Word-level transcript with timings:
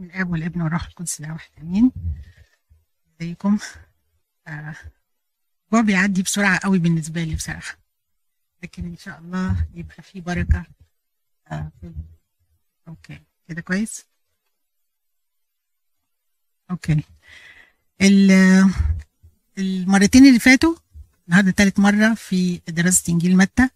باسم 0.00 0.06
الأب 0.06 0.30
والابن 0.30 0.62
والروح 0.62 0.84
القدس 0.86 1.20
إله 1.20 1.32
واحد 1.32 1.50
آمين. 1.60 1.92
ازيكم 3.20 3.58
آه 4.48 4.74
هو 5.74 5.82
بيعدي 5.82 6.22
بسرعة 6.22 6.58
قوي 6.58 6.78
بالنسبة 6.78 7.24
لي 7.24 7.34
بصراحة. 7.34 7.78
لكن 8.62 8.84
إن 8.84 8.96
شاء 8.96 9.18
الله 9.18 9.66
يبقى 9.74 10.02
في 10.02 10.20
بركة. 10.20 10.64
آه 11.52 11.72
okay. 12.88 13.20
كده 13.48 13.60
كويس؟ 13.60 14.04
okay. 16.70 17.04
ال- 18.02 18.70
المرتين 19.58 20.26
اللي 20.26 20.38
فاتوا 20.38 20.74
النهارده 21.28 21.50
تالت 21.50 21.80
مرة 21.80 22.14
في 22.14 22.60
دراسة 22.68 23.12
إنجيل 23.12 23.36
متى 23.36 23.68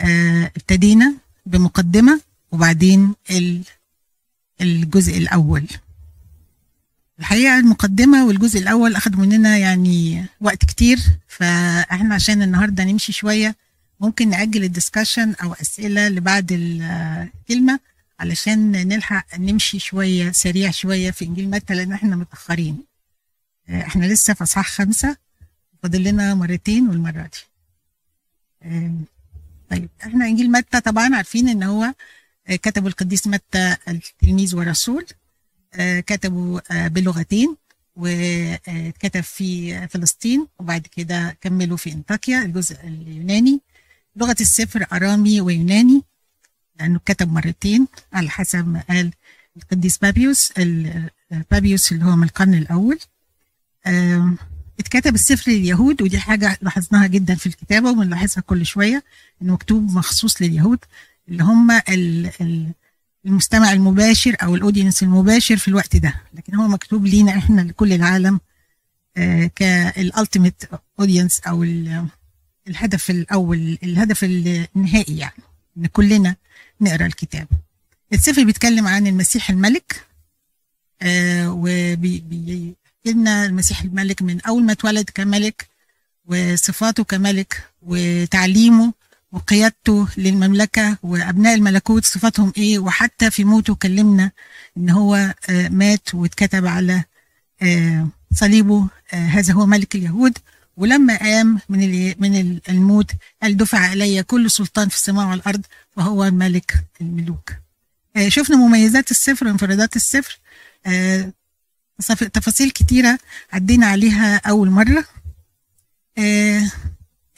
آه 0.00 0.46
ابتدينا 0.56 1.14
بمقدمة 1.46 2.20
وبعدين 2.52 3.14
ال- 3.30 3.64
الجزء 4.60 5.18
الأول. 5.18 5.66
الحقيقة 7.18 7.58
المقدمة 7.58 8.26
والجزء 8.26 8.58
الأول 8.60 8.94
اخذوا 8.96 9.20
مننا 9.26 9.56
يعني 9.58 10.26
وقت 10.40 10.64
كتير 10.64 10.98
فإحنا 11.28 12.14
عشان 12.14 12.42
النهارده 12.42 12.84
نمشي 12.84 13.12
شوية 13.12 13.56
ممكن 14.00 14.30
نأجل 14.30 14.64
الدسكشن 14.64 15.34
أو 15.42 15.52
أسئلة 15.52 16.08
لبعد 16.08 16.52
الكلمة 16.52 17.80
علشان 18.20 18.72
نلحق 18.72 19.38
نمشي 19.38 19.78
شوية 19.78 20.32
سريع 20.32 20.70
شوية 20.70 21.10
في 21.10 21.24
إنجيل 21.24 21.50
متى 21.50 21.74
لأن 21.74 21.92
إحنا 21.92 22.16
متأخرين. 22.16 22.78
آه، 23.68 23.82
إحنا 23.82 24.04
لسه 24.06 24.34
في 24.34 24.42
أصحاح 24.44 24.70
خمسة. 24.70 25.16
فاضل 25.82 26.02
لنا 26.04 26.34
مرتين 26.34 26.88
والمرة 26.88 27.22
دي. 27.32 27.38
آم، 28.64 29.04
طيب 29.70 29.88
إحنا 30.02 30.26
إنجيل 30.26 30.50
متى 30.52 30.80
طبعا 30.80 31.16
عارفين 31.16 31.48
إن 31.48 31.62
هو 31.62 31.94
كتبه 32.48 32.88
القديس 32.88 33.26
متى 33.26 33.76
التلميذ 33.88 34.56
ورسول 34.56 35.06
آه، 35.74 36.00
كتبه 36.00 36.60
آه، 36.70 36.88
بلغتين 36.88 37.56
وكتب 37.96 39.20
في 39.20 39.88
فلسطين 39.88 40.46
وبعد 40.58 40.86
كده 40.96 41.36
كملوا 41.40 41.76
في 41.76 41.92
أنطاكيا 41.92 42.42
الجزء 42.42 42.76
اليوناني. 42.84 43.60
لغة 44.16 44.36
السفر 44.40 44.86
أرامي 44.92 45.40
ويوناني 45.40 46.02
لأنه 46.80 47.00
كتب 47.04 47.32
مرتين 47.32 47.86
على 48.12 48.30
حسب 48.30 48.68
ما 48.68 48.82
قال 48.88 49.10
القديس 49.56 49.98
بابيوس 49.98 50.52
بابيوس 51.50 51.92
اللي 51.92 52.04
هو 52.04 52.16
من 52.16 52.24
القرن 52.24 52.54
الأول. 52.54 52.98
اتكتب 54.80 55.14
السفر 55.14 55.50
لليهود 55.50 56.02
ودي 56.02 56.18
حاجة 56.18 56.58
لاحظناها 56.62 57.06
جدا 57.06 57.34
في 57.34 57.46
الكتابة 57.46 57.90
وبنلاحظها 57.90 58.40
كل 58.40 58.66
شوية 58.66 59.04
إنه 59.42 59.52
مكتوب 59.52 59.92
مخصوص 59.92 60.42
لليهود. 60.42 60.78
اللي 61.28 61.42
هم 61.42 61.70
ال- 61.70 62.30
ال- 62.40 62.72
المستمع 63.26 63.72
المباشر 63.72 64.36
أو 64.42 64.54
ال 64.54 64.59
audience 64.59 65.02
المباشر 65.02 65.56
في 65.56 65.68
الوقت 65.68 65.96
ده. 65.96 66.14
لكن 66.34 66.54
هو 66.54 66.68
مكتوب 66.68 67.06
لينا 67.06 67.38
إحنا 67.38 67.60
لكل 67.60 67.92
العالم 67.92 68.40
كال 69.54 69.76
ultimate 69.76 70.62
audience 71.00 71.40
ال- 71.62 72.06
الهدف 72.68 73.10
الأول 73.10 73.78
الهدف 73.82 74.24
النهائي 74.24 75.18
يعني 75.18 75.42
إن 75.78 75.86
كلنا 75.86 76.36
نقرأ 76.80 77.06
الكتاب. 77.06 77.48
السفر 78.12 78.44
بيتكلم 78.44 78.86
عن 78.86 79.06
المسيح 79.06 79.50
الملك 79.50 80.06
آه 81.02 81.48
لنا 83.06 83.46
المسيح 83.46 83.82
الملك 83.82 84.22
من 84.22 84.40
أول 84.40 84.64
ما 84.64 84.72
اتولد 84.72 85.10
كملك 85.14 85.68
وصفاته 86.26 87.04
كملك 87.04 87.64
وتعليمه 87.82 88.92
وقيادته 89.32 90.08
للمملكة 90.16 90.96
وأبناء 91.02 91.54
الملكوت 91.54 92.04
صفاتهم 92.04 92.52
إيه؟ 92.56 92.78
وحتى 92.78 93.30
في 93.30 93.44
موته 93.44 93.74
كلمنا 93.74 94.30
إن 94.76 94.90
هو 94.90 95.34
آه، 95.50 95.68
مات 95.68 96.14
واتكتب 96.14 96.66
على 96.66 97.04
آه، 97.62 98.08
صليبه 98.34 98.88
آه، 99.12 99.16
هذا 99.26 99.52
هو 99.52 99.66
ملك 99.66 99.94
اليهود. 99.94 100.38
ولما 100.76 101.16
قام 101.16 101.60
من 101.68 101.78
من 102.20 102.40
ال- 102.40 102.60
الموت 102.68 103.10
قال 103.42 103.56
دفع 103.56 103.92
إلي 103.92 104.22
كل 104.22 104.50
سلطان 104.50 104.88
في 104.88 104.96
السماء 104.96 105.28
والأرض 105.30 105.62
وهو 105.96 106.30
ملك 106.30 106.84
الملوك. 107.00 107.50
شفنا 108.28 108.56
مميزات 108.56 109.10
السفر 109.10 109.46
وانفرادات 109.46 109.96
السفر 109.96 110.38
تف- 111.98 112.24
تفاصيل 112.24 112.70
كتيرة 112.70 113.18
عدينا 113.52 113.86
عليها 113.86 114.36
أول 114.36 114.70
مرة. 114.70 115.04
آه، 116.18 116.70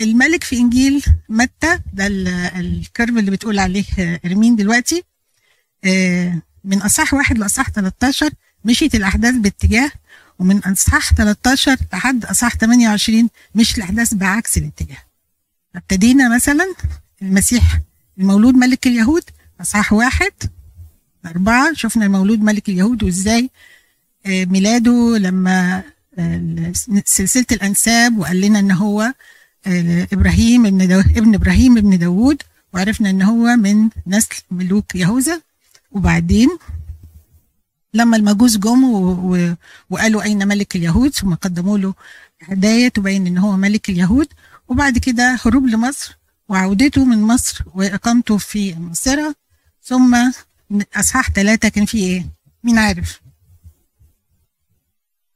الملك 0.01 0.45
في 0.45 0.57
إنجيل 0.57 1.05
متى؟ 1.29 1.79
ده 1.93 2.07
ال- 2.07 2.29
الكيرف 2.29 3.11
اللي 3.11 3.31
بتقول 3.31 3.59
عليه 3.59 3.85
آه، 3.99 4.21
إرمين 4.27 4.57
دلوقتي. 4.57 5.03
آه، 5.85 6.43
من 6.65 6.83
أصح 6.83 7.15
واحد 7.15 7.39
لأصح 7.39 7.69
13 7.71 8.31
مشيت 8.65 8.95
الأحداث 8.95 9.35
باتجاه 9.35 9.91
ومن 10.39 10.59
أصح 10.59 11.13
13 11.15 11.77
لحد 11.93 12.25
أصح 12.25 12.57
28 12.57 13.31
مش 13.55 13.77
الأحداث 13.79 14.15
بعكس 14.15 14.59
الاتجاه. 14.59 14.99
ابتدينا 15.77 16.35
مثلا 16.35 16.75
المسيح 17.23 17.81
المولود 18.19 18.55
ملك 18.55 18.87
اليهود 18.87 19.23
أصح 19.61 19.93
واحد 19.93 20.33
أربعة 21.27 21.73
شفنا 21.75 22.07
المولود 22.07 22.41
ملك 22.43 22.69
اليهود 22.69 23.03
وإزاي 23.03 23.51
آه، 24.27 24.45
ميلاده 24.45 25.19
لما 25.19 25.83
سلسلة 27.05 27.47
الأنساب 27.53 28.19
وقال 28.19 28.41
لنا 28.41 28.59
إن 28.59 28.71
هو 28.71 29.13
إبراهيم 29.67 30.67
ابن 30.67 30.89
دو... 30.89 31.01
ابن 31.01 31.35
إبراهيم 31.35 31.79
ابن 31.79 31.99
داوود 31.99 32.43
وعرفنا 32.75 33.11
إن 33.11 33.23
هو 33.23 33.57
من 33.57 33.89
نسل 34.07 34.43
ملوك 34.51 34.95
يهوذا 34.95 35.43
وبعدين 35.91 36.49
لما 37.95 38.17
المجوس 38.17 38.57
جم 38.57 38.85
و... 38.85 39.11
و... 39.35 39.55
وقالوا 39.91 40.23
أين 40.23 40.49
ملك 40.49 40.77
اليهود 40.77 41.15
ثم 41.15 41.35
قدموا 41.35 41.79
له 41.79 41.95
هدايا 42.43 42.89
تبين 42.89 43.27
إن 43.27 43.39
هو 43.39 43.57
ملك 43.57 43.91
اليهود 43.91 44.29
وبعد 44.69 44.99
كده 44.99 45.39
هروب 45.47 45.67
لمصر 45.67 46.19
وعودته 46.49 47.05
من 47.05 47.23
مصر 47.23 47.65
وإقامته 47.75 48.39
في 48.39 48.75
مصر 48.75 49.33
ثم 49.83 50.33
أصحاح 50.97 51.31
ثلاثة 51.31 51.69
كان 51.69 51.85
فيه 51.85 52.05
إيه؟ 52.07 52.27
مين 52.65 52.79
عارف؟ 52.79 53.21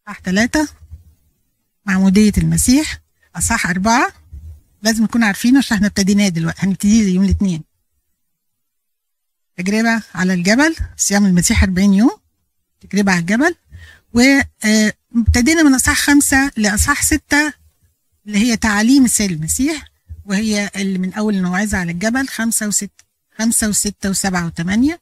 أصحاح 0.02 0.20
ثلاثة 0.20 0.68
معمودية 1.86 2.32
المسيح 2.38 3.01
أصحاح 3.36 3.66
أربعة؟ 3.70 4.12
لازم 4.82 5.04
نكون 5.04 5.24
عارفينه 5.24 5.58
عشان 5.58 5.76
إحنا 5.76 5.86
ابتديناه 5.88 6.28
دلوقتي. 6.28 6.66
هنبتدي 6.66 7.14
يوم 7.14 7.24
الاثنين. 7.24 7.62
تجربة 9.56 10.02
على 10.14 10.34
الجبل 10.34 10.76
صيام 10.96 11.26
المسيح 11.26 11.62
40 11.62 11.94
يوم. 11.94 12.10
تجربة 12.80 13.12
على 13.12 13.20
الجبل. 13.20 13.54
وابتدينا 14.14 15.62
من 15.62 15.74
أصحاح 15.74 15.98
خمسة 16.00 16.50
لأصحاح 16.56 17.02
ستة 17.02 17.52
اللي 18.26 18.38
هي 18.38 18.56
تعاليم 18.56 19.04
السيد 19.04 19.30
المسيح. 19.30 19.84
وهي 20.24 20.70
اللي 20.76 20.98
من 20.98 21.12
أول 21.14 21.34
الموعظة 21.34 21.78
على 21.78 21.92
الجبل 21.92 22.28
خمسة 22.28 22.66
وستة 22.68 23.04
خمسة 23.38 23.68
وستة 23.68 24.10
وسبعة 24.10 24.46
وثمانية 24.46 25.00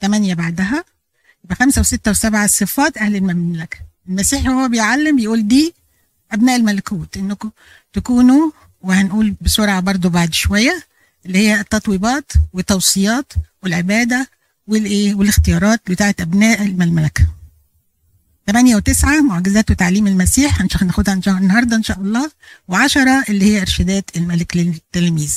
ثمانية 0.00 0.34
بعدها. 0.34 0.84
يبقى 1.44 1.56
خمسة 1.56 1.80
وستة 1.80 2.10
وسبعة 2.10 2.46
صفات 2.46 2.96
أهل 2.98 3.16
المملكة. 3.16 3.78
المسيح 4.08 4.46
وهو 4.46 4.68
بيعلم 4.68 5.16
بيقول 5.16 5.48
دي 5.48 5.74
أبناء 6.32 6.56
الملكوت 6.56 7.16
إنكم 7.16 7.50
تكونوا 7.92 8.50
وهنقول 8.80 9.34
بسرعة 9.40 9.80
برضو 9.80 10.08
بعد 10.08 10.34
شوية 10.34 10.82
اللي 11.26 11.38
هي 11.38 11.60
التطويبات 11.60 12.32
والتوصيات 12.52 13.32
والعبادة 13.62 14.28
والإيه 14.66 15.14
والاختيارات 15.14 15.80
بتاعت 15.90 16.20
أبناء 16.20 16.62
المملكة. 16.62 17.26
ثمانية 18.46 18.76
وتسعة 18.76 19.20
معجزات 19.20 19.70
وتعليم 19.70 20.06
المسيح 20.06 20.60
هناخدها 20.82 21.14
النهاردة 21.26 21.76
إن 21.76 21.82
شاء 21.82 22.00
الله. 22.00 22.30
وعشرة 22.68 23.24
اللي 23.28 23.44
هي 23.44 23.60
إرشادات 23.60 24.16
الملك 24.16 24.56
للتلاميذ. 24.56 25.36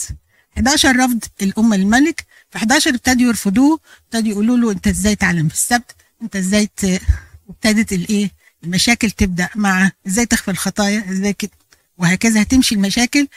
11 0.58 0.96
رفض 0.96 1.20
الأمة 1.42 1.76
للملك 1.78 2.26
في 2.50 2.58
11 2.58 2.90
ابتدوا 2.90 3.28
يرفضوه 3.28 3.80
ابتدوا 4.06 4.32
يقولوا 4.32 4.58
له 4.58 4.72
أنت 4.72 4.88
إزاي 4.88 5.16
تعلم 5.16 5.48
في 5.48 5.54
السبت؟ 5.56 5.96
أنت 6.22 6.36
إزاي 6.36 6.68
ت... 6.78 7.02
ابتدت 7.50 7.94
الإيه 7.94 8.32
المشاكل 8.64 9.12
تبدأ 9.12 9.50
مع 9.56 9.92
إزاي 10.08 10.26
تخفي 10.26 10.52
الخطايا 10.52 11.12
إزاي 11.12 11.34
كده. 11.34 11.52
وهكذا 11.98 12.42
هتمشي 12.42 12.76
المشاكل 12.76 13.28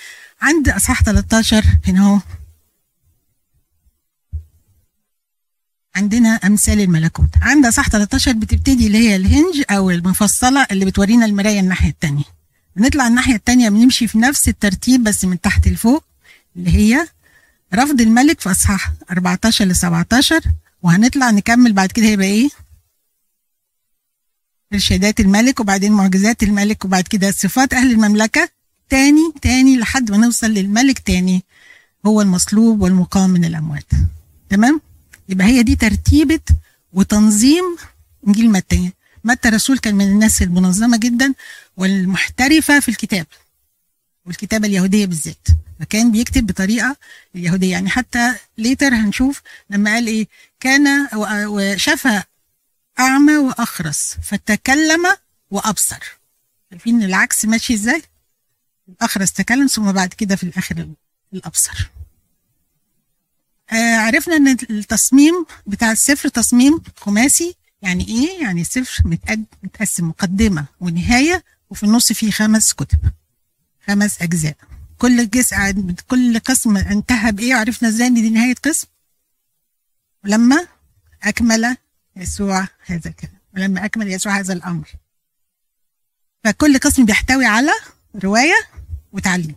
عند 0.42 0.68
أصحاح 0.68 1.02
13 1.02 1.64
هنا 1.88 2.06
هو 2.06 2.20
عندنا 5.96 6.28
أمثال 6.30 6.80
الملكوت. 6.80 7.28
عند 7.42 7.66
اصح 7.66 7.88
13 7.88 8.32
بتبتدي 8.32 8.86
اللي 8.86 8.98
هي 8.98 9.16
الهنج 9.16 9.62
أو 9.70 9.90
المفصلة 9.90 10.66
اللي 10.70 10.84
بتورينا 10.84 11.26
المراية 11.26 11.60
الناحية 11.60 11.90
الثانية 11.90 12.24
بنطلع 12.76 13.06
الناحية 13.06 13.34
الثانية 13.34 13.68
بنمشي 13.68 14.06
في 14.08 14.18
نفس 14.18 14.48
الترتيب 14.48 15.04
بس 15.04 15.24
من 15.24 15.40
تحت 15.40 15.68
لفوق 15.68 16.04
اللي 16.56 16.70
هي 16.76 17.08
رفض 17.74 18.00
الملك 18.00 18.40
في 18.40 18.50
أصحاح 18.50 18.92
14 19.10 19.64
ل 19.64 19.76
17 19.76 20.40
وهنطلع 20.82 21.30
نكمل 21.30 21.72
بعد 21.72 21.92
كده 21.92 22.06
هيبقى 22.06 22.26
إيه؟ 22.26 22.48
إرشادات 24.74 25.20
الملك 25.20 25.60
وبعدين 25.60 25.92
معجزات 25.92 26.42
الملك 26.42 26.84
وبعد 26.84 27.04
كده 27.04 27.30
صفات 27.30 27.74
أهل 27.74 27.90
المملكة. 27.90 28.48
تاني 28.88 29.32
تاني 29.42 29.76
لحد 29.76 30.10
ما 30.10 30.16
نوصل 30.16 30.46
للملك 30.50 30.98
تاني 30.98 31.44
هو 32.06 32.20
المصلوب 32.22 32.80
والمقام 32.80 33.30
من 33.30 33.44
الأموات. 33.44 33.86
تمام؟ 34.48 34.80
يبقى 35.28 35.46
هي 35.46 35.62
دي 35.62 35.76
ترتيبة 35.76 36.40
وتنظيم 36.92 37.64
إنجيل 38.26 38.50
متى. 38.50 38.90
متى 39.24 39.48
رسول 39.48 39.78
كان 39.78 39.94
من 39.94 40.04
الناس 40.04 40.42
المنظمة 40.42 40.96
جدا 40.96 41.34
والمحترفة 41.76 42.80
في 42.80 42.88
الكتاب 42.88 43.26
والكتابة 44.26 44.66
اليهودية 44.66 45.06
بالذات. 45.06 45.48
فكان 45.80 46.10
بيكتب 46.12 46.46
بطريقة 46.46 46.96
اليهودية. 47.34 47.72
يعني 47.72 47.90
حتى 47.90 48.34
ليتر 48.58 48.94
هنشوف 48.94 49.42
لما 49.70 49.94
قال 49.94 50.06
إيه؟ 50.06 50.26
كان 50.60 51.08
وشفى 51.46 52.22
أعمى 53.00 53.36
وأخرس 53.36 54.16
فتكلم 54.22 55.06
وأبصر. 55.50 56.18
شايفين 56.70 57.02
العكس 57.02 57.44
ماشي 57.44 57.74
إزاي؟ 57.74 58.02
الأخرس 58.88 59.32
تكلم 59.32 59.66
ثم 59.66 59.92
بعد 59.92 60.14
كده 60.14 60.36
في 60.36 60.42
الآخر 60.42 60.88
الأبصر. 61.32 61.90
آه 63.72 63.96
عرفنا 63.96 64.36
إن 64.36 64.48
التصميم 64.48 65.46
بتاع 65.66 65.92
السفر 65.92 66.28
تصميم 66.28 66.82
خماسي. 66.96 67.56
يعني 67.82 68.08
إيه؟ 68.08 68.42
يعني 68.42 68.60
السفر 68.60 69.08
متقسم 69.62 70.08
مقدمة 70.08 70.64
ونهاية 70.80 71.44
وفي 71.70 71.82
النص 71.82 72.12
فيه 72.12 72.30
خمس 72.30 72.72
كتب 72.72 72.98
خمس 73.86 74.22
أجزاء. 74.22 74.56
كل 74.98 75.30
جزء 75.30 75.56
كل 76.08 76.38
قسم 76.38 76.76
انتهى 76.76 77.32
بإيه؟ 77.32 77.54
عرفنا 77.54 77.88
إزاي 77.88 78.06
إن 78.06 78.14
دي 78.14 78.30
نهاية 78.30 78.54
قسم؟ 78.54 78.86
ولما 80.24 80.66
أكمل 81.22 81.76
يسوع 82.16 82.68
هذا 82.86 83.10
الكلام. 83.10 83.38
ولما 83.54 83.84
أكمل 83.84 84.08
يسوع 84.08 84.38
هذا 84.38 84.52
الأمر. 84.52 84.88
فكل 86.44 86.78
قسم 86.78 87.04
بيحتوي 87.04 87.46
على 87.46 87.72
رواية 88.24 88.54
وتعليم. 89.12 89.56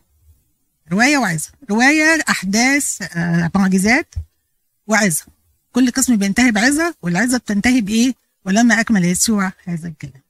رواية 0.91 1.17
وعظة. 1.17 1.49
رواية 1.69 2.23
أحداث 2.29 3.01
آه، 3.17 3.51
معجزات 3.55 4.15
وعظة. 4.87 5.25
كل 5.71 5.91
قسم 5.91 6.15
بينتهي 6.15 6.51
بعظة 6.51 6.95
والعظة 7.01 7.37
بتنتهي 7.37 7.81
بإيه؟ 7.81 8.13
ولما 8.45 8.79
أكمل 8.79 9.05
يسوع 9.05 9.51
هذا 9.65 9.87
الكلام. 9.87 10.21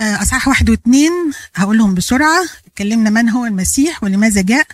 آه، 0.00 0.22
أصحاح 0.22 0.48
واحد 0.48 0.70
واثنين 0.70 1.12
هقولهم 1.54 1.94
بسرعة. 1.94 2.44
اتكلمنا 2.66 3.10
من 3.10 3.28
هو 3.28 3.46
المسيح 3.46 4.02
ولماذا 4.02 4.42
جاء؟ 4.42 4.66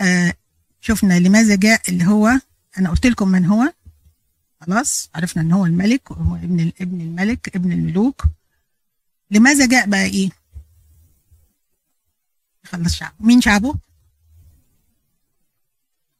آه، 0.00 0.34
شفنا 0.80 1.18
لماذا 1.18 1.56
جاء 1.56 1.82
اللي 1.88 2.06
هو 2.06 2.40
أنا 2.78 2.90
قلت 2.90 3.06
لكم 3.06 3.28
من 3.28 3.44
هو. 3.44 3.72
خلاص 4.60 5.10
عرفنا 5.14 5.42
إن 5.42 5.52
هو 5.52 5.66
الملك 5.66 6.10
وهو 6.10 6.34
ابن 6.36 6.72
ابن 6.80 7.00
الملك 7.00 7.56
ابن 7.56 7.72
الملوك. 7.72 8.24
لماذا 9.30 9.66
جاء 9.66 9.86
بقى 9.86 10.04
إيه؟ 10.04 10.30
خلص 12.64 12.94
شعب. 12.94 13.12
مين 13.20 13.40
شعبه؟ 13.40 13.74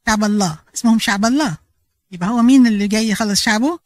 شعب 0.07 0.23
الله. 0.23 0.59
اسمهم 0.75 0.99
شعب 0.99 1.25
الله. 1.25 1.57
يبقى 2.11 2.29
هو 2.29 2.41
مين 2.41 2.67
اللي 2.67 2.87
جاي 2.87 3.09
يخلص 3.09 3.41
شعبه؟ 3.41 3.79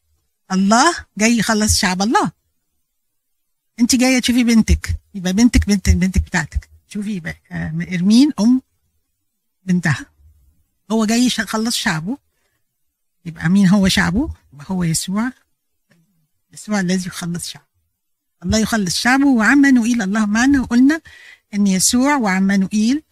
الله 0.52 0.96
جاي 1.18 1.38
يخلص 1.38 1.78
شعب 1.80 2.02
الله. 2.02 2.32
أنت 3.80 3.96
جاية 3.96 4.20
تشوفي 4.20 4.44
بنتك. 4.44 5.00
يبقى 5.16 5.34
بنتك 5.34 5.68
بنت 5.68 5.90
بنتك 5.90 6.22
بتاعتك. 6.22 6.70
شوفي 6.88 7.12
يبقى 7.16 7.36
آه، 7.52 7.74
إرمين 7.94 8.32
أم 8.40 8.62
بنتها. 9.66 10.13
هو 10.94 11.06
جاي 11.06 11.26
يخلص 11.26 11.76
شعبه. 11.76 12.18
يبقى 13.26 13.50
مين 13.50 13.68
هو 13.68 13.88
شعبه؟ 13.88 14.30
يبقى 14.54 14.66
هو 14.70 14.84
يسوع. 14.84 15.32
يسوع 16.54 16.80
الذي 16.80 17.08
يخلص 17.08 17.50
شعبه. 17.50 17.66
الله 18.44 18.58
يخلص 18.58 18.96
شعبه. 18.96 19.28
وعمانوئيل 19.28 20.02
الله 20.02 20.26
معنا. 20.26 20.62
وقلنا 20.62 21.02
إن 21.54 21.68
يسوع 21.68 22.16
وعمانوئيل 22.16 23.04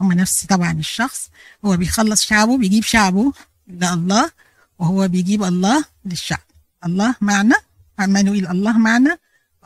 هما 0.00 0.14
نفس 0.14 0.46
طبعا 0.46 0.72
الشخص. 0.72 1.30
هو 1.64 1.76
بيخلص 1.76 2.22
شعبه 2.22 2.58
بيجيب 2.58 2.84
شعبه 2.84 3.32
لله 3.68 4.30
وهو 4.78 5.08
بيجيب 5.08 5.42
الله 5.44 5.84
للشعب. 6.04 6.46
الله 6.86 7.14
معنا. 7.20 7.56
عمانوئيل 7.98 8.46
الله 8.46 8.78
معنا. 8.78 9.18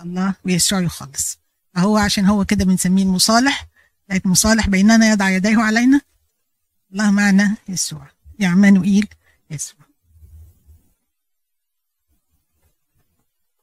الله 0.03 0.35
ويسوع 0.45 0.81
يخلص. 0.81 1.39
فهو 1.75 1.97
عشان 1.97 2.27
هو 2.27 2.45
كده 2.45 2.65
بنسميه 2.65 3.03
المصالح. 3.03 3.67
لقيت 4.11 4.27
مصالح 4.27 4.69
بيننا 4.69 5.11
يضع 5.11 5.31
يديه 5.31 5.59
علينا. 5.59 6.01
الله 6.95 7.11
معنا 7.11 7.57
يسوع. 7.69 8.11
يا 8.39 8.49
عمانوئيل 8.49 9.07
يسوع. 9.51 9.81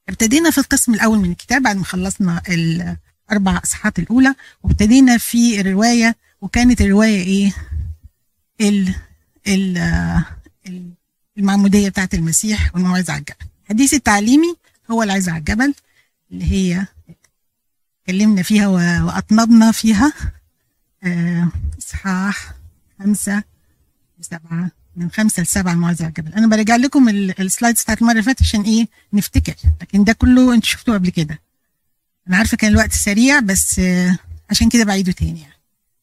ابتدينا 0.08 0.50
في 0.50 0.58
القسم 0.58 0.94
الأول 0.94 1.18
من 1.18 1.30
الكتاب 1.30 1.62
بعد 1.62 1.76
ما 1.76 1.84
خلصنا 1.84 2.42
الأربع 2.48 3.60
أصحاحات 3.64 3.98
الأولى 3.98 4.34
وابتدينا 4.62 5.18
في 5.18 5.60
الرواية 5.60 6.16
وكانت 6.40 6.80
الرواية 6.80 7.22
إيه؟ 7.22 7.52
ال 8.60 8.94
ال 9.46 10.22
المعمودية 11.38 11.88
بتاعت 11.88 12.14
المسيح 12.14 12.74
والموعظه 12.74 13.12
على 13.12 13.20
الجبل 13.20 13.46
الحديث 13.64 13.94
التعليمي 13.94 14.56
هو 14.90 15.02
العظه 15.02 15.32
على 15.32 15.38
الجبل 15.38 15.74
اللي 16.32 16.44
هي 16.52 16.86
اتكلمنا 18.02 18.42
فيها 18.42 18.66
وأطنبنا 18.68 19.72
فيها. 19.72 20.12
آه، 21.04 21.48
اصحاح 23.02 23.04
خمسة 23.04 23.42
وسبعه 24.18 24.70
من 24.96 25.10
خمسة 25.10 25.42
لسبعة 25.42 25.72
الموعظه 25.72 26.04
على 26.04 26.08
الجبل 26.08 26.32
أنا 26.34 26.46
برجع 26.46 26.76
لكم 26.76 27.08
السلايدز 27.08 27.82
بتاعت 27.82 28.00
المرة 28.00 28.12
اللي 28.12 28.22
فاتت 28.22 28.42
عشان 28.42 28.62
إيه؟ 28.62 28.88
نفتكر. 29.12 29.54
لكن 29.80 30.04
ده 30.04 30.12
كله 30.12 30.54
أنتوا 30.54 30.68
شفتوه 30.68 30.94
قبل 30.94 31.10
كده. 31.10 31.40
أنا 32.28 32.36
عارفة 32.36 32.56
كان 32.56 32.72
الوقت 32.72 32.92
سريع 32.92 33.40
بس 33.40 33.78
آه، 33.78 34.18
عشان 34.50 34.68
كده 34.68 34.84
بعيده 34.84 35.12
تاني 35.12 35.40
يعني. 35.40 35.52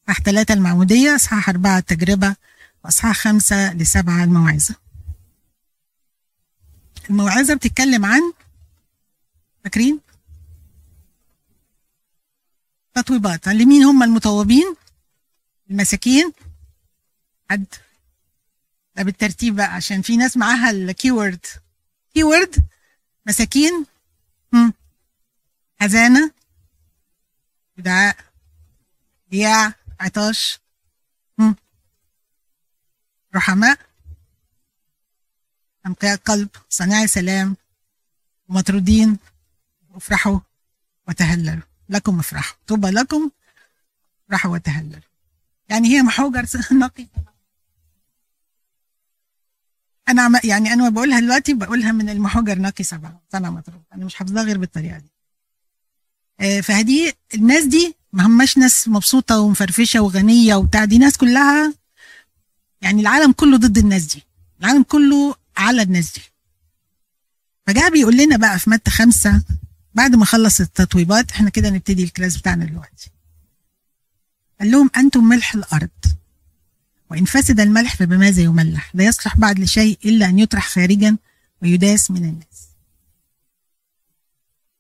اصحاح 0.03 0.21
ثلاثة 0.21 0.53
المعموديه 0.53 1.15
اصحاح 1.15 1.49
أربعة 1.49 1.77
التجربه 1.77 2.35
واصحاح 2.85 3.17
خمسة 3.17 3.73
لسبعة 3.73 4.23
الموعظة. 4.23 4.75
الموعظة 7.09 7.53
بتتكلم 7.53 8.05
عن 8.05 8.21
فاكرين؟ 9.63 9.99
تطويبات 12.93 13.47
لمين 13.47 13.83
هم 13.83 14.03
المطوبين؟ 14.03 14.75
المساكين. 15.71 16.31
حد؟ 17.49 17.65
ده 18.95 19.03
بالترتيب 19.03 19.55
بقى 19.55 19.73
عشان 19.73 20.01
في 20.01 20.17
ناس 20.17 20.37
معاها 20.37 20.71
ال 20.71 20.80
keyword. 20.80 21.45
keyword؟ 22.13 22.65
مساكين؟ 23.25 23.85
هم. 24.53 24.73
حزانة 25.81 26.31
دعاء 27.77 28.17
ضياع 29.31 29.73
عطاش؟ 29.99 30.59
هم. 31.39 31.55
رحماء؟ 33.35 33.79
أنقياء 35.85 36.15
قلب 36.17 36.49
صناعي 36.69 37.07
سلام 37.07 37.55
ومطرودين 38.47 39.17
افرحوا 39.91 40.39
وتهللوا. 41.07 41.61
لكم 41.89 42.19
افرحوا. 42.19 42.57
طوبى 42.67 42.87
لكم 42.89 43.31
افرحوا 44.25 44.53
وتهللوا. 44.53 45.01
يعني 45.69 45.87
هي 45.87 46.01
محوجر 46.01 46.45
نقي. 46.71 47.07
أنا 50.09 50.21
عم 50.21 50.35
يعني 50.43 50.73
أنا 50.73 50.89
بقولها 50.89 51.19
دلوقتي 51.19 51.53
بقولها 51.53 51.91
من 51.91 52.09
المحوجر 52.09 52.59
نقي 52.59 52.83
سبعة 52.83 53.21
سنة 53.31 53.49
مطروح. 53.49 53.81
أنا 53.93 54.05
مش 54.05 54.15
حافظاها 54.15 54.43
غير 54.43 54.57
بالطريقة 54.57 54.97
دي. 54.97 55.11
آه 56.39 56.61
فهدي 56.61 57.13
الناس 57.33 57.65
دي 57.65 57.95
ما 58.13 58.25
هماش 58.25 58.57
ناس 58.57 58.87
مبسوطة 58.87 59.39
ومفرفشة 59.39 59.99
وغنية 60.01 60.55
وبتاع. 60.55 60.85
دي 60.85 60.97
ناس 60.97 61.17
كلها 61.17 61.73
يعني 62.81 63.01
العالم 63.01 63.31
كله 63.31 63.57
ضد 63.57 63.77
الناس 63.77 64.03
دي. 64.03 64.23
العالم 64.59 64.83
كله 64.83 65.35
على 65.57 65.81
الناس 65.81 66.13
دي. 66.13 66.21
فجاء 67.67 67.89
بيقول 67.91 68.17
لنا 68.17 68.37
بقى 68.37 68.59
في 68.59 68.69
متى 68.69 68.91
خمسة 68.91 69.43
بعد 69.93 70.15
ما 70.15 70.25
خلص 70.25 70.61
التطويبات 70.61 71.31
إحنا 71.31 71.49
كده 71.49 71.69
نبتدي 71.69 72.03
الكلاس 72.03 72.37
بتاعنا 72.37 72.65
دلوقتي. 72.65 73.11
قال 74.59 74.71
لهم 74.71 74.89
أنتم 74.97 75.23
ملح 75.23 75.53
الأرض. 75.53 75.89
وإن 77.09 77.25
فسد 77.25 77.59
الملح 77.59 77.95
فبماذا 77.95 78.41
يملح 78.41 78.91
لا 78.95 79.05
يصلح 79.05 79.37
بعد 79.37 79.59
لشيء 79.59 79.99
إلا 80.05 80.25
أن 80.25 80.39
يطرح 80.39 80.67
خارجا 80.69 81.17
ويداس 81.61 82.11
من 82.11 82.23
الناس. 82.25 82.69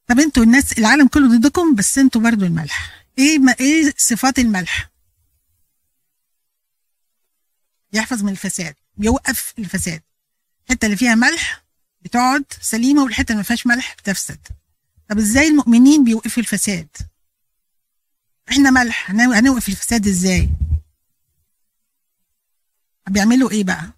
طب 0.07 0.19
أنتوا 0.19 0.43
الناس 0.43 0.73
العالم 0.73 1.07
كله 1.07 1.37
ضدكم 1.37 1.75
بس 1.75 1.97
أنتوا 1.97 2.21
برضو 2.21 2.45
الملح. 2.45 3.05
إيه 3.17 3.39
ما 3.39 3.55
إيه 3.59 3.93
صفات 3.97 4.39
الملح؟ 4.39 4.89
يحفظ 7.93 8.23
من 8.23 8.31
الفساد 8.31 8.75
بيوقف 8.97 9.53
الفساد. 9.59 10.01
الحتة 10.65 10.85
اللي 10.85 10.97
فيها 10.97 11.15
ملح 11.15 11.63
بتقعد 12.01 12.45
سليمة 12.61 13.03
والحتة 13.03 13.31
اللي 13.31 13.37
ما 13.37 13.43
فيهاش 13.43 13.67
ملح 13.67 13.95
بتفسد. 13.95 14.39
طب 15.09 15.17
إزاي 15.17 15.47
المؤمنين 15.47 16.03
بيوقفوا 16.03 16.43
الفساد؟ 16.43 16.87
إحنا 18.51 18.69
ملح 18.71 19.11
هنوقف 19.11 19.69
الفساد 19.69 20.07
إزاي؟ 20.07 20.49
بيعملوا 23.09 23.51
إيه 23.51 23.63
بقى؟ 23.63 23.91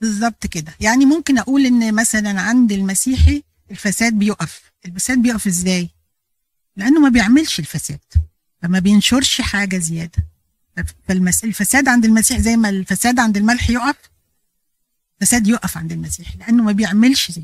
بالظبط 0.00 0.46
كده. 0.46 0.74
يعني 0.80 1.04
ممكن 1.06 1.38
أقول 1.38 1.66
إن 1.66 1.94
مثلا 1.94 2.40
عند 2.40 2.72
المسيحي 2.72 3.42
الفساد 3.70 4.12
بيقف. 4.12 4.72
الفساد 4.86 5.18
بيقف 5.22 5.46
إزاي؟ 5.46 5.90
لأنه 6.76 7.00
ما 7.00 7.08
بيعملش 7.08 7.58
الفساد. 7.58 7.98
فما 8.62 8.78
بينشرش 8.78 9.40
حاجة 9.40 9.78
زيادة. 9.78 10.24
فالفساد 11.08 11.88
عند 11.88 12.04
المسيح 12.04 12.38
زي 12.38 12.56
ما 12.56 12.68
الفساد 12.68 13.18
عند 13.20 13.36
الملح 13.36 13.70
يقف 13.70 13.96
الفساد 15.20 15.46
يقف 15.46 15.76
عند 15.76 15.92
المسيح 15.92 16.36
لأنه 16.36 16.62
ما 16.62 16.72
بيعملش 16.72 17.30
زيه 17.30 17.42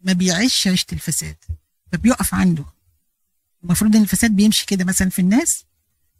ما 0.00 0.12
بيعيش 0.12 0.66
عيشه 0.68 0.86
الفساد 0.92 1.36
فبيقف 1.92 2.34
عنده. 2.34 2.64
المفروض 3.64 3.96
إن 3.96 4.02
الفساد 4.02 4.30
بيمشي 4.36 4.66
كده 4.66 4.84
مثلا 4.84 5.08
في 5.10 5.18
الناس 5.18 5.64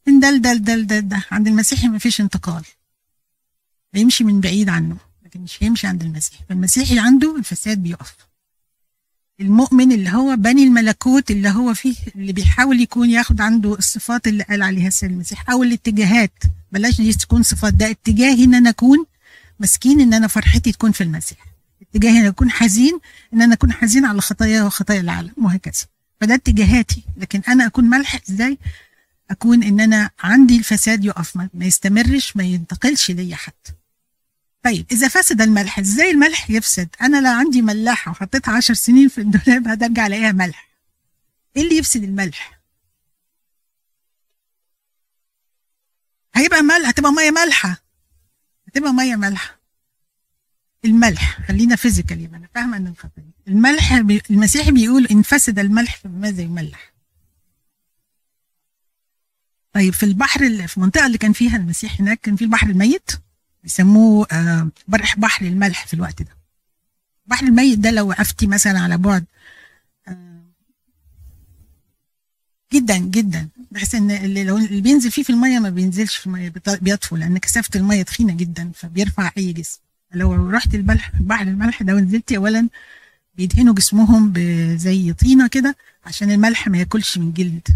من 0.06 0.20
ده 0.20 0.30
لده 0.30 0.52
لده 0.54 0.76
لده 0.76 0.98
ده 1.00 1.24
عند 1.30 1.48
المسيحي 1.48 1.88
ما 1.88 1.98
فيش 1.98 2.20
انتقال. 2.20 2.64
بيمشي 3.92 4.24
من 4.24 4.40
بعيد 4.40 4.68
عنه 4.68 4.96
لكن 5.24 5.40
مش 5.40 5.62
هيمشي 5.62 5.86
عند 5.86 6.02
المسيح. 6.02 6.38
فالمسيحي 6.48 6.98
عنده 6.98 7.36
الفساد 7.36 7.82
بيقف. 7.82 8.16
المؤمن 9.40 9.92
اللي 9.92 10.10
هو 10.10 10.36
بني 10.36 10.62
الملكوت 10.64 11.30
اللي 11.30 11.48
هو 11.48 11.74
فيه 11.74 11.94
اللي 12.16 12.32
بيحاول 12.32 12.80
يكون 12.80 13.10
ياخد 13.10 13.40
عنده 13.40 13.74
الصفات 13.74 14.26
اللي 14.26 14.44
قال 14.44 14.62
عليها 14.62 14.88
السيد 14.88 15.10
المسيح 15.10 15.50
أو 15.50 15.62
الاتجاهات. 15.62 16.32
بلاش 16.72 17.00
دي 17.00 17.12
تكون 17.12 17.42
صفات 17.42 17.74
ده 17.74 17.90
اتجاهي 17.90 18.44
إن 18.44 18.54
أنا 18.54 18.70
أكون 18.70 19.04
مسكين 19.62 20.00
إن 20.00 20.14
أنا 20.14 20.26
فرحتي 20.26 20.72
تكون 20.72 20.92
في 20.92 21.00
المسيح. 21.00 21.38
اتجاهي 21.82 22.18
إن 22.20 22.26
أكون 22.26 22.50
حزين 22.50 23.00
إن 23.34 23.42
أنا 23.42 23.54
أكون 23.54 23.72
حزين 23.72 24.04
على 24.04 24.20
خطايا 24.20 24.62
وخطايا 24.62 25.00
العالم 25.00 25.32
وهكذا. 25.36 25.84
فده 26.20 26.34
اتجاهاتي. 26.34 27.04
لكن 27.16 27.42
أنا 27.48 27.66
أكون 27.66 27.84
ملح 27.84 28.18
إزاي؟ 28.30 28.58
أكون 29.30 29.62
إن 29.62 29.80
أنا 29.80 30.10
عندي 30.20 30.56
الفساد 30.56 31.04
يقف 31.04 31.36
ما 31.36 31.48
يستمرش 31.54 32.36
ما 32.36 32.44
ينتقلش 32.44 33.10
ليا 33.10 33.36
حد 33.36 33.52
طيب 34.62 34.86
إذا 34.92 35.08
فسد 35.08 35.40
الملح 35.42 35.78
إزاي 35.78 36.10
الملح 36.10 36.50
يفسد؟ 36.50 36.88
أنا 37.02 37.20
لا 37.20 37.30
عندي 37.30 37.62
ملاحة 37.62 38.10
وحطيتها 38.10 38.54
عشر 38.56 38.74
سنين 38.74 39.08
في 39.08 39.18
الدولاب 39.20 39.68
هترجع 39.68 40.06
ألاقيها 40.06 40.32
ملح. 40.32 40.68
إيه 41.56 41.62
اللي 41.62 41.76
يفسد 41.76 42.02
الملح؟ 42.04 42.60
هيبقى 46.34 46.62
ملح 46.62 46.88
هتبقى 46.88 47.12
مية 47.12 47.30
مالحه 47.30 47.82
هتبقى 48.72 48.92
مية 48.92 49.16
مالحه 49.16 49.58
الملح 50.84 51.40
خلينا 51.48 51.76
فيزيكالي 51.76 52.26
أنا 52.26 52.48
فاهمة 52.54 52.76
إن 52.76 52.86
الخطيه 52.86 53.22
الملح 53.48 53.98
بي 54.00 54.22
المسيح 54.30 54.70
بيقول 54.70 55.06
ان 55.06 55.22
فسد 55.22 55.58
الملح 55.58 55.96
فماذا 55.96 56.42
يملح. 56.42 56.92
طيب 59.72 59.92
في 59.92 60.02
البحر 60.02 60.40
اللي 60.40 60.68
في 60.68 60.76
المنطقة 60.76 61.06
اللي 61.06 61.18
كان 61.18 61.32
فيها 61.32 61.56
المسيح 61.56 62.00
هناك 62.00 62.20
كان 62.20 62.36
في 62.36 62.44
البحر 62.44 62.66
الميت؟ 62.66 63.10
بيسموه 63.62 64.26
آه 64.32 64.68
بحر 65.16 65.44
الملح 65.46 65.86
في 65.86 65.94
الوقت 65.94 66.22
ده. 66.22 66.36
البحر 67.26 67.46
الميت 67.46 67.78
ده 67.78 67.90
لو 67.90 68.08
وقفتي 68.08 68.46
مثلا 68.46 68.78
على 68.80 68.98
بعد 68.98 69.24
آه 70.08 70.42
جدا 72.72 72.96
جدا. 72.98 73.48
بحيث 73.70 73.94
إن 73.94 74.10
اللي 74.10 74.44
لو 74.44 74.58
اللي 74.58 74.80
بينزل 74.80 75.10
فيه 75.10 75.22
في 75.22 75.30
المية 75.30 75.58
ما 75.58 75.70
بينزلش 75.70 76.16
في 76.16 76.26
المية 76.26 76.52
بيطفو 76.80 77.16
لأن 77.16 77.38
كثافة 77.38 77.70
المية 77.80 78.02
تخينة 78.02 78.32
جدا 78.34 78.70
فبيرفع 78.74 79.30
أي 79.38 79.52
جسم. 79.52 79.78
لو 80.14 80.50
رحت 80.50 80.74
البلح 80.74 81.12
بحر 81.20 81.42
الملح 81.46 81.82
ده 81.82 81.94
ونزلتي 81.94 82.36
اولا 82.36 82.68
بيدهنوا 83.36 83.74
جسمهم 83.74 84.32
بزي 84.32 85.12
طينة 85.12 85.48
كده 85.48 85.76
عشان 86.06 86.30
الملح 86.30 86.68
ما 86.68 86.78
ياكلش 86.78 87.18
من 87.18 87.32
جلد. 87.32 87.68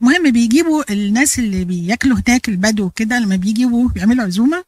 المهم 0.00 0.30
بيجيبوا 0.32 0.92
الناس 0.92 1.38
اللي 1.38 1.64
بياكلوا 1.64 2.18
هناك 2.28 2.48
البدو 2.48 2.90
كده 2.90 3.18
لما 3.18 3.36
بيجيبوا 3.36 3.88
بيعملوا 3.88 4.24
عزومة 4.24 4.64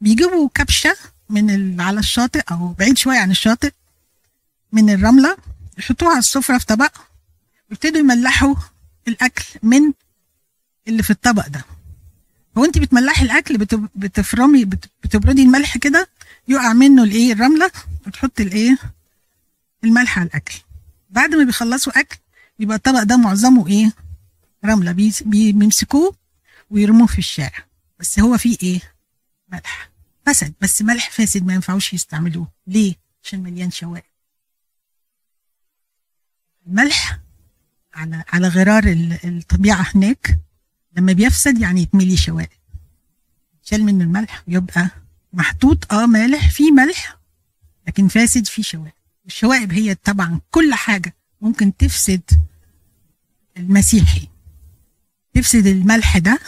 بيجيبوا 0.00 0.48
كبشة 0.54 0.96
من 1.30 1.80
على 1.80 2.00
الشاطئ 2.00 2.42
أو 2.50 2.72
بعيد 2.78 2.98
شوية 2.98 3.18
عن 3.18 3.30
الشاطئ 3.30 3.70
من 4.72 4.90
الرملة 4.90 5.36
يحطوها 5.78 6.10
على 6.10 6.18
السفرة 6.18 6.58
في 6.58 6.66
طبق 6.66 6.92
ويبتدوا 7.70 8.00
يملحوا 8.00 8.54
الأكل 9.08 9.44
من 9.62 9.92
اللي 10.88 11.02
في 11.02 11.10
الطبق 11.10 11.46
ده. 11.48 11.64
هو 12.58 12.64
انت 12.64 12.78
بتملحي 12.78 13.24
الأكل 13.24 13.58
بتفرمي 13.94 14.64
بتبردي 14.64 15.42
الملح 15.42 15.76
كده 15.78 16.08
يقع 16.48 16.72
منه 16.72 17.02
الإيه 17.04 17.32
الرملة 17.32 17.70
وتحط 18.06 18.40
الإيه 18.40 18.78
الملح 19.84 20.18
على 20.18 20.28
الأكل. 20.28 20.54
بعد 21.10 21.34
ما 21.34 21.44
بيخلصوا 21.44 22.00
أكل 22.00 22.16
يبقى 22.58 22.76
الطبق 22.76 23.02
ده 23.02 23.16
معظمه 23.16 23.68
إيه 23.68 23.92
رملة. 24.64 25.10
بيمسكوه 25.24 26.16
ويرموه 26.70 27.06
في 27.06 27.18
الشارع. 27.18 27.64
بس 27.98 28.18
هو 28.18 28.38
فيه 28.38 28.56
إيه 28.62 28.80
ملح. 29.48 29.90
فسد 30.26 30.54
بس 30.60 30.82
ملح 30.82 31.10
فاسد 31.10 31.46
ما 31.46 31.54
ينفعوش 31.54 31.92
يستعملوه. 31.92 32.48
ليه؟ 32.66 32.94
عشان 33.24 33.42
مليان 33.42 33.70
شوائب 33.70 34.02
الملح 36.66 37.18
على 37.94 38.24
على 38.28 38.48
غرار 38.48 38.82
الطبيعة 39.24 39.86
هناك 39.94 40.38
لما 40.96 41.12
بيفسد 41.12 41.58
يعني 41.58 41.82
يتملي 41.82 42.16
شوائب. 42.16 42.48
شال 43.62 43.84
منه 43.84 44.04
الملح 44.04 44.42
ويبقى 44.48 44.90
محطوط 45.32 45.92
آه 45.92 46.06
مالح 46.06 46.50
في 46.50 46.70
ملح 46.70 47.18
لكن 47.88 48.08
فاسد 48.08 48.46
في 48.46 48.62
شوائب. 48.62 48.92
الشوائب 49.26 49.72
هي 49.72 49.94
طبعا 49.94 50.40
كل 50.50 50.74
حاجة 50.74 51.14
ممكن 51.40 51.76
تفسد 51.76 52.22
المسيحي. 53.56 54.28
تفسد 55.34 55.66
الملح 55.66 56.18
ده 56.18 56.38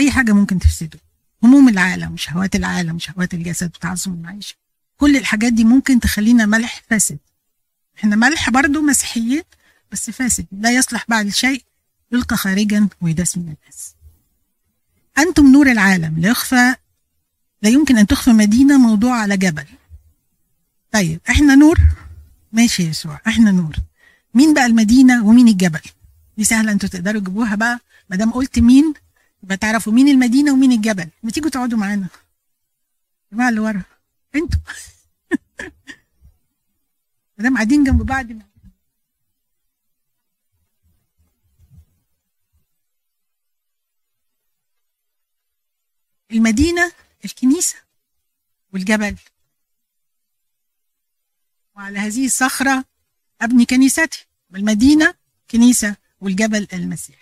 أي 0.00 0.10
حاجة 0.10 0.32
ممكن 0.32 0.58
تفسده. 0.58 0.98
هموم 1.42 1.68
العالم 1.68 2.16
شهوات 2.16 2.56
العالم 2.56 2.98
شهوات 2.98 3.34
الجسد 3.34 3.70
وتعظم 3.76 4.12
المعيشة. 4.12 4.54
كل 4.96 5.16
الحاجات 5.16 5.52
دي 5.52 5.64
ممكن 5.64 6.00
تخلينا 6.00 6.46
ملح 6.46 6.82
فاسد. 6.90 7.18
إحنا 7.98 8.16
ملح 8.16 8.50
برضو 8.50 8.82
مسيحيين 8.82 9.42
بس 9.92 10.10
فاسد 10.10 10.46
لا 10.52 10.70
يصلح 10.70 11.04
بعد 11.08 11.28
شيء 11.28 11.62
يلقى 12.12 12.36
خارجا 12.36 12.88
ويداس 13.00 13.38
من 13.38 13.42
الناس. 13.42 13.94
أنتم 15.18 15.52
نور 15.52 15.70
العالم 15.72 16.18
لا 16.18 16.28
يخفى 16.28 16.74
لا 17.62 17.68
يمكن 17.68 17.98
أن 17.98 18.06
تخفى 18.06 18.30
مدينة 18.30 18.78
موضوع 18.78 19.20
على 19.20 19.36
جبل. 19.36 19.64
طيب 20.92 21.20
إحنا 21.30 21.54
نور؟ 21.54 21.78
ماشي 22.52 22.82
يا 22.82 22.88
يسوع 22.88 23.20
إحنا 23.26 23.50
نور. 23.50 23.76
مين 24.34 24.54
بقى 24.54 24.66
المدينة 24.66 25.26
ومين 25.26 25.48
الجبل؟ 25.48 25.80
دي 26.38 26.44
سهلة 26.44 26.72
أنتوا 26.72 26.88
تقدروا 26.88 27.20
تجيبوها 27.20 27.54
بقى. 27.54 27.80
ما 28.10 28.16
دام 28.16 28.32
قلت 28.32 28.58
مين 28.58 28.94
يبقى 29.42 29.56
تعرفوا 29.56 29.92
مين 29.92 30.08
المدينة 30.08 30.52
ومين 30.52 30.72
الجبل. 30.72 31.08
ما 31.22 31.30
تيجوا 31.30 31.50
تقعدوا 31.50 31.78
معانا. 31.78 32.06
الجماعه 33.32 33.48
اللي 33.48 33.60
ورا. 33.60 33.82
أنتوا. 34.34 34.58
ما 37.38 37.44
دام 37.44 37.54
قاعدين 37.54 37.84
جنب 37.84 38.02
بعض 38.02 38.26
المدينة 46.32 46.92
الكنيسة 47.24 47.76
والجبل. 48.72 49.16
وعلى 51.76 51.98
هذه 51.98 52.26
الصخرة 52.26 52.84
أبني 53.40 53.64
كنيستي 53.64 54.26
والمدينة 54.50 55.14
كنيسة 55.50 55.96
والجبل 56.20 56.68
المسيح. 56.72 57.16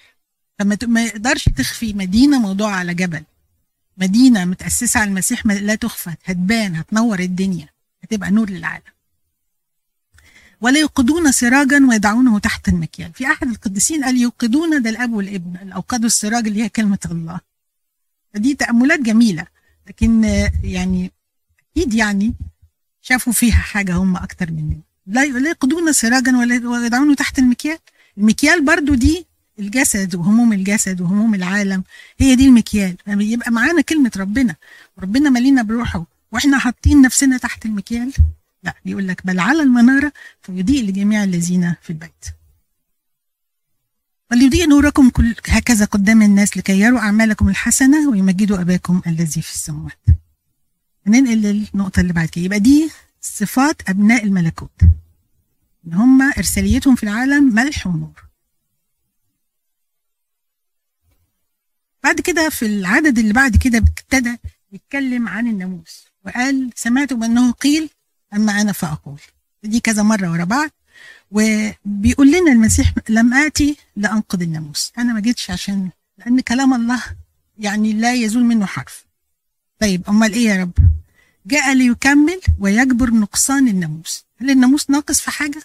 فما 0.59 0.79
ما 0.83 1.05
يقدرش 1.05 1.45
تخفي 1.45 1.93
مدينة 1.93 2.39
موضوع 2.39 2.75
على 2.75 2.95
جبل. 2.95 3.25
مدينة 3.97 4.45
متأسسة 4.45 5.01
على 5.01 5.09
المسيح 5.11 5.47
لا 5.47 5.75
تخفى 5.75 6.15
هتبان 6.25 6.75
هتنور 6.77 7.19
الدنيا 7.21 7.69
هتبقى 8.03 8.31
نور 8.31 8.51
للعالم. 8.51 8.85
ولا 10.61 10.81
يوقدون 10.81 11.33
سراجا 11.33 11.87
ويضعونه 11.89 12.39
تحت 12.39 12.69
المكيال. 12.69 13.13
في 13.13 13.27
أحد 13.27 13.49
القديسين 13.49 14.05
قال 14.05 14.17
يوقدون 14.17 14.83
ده 14.83 14.91
الأب 14.91 15.13
والابن 15.13 15.57
الاوقدوا 15.57 16.07
السراج 16.07 16.47
اللي 16.47 16.63
هي 16.63 16.69
كلمة 16.69 16.99
الله. 17.11 17.41
دي 18.37 18.55
تأملات 18.55 19.01
جميلة 19.01 19.47
لكن 19.89 20.25
يعني 20.65 21.11
أكيد 21.77 21.95
يعني 21.95 22.35
شافوا 23.03 23.33
فيها 23.33 23.55
حاجة 23.55 23.97
هم 23.97 24.17
أكتر 24.17 24.51
مننا. 24.51 24.81
لا 25.07 25.23
يوقدون 25.23 25.93
سراجا 25.93 26.37
ولا 26.37 26.55
يضعونه 26.87 27.15
تحت 27.15 27.39
المكيال. 27.39 27.79
المكيال 28.19 28.65
برضو 28.65 28.95
دي 28.95 29.27
الجسد 29.59 30.15
وهموم 30.15 30.53
الجسد 30.53 31.01
وهموم 31.01 31.35
العالم 31.35 31.85
هي 32.19 32.35
دي 32.35 32.47
المكيال. 32.47 32.97
يعني 33.07 33.33
يبقى 33.33 33.51
معانا 33.51 33.81
كلمة 33.81 34.11
ربنا. 34.17 34.57
ربنا 34.99 35.31
مالينا 35.31 35.63
بروحه 35.63 36.07
وإحنا 36.33 36.59
حاطين 36.59 37.03
نفسنا 37.03 37.39
تحت 37.39 37.67
المكيال؟ 37.67 38.13
لا 38.63 38.75
بيقول 38.85 39.09
لك 39.09 39.27
بل 39.27 39.41
على 39.41 39.63
المنارة 39.63 40.13
فيضيء 40.43 40.85
لجميع 40.85 41.25
الذين 41.25 41.75
في 41.83 41.91
البيت. 41.91 42.25
وليضيء 44.31 44.69
نوركم 44.69 45.11
كل 45.11 45.35
هكذا 45.49 45.85
قدام 45.85 46.23
الناس 46.23 46.57
لكي 46.57 46.81
يروا 46.81 46.99
أعمالكم 46.99 47.49
الحسنة 47.49 48.09
ويمجدوا 48.11 48.61
أباكم 48.61 49.03
الذي 49.07 49.43
في 49.43 49.53
السماوات 49.55 49.99
ننقل 51.07 51.39
للنقطة 51.43 52.01
اللي 52.01 52.13
بعد 52.13 52.29
كده؟ 52.29 52.45
يبقى 52.45 52.61
دي 52.61 52.91
صفات 53.21 53.89
أبناء 53.89 54.25
الملكوت. 54.25 54.83
إن 55.87 55.95
هم 55.95 56.23
إرساليتهم 56.23 56.95
في 56.95 57.03
العالم 57.03 57.55
ملح 57.55 57.87
ونور. 57.87 58.25
بعد 62.05 62.21
كده 62.21 62.49
في 62.49 62.67
العدد 62.67 63.19
اللي 63.19 63.33
بعد 63.33 63.57
كده 63.57 63.79
ابتدى 63.79 64.37
يتكلم 64.73 65.29
عن 65.29 65.47
الناموس. 65.47 66.05
وقال 66.27 66.71
سمعت 66.77 67.13
بانه 67.13 67.53
قيل 67.53 67.91
أما 68.35 68.61
أنا 68.61 68.73
فأقول. 68.73 69.21
دي 69.63 69.81
كذا 69.81 70.03
مرة 70.03 70.33
ورا 70.33 70.45
بعض. 70.45 70.71
وبيقول 71.35 72.33
لنا 72.33 72.53
المسيح 72.53 72.95
لم 73.09 73.35
آتي 73.35 73.77
لأنقض 73.97 74.43
الناموس. 74.43 74.93
أنا 74.99 75.13
ما 75.13 75.21
جيتش 75.21 75.51
عشان 75.51 75.91
لأن 76.19 76.41
كلام 76.41 76.75
الله 76.75 77.03
يعني 77.59 77.93
لا 77.93 78.15
يزول 78.15 78.45
منه 78.45 78.67
حرف. 78.67 79.05
طيب 79.81 80.03
أمال 80.09 80.33
إيه 80.33 80.47
يا 80.49 80.63
رب؟ 80.63 80.73
جاء 81.47 81.75
ليكمل 81.75 82.41
ويجبر 82.61 83.11
نقصان 83.11 83.69
الناموس. 83.69 84.25
هل 84.41 84.51
الناموس 84.51 84.91
ناقص 84.91 85.21
في 85.21 85.31
حاجة؟ 85.31 85.63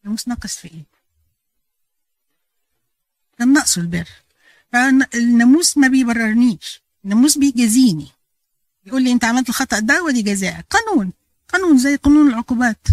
الناموس 0.00 0.28
ناقص 0.28 0.56
في 0.56 0.68
إيه؟ 0.68 0.84
كان 3.38 3.52
نقصه 3.52 3.80
البر. 3.80 4.08
فالناموس 4.72 5.78
ما 5.78 5.88
بيبررنيش. 5.88 6.82
الناموس 7.04 7.38
بيجازيني. 7.38 8.08
يقول 8.86 9.04
لي 9.04 9.12
أنت 9.12 9.24
عملت 9.24 9.48
الخطأ 9.48 9.78
ده 9.78 10.02
ودي 10.02 10.22
جزاء. 10.22 10.64
قانون. 10.70 11.12
قانون 11.48 11.78
زي 11.78 11.96
قانون 11.96 12.28
العقوبات. 12.28 12.86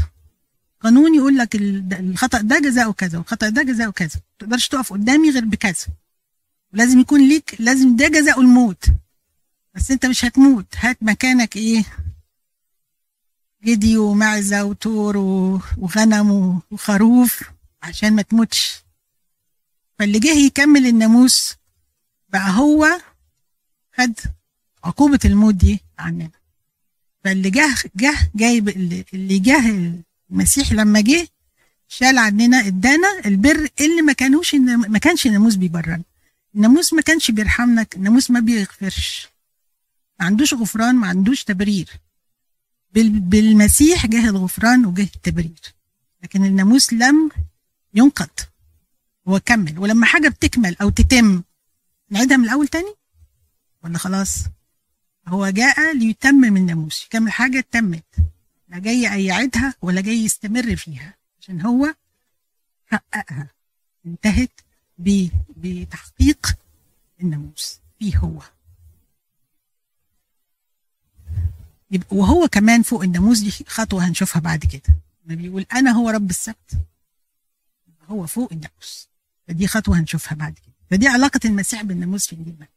قانون 0.84 1.16
يقول 1.16 1.38
لك 1.38 1.56
الخطأ 2.00 2.42
ده 2.42 2.60
جزاؤه 2.60 2.94
كذا 2.94 3.18
والخطأ 3.18 3.50
ده 3.50 3.64
جزاؤه 3.64 3.92
كذا. 3.92 4.16
ما 4.16 4.22
تقدرش 4.40 4.68
تقف 4.68 4.94
قدامي 4.94 5.30
غير 5.30 5.46
بكذا. 5.46 5.88
لازم 6.74 7.00
يكون 7.00 7.28
ليك 7.28 7.56
لازم 7.60 7.96
ده 7.96 8.08
جزاؤه 8.08 8.42
الموت. 8.42 8.86
بس 9.76 9.92
انت 9.92 10.06
مش 10.06 10.26
هتموت. 10.26 10.66
هات 10.78 11.04
مكانك 11.04 11.56
إيه؟ 11.56 11.84
جدي 13.64 13.98
ومعزة 13.98 14.64
وتور 14.64 15.18
وغنم 15.78 16.62
وخروف 16.72 17.44
عشان 17.84 18.14
ما 18.16 18.22
تموتش. 18.22 18.84
فاللي 20.00 20.20
جه 20.20 20.38
يكمل 20.38 20.88
الناموس 20.88 21.56
بقى 22.30 22.52
هو 22.52 23.02
خد 23.98 24.14
عقوبة 24.84 25.20
الموت 25.26 25.56
دي 25.56 25.80
عننا. 26.00 26.32
فاللي 27.24 27.50
جه 27.50 27.76
جه 27.96 28.32
جايب 28.36 28.70
اللي 29.14 29.40
جه 29.40 29.94
المسيح 30.34 30.72
لما 30.72 31.02
جه 31.02 31.28
شال 31.88 32.18
عننا 32.18 32.68
ادانا 32.68 33.08
البر 33.26 33.70
اللي 33.82 34.02
ما 34.02 34.14
كانوش 34.14 34.56
ما 34.56 34.98
كانش 34.98 35.28
الناموس 35.28 35.56
بيبرنا 35.56 36.04
الناموس 36.56 36.94
ما 36.94 37.02
كانش 37.02 37.32
بيرحمنا 37.32 37.86
الناموس 37.96 38.32
ما 38.32 38.40
بيغفرش. 38.40 39.30
ما 40.20 40.26
عندوش 40.26 40.54
غفران 40.54 40.96
ما 40.96 41.08
عندوش 41.08 41.44
تبرير. 41.44 41.90
بالمسيح 42.94 44.06
جه 44.06 44.30
الغفران 44.30 44.86
وجه 44.86 45.02
التبرير. 45.16 45.74
لكن 46.24 46.46
الناموس 46.46 46.94
لم 46.94 47.32
ينقض. 47.94 48.30
هو 49.28 49.40
كمل. 49.40 49.80
ولما 49.80 50.06
حاجة 50.06 50.28
بتكمل 50.30 50.76
أو 50.82 50.90
تتم 50.90 51.44
نعيدها 52.10 52.38
من 52.38 52.44
الأول 52.44 52.68
تاني؟ 52.68 52.94
ولا 53.84 53.98
خلاص؟ 53.98 54.38
هو 55.28 55.50
جاء 55.50 55.94
ليتمم 55.98 56.58
الناموس. 56.58 57.06
يكمل 57.06 57.32
حاجة 57.32 57.66
تمت 57.72 58.06
لا 58.74 58.80
جاي 58.80 59.26
يعيدها 59.26 59.74
ولا 59.82 60.02
جاي 60.02 60.16
يستمر 60.18 60.76
فيها 60.76 61.14
عشان 61.40 61.62
هو 61.62 61.96
حققها 62.88 63.50
انتهت 64.06 64.62
بتحقيق 65.58 66.58
الناموس 67.22 67.80
فيه 68.00 68.18
هو. 68.18 68.42
يبقى 71.92 72.18
وهو 72.18 72.48
كمان 72.48 72.82
فوق 72.82 73.04
الناموس 73.04 73.40
دي 73.40 73.52
خطوة 73.52 74.08
هنشوفها 74.08 74.40
بعد 74.40 74.66
كده. 74.66 74.96
ما 75.26 75.36
بيقول 75.36 75.66
أنا 75.74 75.92
هو 75.92 76.10
رب 76.10 76.30
السبت 76.30 76.72
هو 78.10 78.28
فوق 78.28 78.54
الناموس. 78.54 79.10
فدي 79.48 79.68
خطوة 79.68 80.00
هنشوفها 80.00 80.36
بعد 80.36 80.54
كده. 80.54 80.74
فدي 80.90 81.08
علاقة 81.08 81.40
المسيح 81.46 81.82
بالناموس 81.84 82.28
في 82.28 82.34
الدين 82.34 82.68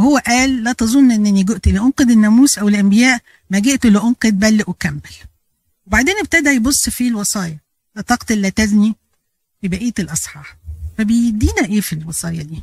وهو 0.00 0.18
قال 0.18 0.64
لا 0.64 0.72
تظن 0.72 1.10
إنني 1.12 1.42
جئت 1.42 1.68
لأنقذ 1.68 2.10
الناموس 2.10 2.58
أو 2.58 2.68
الأنبياء 2.68 3.20
ما 3.50 3.58
جئت 3.58 3.86
لأنقذ 3.86 4.30
بل 4.30 4.56
لأكمل. 4.56 5.00
وبعدين 5.86 6.14
ابتدى 6.18 6.50
يبص 6.50 6.88
في 6.88 7.08
الوصايا. 7.08 7.58
لا 7.96 8.02
تقتل 8.02 8.40
لا 8.40 8.48
تزني 8.48 8.94
في 9.60 9.68
بقية 9.68 9.92
الأصحاح. 9.98 10.56
فبيدينا 10.98 11.64
إيه 11.64 11.80
في 11.80 11.92
الوصايا 11.92 12.42
دي؟ 12.42 12.62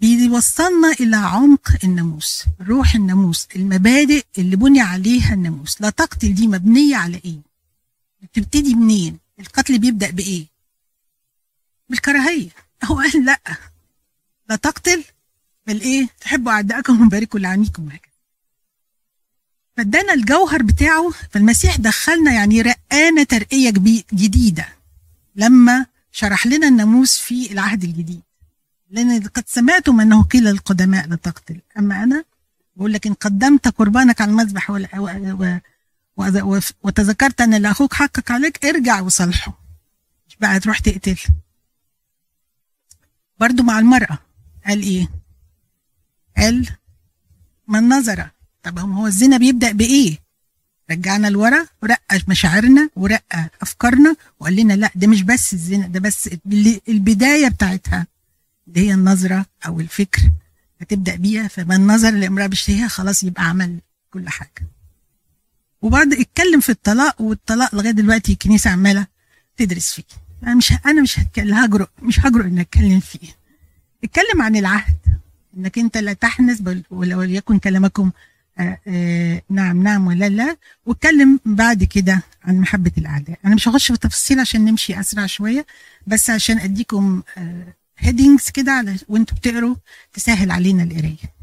بيوصلنا 0.00 0.92
إلى 1.00 1.16
عمق 1.16 1.76
الناموس 1.84 2.44
روح 2.60 2.94
الناموس 2.94 3.48
المبادئ 3.56 4.24
اللي 4.38 4.56
بني 4.56 4.80
عليها 4.80 5.34
الناموس. 5.34 5.80
لا 5.80 5.90
تقتل 5.90 6.34
دي 6.34 6.46
مبنية 6.46 6.96
على 6.96 7.20
إيه؟ 7.24 7.40
بتبتدي 8.22 8.74
منين؟ 8.74 9.18
القتل 9.40 9.78
بيبدأ 9.78 10.10
بإيه؟ 10.10 10.46
بالكراهية. 11.88 12.50
هو 12.84 12.96
قال 12.96 13.24
لأ. 13.24 13.40
لا 14.48 14.56
تقتل 14.56 15.04
بل 15.66 15.80
إيه 15.80 16.08
تحبوا 16.20 16.52
أعدائكم 16.52 17.06
وباركوا 17.06 17.40
لعنيكم 17.40 17.86
وهكذا 17.86 18.10
فادانا 19.76 20.12
الجوهر 20.14 20.62
بتاعه 20.62 21.10
فالمسيح 21.30 21.76
دخلنا 21.76 22.32
يعني 22.32 22.62
رقانا 22.62 23.22
ترقية 23.22 23.70
جديدة. 24.12 24.68
لما 25.36 25.86
شرح 26.12 26.46
لنا 26.46 26.68
الناموس 26.68 27.18
في 27.18 27.52
العهد 27.52 27.84
الجديد. 27.84 28.20
لأن 28.90 29.22
قد 29.22 29.44
سمعتم 29.46 30.00
أنه 30.00 30.22
قيل 30.22 30.44
للقدماء 30.44 31.06
لا 31.06 31.16
تقتل. 31.16 31.60
أما 31.78 32.02
أنا 32.02 32.24
بقول 32.76 32.92
لك 32.92 33.06
إن 33.06 33.14
قدمت 33.14 33.68
قربانك 33.68 34.20
على 34.20 34.30
المذبح 34.30 34.70
وتذكرت 36.82 37.40
أن 37.40 37.54
لاخوك 37.54 37.94
حقك 37.94 38.30
عليك 38.30 38.64
ارجع 38.64 39.00
وصالحه 39.00 39.58
مش 40.28 40.36
بقى 40.40 40.60
تروح 40.60 40.78
تقتل. 40.78 41.18
برضو 43.40 43.62
مع 43.62 43.78
المرأة. 43.78 44.18
قال 44.66 44.82
إيه؟ 44.82 45.08
قال 46.40 46.68
من 47.68 47.88
نظر. 47.88 48.28
طب 48.62 48.78
هو 48.78 49.06
الزنا 49.06 49.36
بيبدأ 49.36 49.72
بإيه؟ 49.72 50.18
رجعنا 50.90 51.26
لورا 51.26 51.66
ورقى 51.82 52.20
مشاعرنا 52.28 52.90
ورقى 52.96 53.50
أفكارنا 53.62 54.16
وقال 54.40 54.56
لنا 54.56 54.72
لا 54.72 54.90
ده 54.94 55.06
مش 55.06 55.22
بس 55.22 55.52
الزنا 55.52 55.86
ده 55.86 56.00
بس 56.00 56.30
البداية 56.88 57.48
بتاعتها 57.48 58.06
اللي 58.68 58.80
هي 58.88 58.94
النظرة 58.94 59.46
أو 59.66 59.80
الفكر 59.80 60.22
هتبدأ 60.80 61.16
بيها. 61.16 61.48
فمن 61.48 61.86
نظر 61.86 62.10
لامرأة 62.10 62.46
بشتهيها 62.46 62.88
خلاص 62.88 63.22
يبقى 63.22 63.44
عمل 63.48 63.80
كل 64.10 64.28
حاجة. 64.28 64.66
وبعد 65.82 66.12
اتكلم 66.12 66.60
في 66.60 66.68
الطلاق 66.70 67.20
والطلاق 67.22 67.74
لغاية 67.74 67.90
دلوقتي 67.90 68.32
الكنيسة 68.32 68.70
عمالة 68.70 69.06
تدرس 69.56 69.92
فيه. 69.92 70.02
أنا 70.42 70.54
مش 70.54 70.72
أنا 70.86 71.02
مش 71.02 71.20
هجرؤ 71.38 71.88
مش 72.02 72.20
هجرؤ 72.20 72.44
إن 72.44 72.58
أتكلم 72.58 73.00
فيه. 73.00 73.28
اتكلم 74.04 74.42
عن 74.42 74.56
العهد. 74.56 74.96
إنك 75.56 75.78
أنت 75.78 75.96
لا 75.96 76.12
تحنث 76.12 76.60
وليكن 76.90 77.58
كلامكم 77.58 78.10
آآ 78.58 78.78
آآ 78.88 79.42
نعم 79.50 79.82
نعم 79.82 80.06
ولا 80.06 80.28
لا. 80.28 80.56
واتكلم 80.86 81.40
بعد 81.44 81.84
كده 81.84 82.22
عن 82.44 82.56
محبة 82.60 82.92
الأعداء. 82.98 83.38
أنا 83.44 83.54
مش 83.54 83.68
هخش 83.68 83.86
في 83.86 83.92
التفاصيل 83.92 84.40
عشان 84.40 84.64
نمشي 84.64 85.00
أسرع 85.00 85.26
شوية 85.26 85.66
بس 86.06 86.30
عشان 86.30 86.58
أديكم 86.58 87.22
هيدنجز 87.98 88.50
كده 88.50 88.96
وأنتوا 89.08 89.36
بتقروا 89.36 89.74
تسهل 90.12 90.50
علينا 90.50 90.82
القراية. 90.82 91.40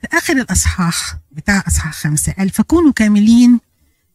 في 0.00 0.06
آخر 0.12 0.32
الأصحاح 0.36 1.16
بتاع 1.32 1.64
أصحاح 1.66 1.94
خمسة 1.94 2.32
قال 2.32 2.50
فكونوا 2.50 2.92
كاملين 2.92 3.60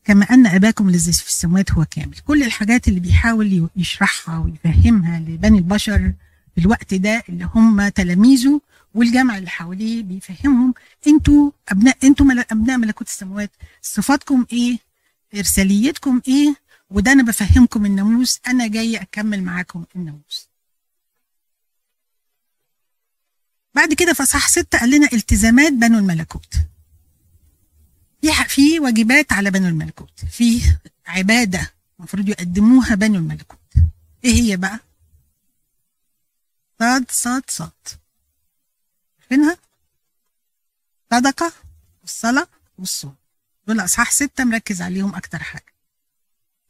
كما 0.06 0.26
أن 0.26 0.48
أباكم 0.48 0.90
الذي 0.90 1.14
في 1.14 1.30
السماوات 1.30 1.72
هو 1.72 1.86
كامل. 1.92 2.16
كل 2.26 2.44
الحاجات 2.44 2.88
اللي 2.88 3.00
بيحاول 3.00 3.70
يشرحها 3.76 4.38
ويفهمها 4.38 5.20
لبني 5.20 5.58
البشر 5.58 6.14
في 6.56 6.62
الوقت 6.62 6.94
ده 6.94 7.24
اللي 7.30 7.50
هم 7.56 7.88
تلاميذه 7.88 8.62
والجمع 8.94 9.38
اللي 9.38 9.50
حواليه 9.50 10.04
بيفهمهم. 10.04 10.74
أنتوا 11.08 11.52
ابناء 11.70 11.98
أنتوا. 12.04 12.26
أبناء 12.52 12.78
ملكوت 12.78 13.08
السماوات 13.08 13.52
صفاتكم 13.82 14.46
إيه؟ 14.52 14.78
إرساليتكم 15.36 16.22
إيه؟ 16.28 16.56
وده 16.89 17.12
أنا 17.12 17.24
بفهمكم 17.24 17.86
الناموس 17.86 18.39
أنا 18.48 18.68
جاي 18.68 18.98
أكمل 18.98 19.44
معاكم 19.44 19.86
الناموس. 19.96 20.50
بعد 23.76 23.94
كده 23.94 24.13
في 24.13 24.24
اصحاح 24.24 24.48
ستة 24.50 24.80
قال 24.80 24.89
لنا 24.89 25.10
التزامات 25.13 25.74
بنو 25.74 25.98
الملكوت. 25.98 26.56
في 28.48 28.80
واجبات 28.80 29.34
على 29.34 29.52
بنو 29.52 29.68
الملكوت. 29.68 30.26
في 30.32 30.62
عبادة 31.08 31.72
المفروض 32.00 32.30
يقدموها 32.30 32.96
بنو 32.96 33.16
الملكوت. 33.16 33.60
إيه 34.26 34.34
هي 34.34 34.58
بقى؟ 34.58 34.80
صاد 36.84 37.12
صاد. 37.12 37.43
صاد 37.48 37.72
عارفينها 39.19 39.58
صدقة 41.12 41.54
والصلاة 42.02 42.48
والصوم. 42.78 43.15
دول 43.67 43.80
أصحاح 43.80 44.12
ستة 44.12 44.43
مركز 44.43 44.82
عليهم 44.82 45.15
أكتر 45.15 45.39
حاجة. 45.39 45.74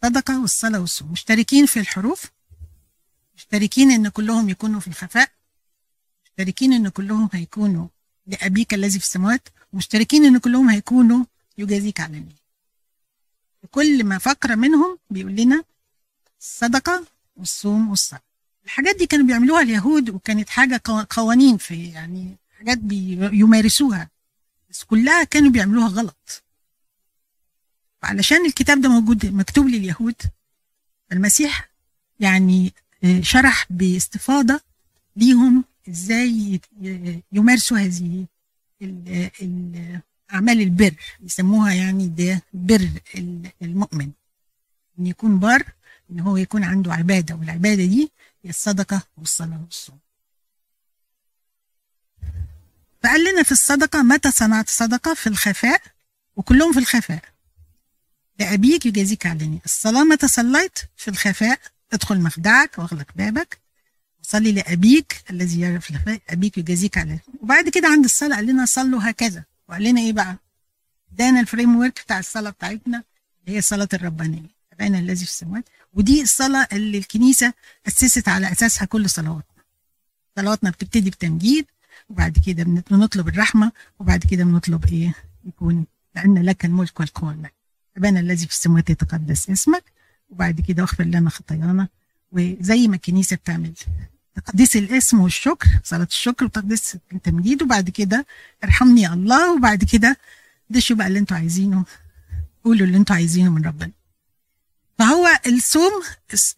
صدقة 0.04 0.42
والصلاة 0.42 0.80
والصوم. 0.80 1.12
مشتركين 1.12 1.66
في 1.66 1.80
الحروف. 1.80 2.26
مشتركين 3.36 3.92
إن 3.92 4.10
كلهم 4.10 4.50
يكونوا 4.50 4.80
في 4.80 4.88
الخفاء. 4.88 5.32
مشتركين 6.26 6.74
إن 6.74 6.90
كلهم 6.90 7.30
هيكونوا 7.34 7.88
لأبيك 8.28 8.74
الذي 8.74 9.00
في 9.00 9.06
السماوات. 9.06 9.50
مشتركين 9.74 10.26
إن 10.26 10.38
كلهم 10.38 10.70
هيكونوا 10.70 11.26
يجازيك 11.58 12.00
على 12.00 12.18
النيل 12.18 12.38
كل 13.72 14.04
ما 14.04 14.18
فقرة 14.18 14.56
منهم 14.56 15.00
بيقول 15.10 15.36
لنا 15.36 15.64
الصدقة 16.42 17.06
والصوم 17.36 17.90
والصلاة. 17.90 18.33
الحاجات 18.66 18.96
دي 18.96 19.06
كانوا 19.06 19.26
بيعملوها 19.26 19.62
اليهود 19.62 20.10
وكانت 20.10 20.50
حاجة 20.50 20.82
قوانين 21.10 21.58
في 21.58 21.90
يعني 21.90 22.36
حاجات 22.58 22.78
بيمارسوها. 22.78 24.10
بس 24.70 24.84
كلها 24.84 25.24
كانوا 25.24 25.52
بيعملوها 25.52 25.88
غلط. 25.88 26.44
فعلشان 28.02 28.46
الكتاب 28.46 28.82
ده 28.82 28.90
موجود 28.90 29.26
مكتوب 29.26 29.68
لليهود. 29.68 30.16
المسيح 31.12 31.70
يعني 32.20 32.74
شرح 33.22 33.66
باستفاضة 33.70 34.62
ليهم 35.16 35.64
إزاي 35.90 36.60
يمارسوا 37.32 37.78
هذه 37.78 38.26
أعمال 40.34 40.62
البر. 40.62 40.96
يسموها 41.24 41.74
يعني 41.74 42.08
ده 42.08 42.42
بر 42.54 42.90
المؤمن. 43.62 44.12
إن 45.00 45.08
يكون 45.08 45.40
بار 45.40 45.64
إن 46.12 46.20
هو 46.20 46.38
يكون 46.38 46.64
عنده 46.64 46.94
عبادة. 46.94 47.36
والعبادة 47.36 47.86
دي 47.86 48.12
هي 48.44 48.50
الصدقة 48.50 49.02
والصلاة 49.18 49.62
والصوم. 49.64 50.00
فقال 53.04 53.24
لنا 53.24 53.44
في 53.44 53.52
الصدقة 53.52 54.02
متى 54.04 54.32
صنعت 54.32 54.70
صدقة؟ 54.70 55.14
في 55.14 55.28
الخفاء 55.28 55.82
وكلهم 56.36 56.74
في 56.74 56.80
الخفاء. 56.80 57.24
لأبيك 58.40 58.86
يجازيك 58.86 59.26
علني 59.26 59.62
الصلاة 59.66 60.04
متى 60.04 60.28
صليت؟ 60.28 60.80
في 60.98 61.08
الخفاء. 61.08 61.60
ادخل 61.94 62.20
مخدعك 62.22 62.80
واغلق 62.80 63.08
بابك 63.16 63.60
صلي 64.22 64.52
لأبيك 64.52 65.24
الذي 65.30 65.62
يعرف 65.62 65.90
الخفاء. 65.90 66.22
أبيك 66.30 66.58
يجازيك 66.58 66.98
عليه 66.98 67.24
وبعد 67.42 67.70
كده 67.70 67.88
عند 67.88 68.04
الصلاة 68.04 68.36
قال 68.36 68.46
لنا 68.46 68.66
صلوا 68.66 69.10
هكذا. 69.10 69.44
وقال 69.70 69.84
لنا 69.84 70.02
إيه 70.02 70.14
بقى؟ 70.14 70.38
ادانا 71.14 71.40
الفريم 71.40 71.76
ورك 71.76 72.02
بتاع 72.06 72.20
الصلاة 72.20 72.50
بتاعتنا 72.50 73.04
اللي 73.42 73.56
هي 73.56 73.60
الصلاة 73.60 73.90
الربانية. 73.94 74.50
أبانا 74.74 75.00
الذي 75.00 75.26
في 75.26 75.32
السماوات. 75.32 75.70
ودي 75.94 76.22
الصلاة 76.22 76.68
اللي 76.74 76.98
الكنيسة 76.98 77.54
أسست 77.88 78.28
على 78.30 78.52
أساسها 78.52 78.86
كل 78.86 79.10
صلواتنا. 79.10 79.64
صلواتنا 80.36 80.70
بتبتدي 80.70 81.10
بتمجيد 81.10 81.66
وبعد 82.10 82.38
كده 82.48 82.64
بنطلب 82.64 83.28
الرحمة 83.28 83.72
وبعد 84.00 84.24
كده 84.32 84.44
بنطلب 84.44 84.86
إيه؟ 84.86 85.14
يكون 85.46 85.86
لأن 86.16 86.38
لك 86.46 86.66
الملك 86.66 87.00
والقوة 87.00 87.34
لك. 87.44 87.54
أبانا 87.98 88.20
الذي 88.20 88.46
في 88.46 88.52
السماوات 88.52 88.90
يتقدس 88.90 89.50
اسمك 89.50 89.84
وبعد 90.30 90.62
كده 90.62 90.84
اغفر 90.84 91.04
لنا 91.04 91.30
خطايانا. 91.30 91.88
وزي 92.32 92.88
ما 92.88 92.96
الكنيسة 92.96 93.36
بتعمل 93.36 93.74
تقديس 94.36 94.76
الاسم 94.78 95.20
والشكر 95.20 95.68
صلاة 95.84 96.08
الشكر 96.12 96.46
وتقديس 96.46 96.98
التمجيد 97.14 97.64
وبعد 97.64 97.90
كده 97.90 98.26
ارحمني 98.64 99.02
يا 99.02 99.14
الله 99.14 99.56
وبعد 99.56 99.84
كده 99.84 100.18
دشوا 100.70 100.96
بقى 100.96 101.08
اللي 101.08 101.20
أنتوا 101.20 101.38
عايزينه. 101.38 101.86
قولوا 102.64 102.88
اللي 102.88 102.98
أنتوا 102.98 103.16
عايزينه 103.16 103.50
من 103.52 103.66
ربنا. 103.66 103.92
فهو 105.04 105.30
الصوم 105.48 105.92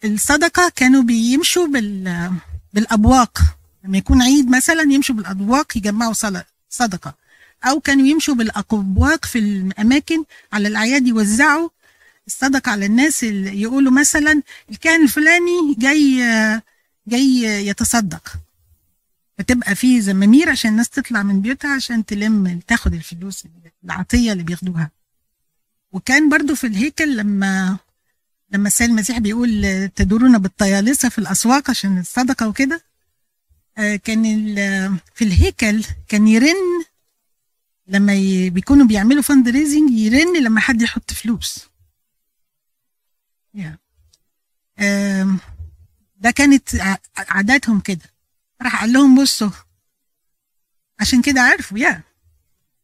الصدقة 0.03 0.71
كانوا 0.75 1.01
بيمشوا 1.03 1.67
بال 1.67 2.31
بالأبواق. 2.73 3.39
لما 3.84 3.97
يكون 3.97 4.21
عيد 4.21 4.49
مثلا 4.49 4.81
يمشوا 4.81 5.15
بالأبواق 5.15 5.77
يجمعوا 5.77 6.13
صدقة. 6.69 7.15
أو 7.63 7.79
كانوا 7.79 8.08
يمشوا 8.08 8.36
بالأبواق 8.36 9.25
في 9.25 9.39
الأماكن 9.39 10.23
على 10.53 10.67
الأعياد 10.67 11.08
يوزعوا 11.08 11.69
الصدقة 12.27 12.71
على 12.71 12.86
الناس 12.86 13.23
اللي 13.23 13.62
يقولوا 13.62 13.91
مثلا 13.91 14.41
الكاهن 14.71 15.03
الفلاني 15.03 15.75
جاي 15.77 16.17
جاي 17.08 17.43
يتصدق. 17.67 18.34
فتبقى 19.38 19.75
في 19.75 20.01
زمامير 20.01 20.49
عشان 20.49 20.71
الناس 20.71 20.89
تطلع 20.89 21.23
من 21.23 21.41
بيوتها 21.41 21.75
عشان 21.75 22.05
تلم 22.05 22.60
تاخد 22.67 22.93
الفلوس 22.93 23.43
العطية 23.86 24.31
اللي 24.31 24.43
بياخدوها. 24.43 24.91
وكان 25.91 26.29
برضو 26.29 26.55
في 26.55 26.67
الهيكل 26.67 27.17
لما 27.17 27.77
لما 28.49 28.67
السيد 28.67 28.89
المسيح 28.89 29.17
بيقول 29.19 29.89
تدورون 29.95 30.38
بالطيالسة 30.38 31.10
في 31.10 31.17
الأسواق 31.19 31.69
عشان 31.69 31.99
الصدقة 31.99 32.47
وكده. 32.47 32.84
كان 33.75 34.23
في 35.15 35.23
الهيكل 35.23 35.84
كان 36.08 36.27
يرن 36.27 36.84
لما 37.88 38.13
بيكونوا 38.49 38.86
بيعملوا 38.86 39.21
fundraising 39.21 39.91
يرن 39.91 40.43
لما 40.43 40.60
حد 40.60 40.81
يحط 40.81 41.13
فلوس. 41.13 41.69
ده 46.17 46.31
كانت 46.36 46.69
عاداتهم 47.17 47.79
كده. 47.79 48.13
راح 48.62 48.81
قال 48.81 48.93
لهم 48.93 49.21
بصوا 49.21 49.49
عشان 50.99 51.21
كده 51.21 51.41
عرفوا 51.41 51.77
يا 51.77 52.01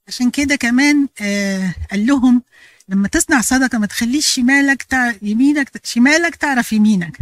عشان 0.07 0.31
كده 0.31 0.55
كمان 0.55 1.07
آه 1.21 1.75
قال 1.91 2.05
لهم 2.05 2.43
لما 2.91 3.07
تصنع 3.07 3.41
صدقة 3.41 3.77
ما 3.77 3.85
تخليش 3.87 4.27
شمالك 4.27 4.83
تع... 4.83 5.13
يمينك 5.21 5.85
شمالك 5.85 6.35
تعرف 6.35 6.73
يمينك. 6.73 7.17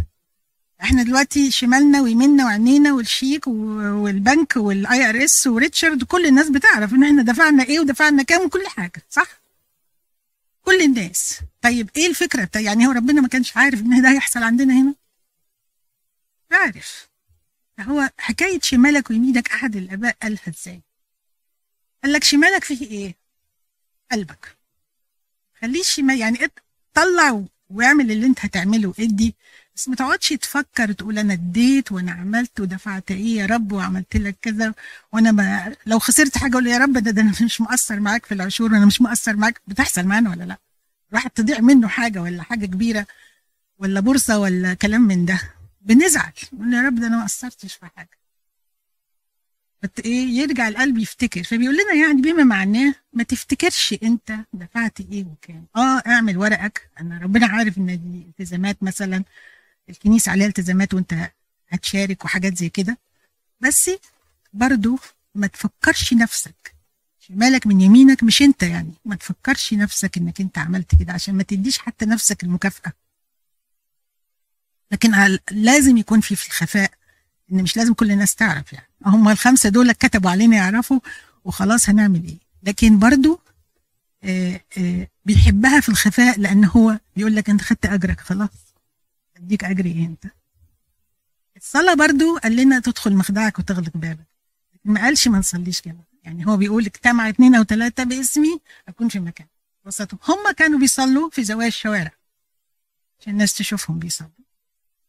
إحنا 0.82 1.02
دلوقتي 1.02 1.50
شمالنا 1.50 2.00
ويميننا 2.00 2.44
وعينينا 2.44 2.92
والشيك 2.92 3.46
والبنك 3.46 4.56
وال 4.56 5.08
IRS 5.08 5.46
وريتشارد 5.46 6.04
كل 6.04 6.26
الناس 6.26 6.48
بتعرف 6.48 6.94
ان 6.94 7.04
إحنا 7.04 7.22
دفعنا 7.22 7.64
إيه 7.64 7.80
ودفعنا 7.80 8.22
كام 8.22 8.40
وكل 8.46 8.66
حاجة 8.66 9.02
صح؟ 9.10 9.40
كل 10.62 10.80
الناس. 10.82 11.40
طيب 11.62 11.90
إيه 11.96 12.06
الفكرة 12.06 12.44
بتاع 12.44 12.60
يعني 12.60 12.86
هو 12.86 12.90
ربنا 12.90 13.20
ما 13.20 13.28
كانش 13.28 13.56
عارف 13.56 13.80
ان 13.80 14.02
ده 14.02 14.10
هيحصل 14.10 14.42
عندنا 14.42 14.74
هنا؟ 14.80 14.94
عارف. 16.52 17.08
هو 17.80 18.10
حكاية 18.18 18.60
شمالك 18.62 19.10
ويمينك 19.10 19.50
أحد 19.50 19.76
الآباء 19.76 20.16
قالها 20.22 20.42
إزاي؟ 20.48 20.80
قال 22.04 22.12
لك 22.12 22.24
شمالك 22.24 22.64
فيه 22.64 22.86
إيه؟ 22.90 23.14
قلبك. 24.12 24.59
خليه 25.60 25.82
شمال 25.82 26.18
يعني 26.18 26.38
طلع 26.94 27.44
واعمل 27.70 28.10
اللي 28.12 28.26
انت 28.26 28.38
هتعمله 28.44 28.94
ادي 29.00 29.34
بس 29.76 29.88
ما 29.88 29.96
تقعدش 29.96 30.28
تفكر 30.28 30.92
تقول 30.92 31.18
أنا 31.18 31.32
اديت 31.32 31.92
وأنا 31.92 32.12
عملت 32.12 32.60
ودفعت 32.60 33.10
إيه 33.10 33.36
يا 33.36 33.46
رب 33.46 33.72
وعملت 33.72 34.16
لك 34.16 34.36
كذا 34.42 34.74
وأنا 35.12 35.32
ما 35.32 35.74
لو 35.86 35.98
خسرت 35.98 36.38
حاجة 36.38 36.52
أقول 36.52 36.66
يا 36.66 36.78
رب 36.78 36.92
ده, 36.92 37.10
ده 37.10 37.22
أنا 37.22 37.32
مش 37.42 37.60
مقصر 37.60 38.00
معاك 38.00 38.26
في 38.26 38.34
العشور 38.34 38.72
وأنا 38.72 38.86
مش 38.86 39.02
مقصر 39.02 39.36
معاك. 39.36 39.60
بتحصل 39.66 40.04
معانا 40.04 40.30
ولا 40.30 40.44
لأ؟ 40.44 40.58
راحت 41.12 41.36
تضيع 41.36 41.60
منه 41.60 41.88
حاجة 41.88 42.22
ولا 42.22 42.42
حاجة 42.42 42.66
كبيرة 42.66 43.06
ولا 43.78 44.00
بورصة 44.00 44.38
ولا 44.38 44.74
كلام 44.74 45.00
من 45.00 45.24
ده؟ 45.24 45.40
بنزعل 45.80 46.32
نقول 46.52 46.74
يا 46.74 46.82
رب 46.82 46.94
ده 46.94 47.06
أنا 47.06 47.16
ما 47.16 47.24
قصرتش 47.24 47.74
في 47.74 47.86
حاجة. 47.96 48.19
بت 49.82 50.00
إيه 50.00 50.26
يرجع 50.28 50.68
القلب 50.68 50.98
يفتكر. 50.98 51.42
فبيقول 51.42 51.74
لنا 51.74 51.94
يعني 52.06 52.22
بما 52.22 52.44
معناه 52.44 52.94
ما 53.12 53.22
تفتكرش 53.22 53.94
أنت 54.02 54.38
دفعت 54.52 55.00
إيه 55.00 55.24
وكام. 55.24 55.66
آه 55.76 56.02
اعمل 56.06 56.38
ورقك. 56.38 56.90
أنا 57.00 57.18
ربنا 57.18 57.46
عارف 57.46 57.78
إن 57.78 57.86
دي 57.86 58.18
التزامات 58.28 58.82
مثلا 58.82 59.24
الكنيسة 59.90 60.32
عليها 60.32 60.46
التزامات 60.46 60.94
وأنت 60.94 61.30
هتشارك 61.68 62.24
وحاجات 62.24 62.56
زي 62.58 62.68
كده. 62.68 62.98
بس 63.60 63.90
برضو 64.52 64.98
ما 65.34 65.46
تفكرش 65.46 66.12
نفسك. 66.14 66.74
شمالك 67.20 67.66
من 67.66 67.80
يمينك 67.80 68.22
مش 68.22 68.42
أنت 68.42 68.62
يعني. 68.62 68.92
ما 69.04 69.16
تفكرش 69.16 69.74
نفسك 69.74 70.16
إنك 70.16 70.40
أنت 70.40 70.58
عملت 70.58 70.94
كده 71.00 71.12
عشان 71.12 71.34
ما 71.34 71.42
تديش 71.42 71.78
حتى 71.78 72.06
نفسك 72.06 72.42
المكافأة. 72.42 72.92
لكن 74.92 75.38
لازم 75.50 75.96
يكون 75.96 76.20
في 76.20 76.36
في 76.36 76.46
الخفاء. 76.46 76.90
إن 77.52 77.62
مش 77.62 77.76
لازم 77.76 77.94
كل 77.94 78.10
الناس 78.10 78.34
تعرف 78.34 78.72
يعني. 78.72 78.88
هم 79.06 79.28
الخمسة 79.28 79.68
دول 79.68 79.92
كتبوا 79.92 80.30
علينا 80.30 80.56
يعرفوا 80.56 81.00
وخلاص 81.44 81.88
هنعمل 81.88 82.24
إيه. 82.24 82.38
لكن 82.62 82.98
برضو 82.98 83.40
آآ 84.24 84.60
آآ 84.78 85.06
بيحبها 85.24 85.80
في 85.80 85.88
الخفاء 85.88 86.40
لأن 86.40 86.64
هو 86.64 86.98
بيقول 87.16 87.36
لك 87.36 87.50
أنت 87.50 87.62
خدت 87.62 87.86
أجرك 87.86 88.20
خلاص. 88.20 88.74
أديك 89.36 89.64
اجري 89.64 89.92
إيه 89.92 90.06
أنت؟ 90.06 90.24
الصلاة 91.56 91.94
برضو 91.94 92.38
قال 92.38 92.56
لنا 92.56 92.80
تدخل 92.80 93.14
مخدعك 93.14 93.58
وتغلق 93.58 93.90
بابك. 93.94 94.26
ما 94.84 95.00
قالش 95.00 95.28
ما 95.28 95.38
نصليش 95.38 95.80
كده. 95.80 96.04
يعني 96.24 96.46
هو 96.46 96.56
بيقول 96.56 96.86
اجتمع 96.86 97.28
اثنين 97.28 97.54
أو 97.54 97.62
ثلاثة 97.64 98.04
باسمي 98.04 98.60
أكون 98.88 99.08
في 99.08 99.20
مكان. 99.20 99.46
وسطهم 99.86 100.18
هم 100.28 100.52
كانوا 100.56 100.78
بيصلوا 100.78 101.30
في 101.30 101.44
زوايا 101.44 101.68
الشوارع 101.68 102.12
عشان 103.20 103.32
الناس 103.32 103.54
تشوفهم 103.54 103.98
بيصلوا. 103.98 104.30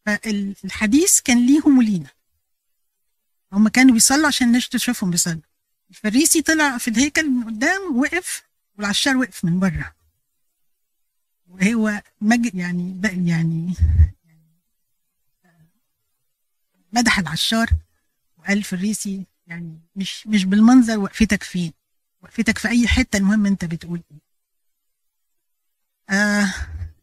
فالحديث 0.06 1.20
كان 1.20 1.46
ليهم 1.46 1.78
ولينا. 1.78 2.08
هم 3.52 3.68
كانوا 3.68 3.94
بيصلوا 3.94 4.26
عشان 4.26 4.46
الناس 4.46 4.68
تشوفهم 4.68 5.10
بيصلوا. 5.10 5.40
الفريسي 5.90 6.42
طلع 6.42 6.78
في 6.78 6.88
الهيكل 6.88 7.30
من 7.30 7.44
قدام 7.44 7.96
وقف 7.98 8.42
والعشار 8.78 9.16
وقف 9.16 9.44
من 9.44 9.60
بره. 9.60 9.94
وهو 11.48 12.02
مج 12.20 12.54
يعني 12.54 13.00
يعني 13.02 13.74
مدح 16.92 17.18
العشار 17.18 17.70
وقال 18.38 18.58
الفريسي 18.58 19.26
يعني 19.46 19.80
مش 19.96 20.26
مش 20.26 20.44
بالمنظر 20.44 20.98
وقفتك 20.98 21.42
فين؟ 21.42 21.72
وقفتك 22.22 22.58
في 22.58 22.68
أي 22.68 22.88
حتة 22.88 23.16
المهم 23.16 23.46
أنت 23.46 23.64
بتقول 23.64 24.02
إيه. 24.12 24.18
آه 26.10 26.54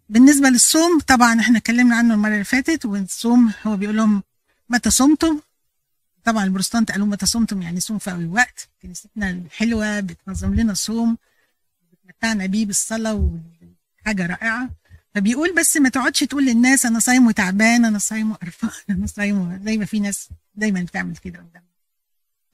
بالنسبة 0.10 0.50
للصوم 0.50 1.00
طبعا 1.00 1.40
إحنا 1.40 1.58
اتكلمنا 1.58 1.96
عنه 1.96 2.14
المرة 2.14 2.34
اللي 2.34 2.44
فاتت 2.44 2.86
والصوم 2.86 3.54
هو 3.68 3.78
بيقول 3.78 3.98
لهم 3.98 4.24
متى 4.70 4.90
صمتم؟ 4.90 5.40
طبعا 6.30 6.44
البروتستانت 6.44 6.92
قالوا 6.92 7.08
متى 7.08 7.26
صمتم 7.26 7.62
يعني 7.62 7.80
صوم 7.80 7.98
في 7.98 8.12
أول 8.12 8.26
وقت. 8.26 8.70
كنيستنا 8.82 9.30
الحلوة 9.30 10.00
بتنظم 10.00 10.56
لنا 10.56 10.74
صوم 10.74 11.18
بتمتعنا 11.92 12.46
بيه 12.46 12.66
بالصلاة 12.66 13.32
وحاجة 14.04 14.26
رائعة. 14.26 14.70
فبيقول 15.16 15.56
بس 15.56 15.78
ما 15.78 15.90
تقعدش 15.90 16.20
تقول 16.20 16.46
للناس 16.46 16.86
أنا 16.86 17.00
صايم 17.00 17.28
وتعبان 17.28 17.86
أنا 17.86 18.00
صايم 18.00 18.32
وقرفان 18.32 18.70
أنا 18.96 19.08
صايم 19.08 19.64
زي 19.64 19.78
ما 19.78 19.86
في 19.86 20.00
ناس 20.00 20.30
دايما 20.56 20.82
بتعمل 20.82 21.18
كده 21.18 21.40
قدام 21.40 21.64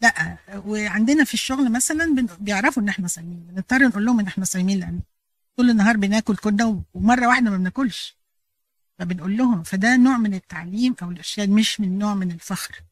لا 0.01 0.37
وعندنا 0.65 1.23
في 1.23 1.33
الشغل 1.33 1.71
مثلا 1.71 2.27
بيعرفوا 2.39 2.83
إن 2.83 2.89
إحنا 2.89 3.07
صايمين 3.07 3.47
بنضطر 3.49 3.87
نقول 3.87 4.05
لهم 4.05 4.19
إن 4.19 4.27
إحنا 4.27 4.45
صايمين 4.45 4.79
لأن 4.79 4.99
طول 5.57 5.69
النهار 5.69 5.97
بناكل 5.97 6.35
كنا 6.35 6.83
ومرة 6.93 7.27
واحدة 7.27 7.49
ما 7.49 7.57
بناكلش. 7.57 8.15
فبنقول 8.99 9.37
لهم 9.37 9.63
فده 9.63 9.97
نوع 9.97 10.17
من 10.17 10.33
التعليم 10.33 10.95
أو 11.01 11.11
الإرشاد 11.11 11.49
مش 11.49 11.79
من 11.79 11.99
نوع 11.99 12.13
من 12.15 12.31
الفخر. 12.31 12.83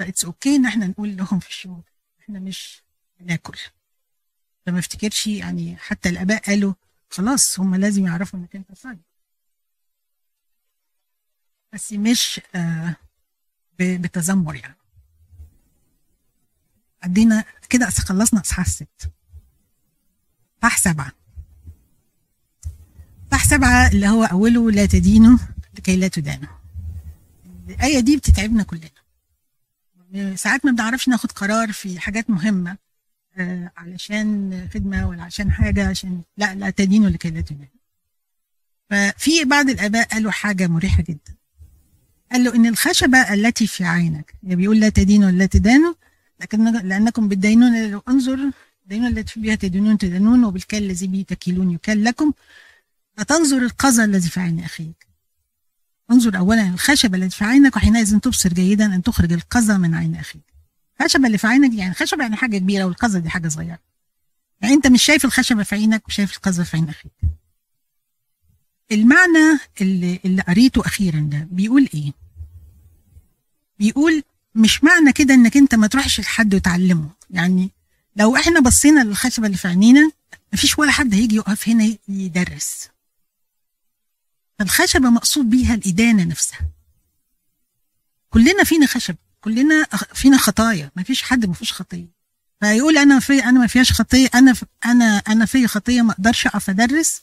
that's 0.00 0.24
okay 0.24 0.56
إن 0.56 0.66
إحنا 0.66 0.86
نقول 0.86 1.16
لهم 1.16 1.38
في 1.38 1.48
الشغل 1.48 1.82
إحنا 2.20 2.38
مش 2.40 2.82
بناكل. 3.20 3.58
فما 4.66 4.78
افتكرش 4.78 5.26
يعني 5.26 5.76
حتى 5.76 6.08
الآباء 6.08 6.42
قالوا 6.42 6.74
خلاص 7.10 7.60
هم 7.60 7.74
لازم 7.74 8.06
يعرفوا 8.06 8.38
إنك 8.38 8.56
أنت 8.56 8.72
صايم 8.74 9.02
بس 11.72 11.92
مش 11.92 12.40
آه 12.54 12.96
بتذمر 13.78 14.54
يعني. 14.54 14.76
عدينا 17.02 17.44
كده 17.70 17.90
خلصنا 17.90 18.40
أصحاح 18.40 18.68
ست 18.68 19.10
صح 20.62 20.76
سبعة. 20.78 21.12
صح 23.32 23.44
سبعة 23.44 23.88
اللي 23.88 24.08
هو 24.08 24.24
أوله 24.24 24.70
لا 24.70 24.86
تدينوا 24.86 25.38
لكي 25.74 25.96
لا 25.96 26.08
تدانوا. 26.08 26.48
الآية 27.68 28.00
دي 28.00 28.16
بتتعبنا 28.16 28.62
كلنا. 28.62 28.99
ساعات 30.34 30.64
ما 30.64 30.72
بنعرفش 30.72 31.08
ناخد 31.08 31.32
قرار 31.32 31.72
في 31.72 32.00
حاجات 32.00 32.30
مهمة 32.30 32.76
آه 33.36 33.72
علشان 33.76 34.68
خدمة 34.74 35.08
ولا 35.08 35.22
عشان 35.22 35.50
حاجة 35.52 35.88
عشان 35.88 36.22
لا 36.36 36.54
لا 36.54 36.70
تدينوا 36.70 37.10
لكي 37.10 37.30
لا 37.30 37.40
تدانوا 37.40 37.80
ففي 38.90 39.44
بعض 39.44 39.70
الآباء 39.70 40.08
قالوا 40.08 40.30
حاجة 40.30 40.66
مريحة 40.66 41.02
جدا. 41.02 41.34
قال 42.32 42.44
له 42.44 42.54
إن 42.54 42.66
الخشبة 42.66 43.34
التي 43.34 43.66
في 43.66 43.84
عينك 43.84 44.34
يعني 44.42 44.56
بيقول 44.56 44.80
لا 44.80 44.88
تدينوا 44.88 45.28
ولا 45.28 45.46
تدانوا 45.46 45.94
لكن 46.40 46.72
لأنكم 46.88 47.28
بالدينون 47.28 48.00
انظر 48.08 48.50
الدينون 48.82 49.18
التي 49.18 49.40
بها 49.40 49.54
تدينون 49.54 49.98
تدانون 49.98 50.44
وبالكل 50.44 50.76
الذي 50.76 51.06
به 51.06 51.24
تكيلون 51.28 51.70
يكل 51.70 52.04
لكم 52.04 52.32
فتنظر 53.16 53.58
القذى 53.58 54.04
الذي 54.04 54.28
في 54.28 54.40
عين 54.40 54.60
أخيك. 54.60 55.09
انظر 56.10 56.38
اولا 56.38 56.68
الخشبه 56.68 57.18
التي 57.18 57.36
في 57.36 57.44
عينك 57.44 57.76
وحينئذ 57.76 58.18
تبصر 58.18 58.52
جيدا 58.52 58.94
أن 58.94 59.02
تخرج 59.02 59.32
القذى 59.32 59.78
من 59.78 59.94
عين 59.94 60.16
أخيك. 60.16 60.42
الخشبه 61.00 61.26
اللي 61.26 61.38
في 61.38 61.46
عينك 61.46 61.78
يعني 61.78 61.94
خشبه 61.94 62.22
يعني 62.22 62.36
حاجة 62.36 62.58
كبيرة 62.58 62.84
والقذى 62.84 63.20
دي 63.20 63.30
حاجة 63.30 63.48
صغيرة. 63.48 63.78
يعني 64.60 64.74
أنت 64.74 64.86
مش 64.86 65.02
شايف 65.02 65.24
الخشبه 65.24 65.62
في 65.62 65.74
عينك 65.74 66.08
وشايف 66.08 66.36
القذى 66.36 66.64
في 66.64 66.76
عين 66.76 66.88
أخيك. 66.88 67.12
المعنى 68.92 69.58
اللي, 69.80 70.20
اللي 70.24 70.42
قريته 70.42 70.80
أخيرا 70.86 71.20
ده 71.20 71.48
بيقول 71.50 71.88
إيه؟ 71.94 72.12
بيقول 73.78 74.22
مش 74.54 74.84
معنى 74.84 75.12
كده 75.12 75.34
إنك 75.34 75.56
أنت 75.56 75.74
ما 75.74 75.86
تروحش 75.86 76.20
لحد 76.20 76.54
وتعلمه. 76.54 77.08
يعني 77.30 77.70
لو 78.16 78.36
إحنا 78.36 78.60
بصينا 78.60 79.04
للخشبه 79.04 79.46
اللي 79.46 79.56
في 79.56 79.68
عينينا 79.68 80.10
مفيش 80.52 80.78
ولا 80.78 80.90
حد 80.92 81.14
هيجي 81.14 81.36
يقف 81.36 81.68
هنا 81.68 81.96
يدرس. 82.08 82.88
فالخشبة 84.60 85.10
مقصود 85.10 85.50
بيها 85.50 85.74
الإدانة 85.74 86.24
نفسها. 86.24 86.60
كلنا 88.30 88.64
فينا 88.64 88.86
خشب 88.86 89.16
كلنا 89.40 89.86
فينا 90.14 90.38
خطايا 90.38 90.90
ما 90.96 91.02
فيش 91.02 91.22
حد 91.22 91.46
ما 91.46 91.54
فيش 91.54 91.72
خطية. 91.72 92.06
فيقول 92.60 92.98
أنا 92.98 93.20
في 93.20 93.44
أنا 93.44 93.60
ما 93.60 93.66
فيهاش 93.66 93.92
خطية 93.92 94.28
أنا 94.34 94.54
أنا 94.84 95.04
أنا 95.28 95.46
في 95.46 95.66
خطية 95.66 96.02
ما 96.02 96.12
أقدرش 96.12 96.46
أقف 96.46 96.70
أدرس 96.70 97.22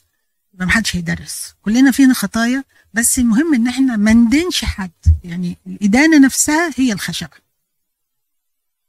يبقى 0.54 0.66
ما 0.66 0.72
حدش 0.72 0.96
هيدرس. 0.96 1.54
كلنا 1.62 1.92
فينا 1.92 2.14
خطايا 2.14 2.64
بس 2.94 3.20
المهم 3.20 3.54
إن 3.54 3.68
إحنا 3.68 3.96
ما 3.96 4.14
ندينش 4.14 4.66
حد. 4.66 4.92
يعني 5.24 5.58
الإدانة 5.68 6.20
نفسها 6.20 6.72
هي 6.76 6.94
الخشبة. 6.94 7.38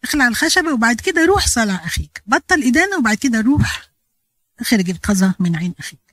اخلع 0.05 0.29
الخشبة 0.29 0.73
وبعد 0.73 1.01
كده 1.01 1.25
روح 1.25 1.47
صلع 1.49 1.75
أخيك. 1.75 2.23
بطل 2.27 2.63
إدانة 2.63 2.97
وبعد 2.99 3.17
كده 3.17 3.41
روح. 3.41 3.89
اخرج 4.61 4.91
القذى 4.91 5.33
من 5.39 5.57
عين 5.57 5.75
أخيك. 5.79 6.08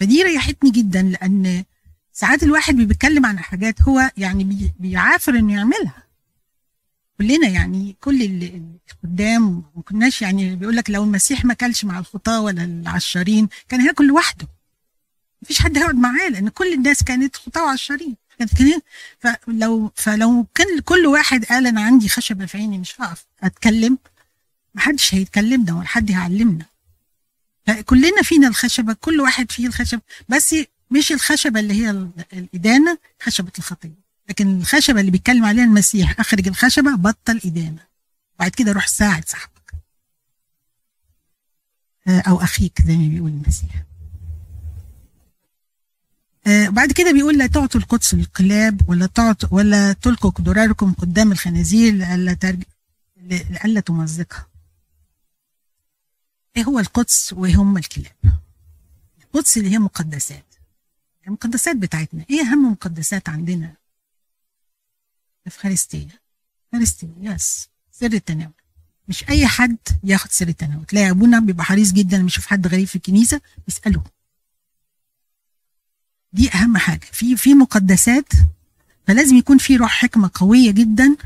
فدي 0.00 0.22
ريحتني 0.22 0.70
جدا 0.70 1.02
لأن 1.02 1.64
ساعات 2.12 2.42
الواحد 2.42 2.74
بيتكلم 2.76 3.26
عن 3.26 3.38
حاجات 3.38 3.82
هو 3.82 4.10
يعني 4.16 4.72
بيعافر 4.78 5.38
إنه 5.38 5.52
يعملها. 5.52 6.02
كلنا 7.18 7.48
يعني 7.48 7.96
كل 8.00 8.22
اللي 8.22 8.62
قدام 9.04 9.62
ما 9.76 9.82
كناش 9.82 10.22
يعني 10.22 10.56
بيقول 10.56 10.76
لك 10.76 10.90
لو 10.90 11.04
المسيح 11.04 11.44
ما 11.44 11.54
كلش 11.54 11.84
مع 11.84 11.98
الخطاة 11.98 12.40
ولا 12.40 12.64
العشارين 12.64 13.48
كان 13.68 13.80
هياكل 13.80 14.06
لوحده. 14.06 14.48
مفيش 15.42 15.60
حد 15.62 15.78
هيقعد 15.78 15.94
معاه 15.94 16.28
لأن 16.28 16.48
كل 16.48 16.72
الناس 16.72 17.02
كانت 17.02 17.36
خطاة 17.36 17.64
وعشارين 17.64 18.16
كانت 18.38 18.58
كده 18.58 18.82
فلو 19.18 19.92
فلو 19.94 20.46
كان 20.54 20.80
كل 20.80 21.06
واحد 21.06 21.44
قال 21.44 21.66
أنا 21.66 21.82
عندي 21.82 22.08
خشبة 22.08 22.46
في 22.46 22.58
عيني 22.58 22.78
مش 22.78 23.00
هقف 23.00 23.26
أتكلم 23.42 23.98
محدش 24.74 25.14
هيتكلمنا 25.14 25.74
ولا 25.74 25.86
حد 25.86 26.10
هيعلمنا. 26.10 26.64
فكلنا 27.68 28.22
فينا 28.22 28.48
الخشبة 28.48 28.92
كل 28.92 29.20
واحد 29.20 29.52
فيه 29.52 29.66
الخشب 29.66 30.00
بس 30.28 30.54
مش 30.90 31.12
الخشبة 31.12 31.60
اللي 31.60 31.74
هي 31.74 31.90
الإدانة 32.32 32.98
خشبة 33.22 33.52
الخطية. 33.58 34.08
لكن 34.28 34.60
الخشبة 34.60 35.00
اللي 35.00 35.10
بيتكلم 35.10 35.44
عليها 35.44 35.64
المسيح 35.64 36.20
أخرج 36.20 36.48
الخشبة 36.48 36.94
بطل 36.94 37.40
إدانة. 37.44 37.86
بعد 38.38 38.50
كده 38.50 38.72
روح 38.72 38.86
ساعد 38.86 39.28
صاحبك. 39.28 39.74
أو 42.08 42.42
أخيك 42.42 42.82
زي 42.86 42.96
ما 42.96 43.08
بيقول 43.08 43.30
المسيح. 43.30 43.84
بعد 46.46 46.92
كده 46.92 47.12
بيقول 47.12 47.38
لا 47.38 47.46
تعطوا 47.46 47.80
القدس 47.80 48.14
للكلاب 48.14 48.88
ولا 48.88 49.06
تعطوا 49.06 49.48
ولا 49.52 49.92
تلقوا 49.92 50.30
دراركم 50.38 50.92
قدام 50.92 51.32
الخنازير 51.32 51.94
لئلا 51.94 52.34
ترج... 52.34 52.62
لئلا 53.16 53.80
تمزقها. 53.80 54.46
إيه 56.58 56.64
هو 56.64 56.78
القدس 56.78 57.32
وايه 57.32 57.56
هم 57.56 57.76
الكلاب؟ 57.76 58.12
القدس 59.24 59.56
اللي 59.58 59.70
هي 59.70 59.78
مقدسات. 59.78 60.54
المقدسات 61.26 61.76
بتاعتنا 61.76 62.24
إيه 62.30 62.40
أهم 62.40 62.72
مقدسات 62.72 63.28
عندنا؟ 63.28 63.74
الإفخارستية. 65.42 66.20
الافخارستيه 66.74 67.08
يس 67.20 67.68
سر 67.92 68.12
التناول. 68.12 68.52
مش 69.08 69.28
أي 69.28 69.46
حد 69.46 69.76
ياخد 70.04 70.30
سر 70.30 70.48
التناول، 70.48 70.84
تلاقي 70.84 71.10
أبونا 71.10 71.40
بيبقى 71.40 71.64
حريص 71.64 71.92
جدا 71.92 72.16
لما 72.18 72.26
يشوف 72.26 72.46
حد 72.46 72.66
غريب 72.66 72.86
في 72.86 72.96
الكنيسة 72.96 73.40
يساله 73.68 74.02
دي 76.32 76.50
أهم 76.54 76.76
حاجة 76.76 77.06
في 77.12 77.36
في 77.36 77.54
مقدسات 77.54 78.32
فلازم 79.06 79.36
يكون 79.36 79.58
في 79.58 79.76
روح 79.76 79.90
حكمة 79.92 80.30
قوية 80.34 80.70
جدا 80.70 81.16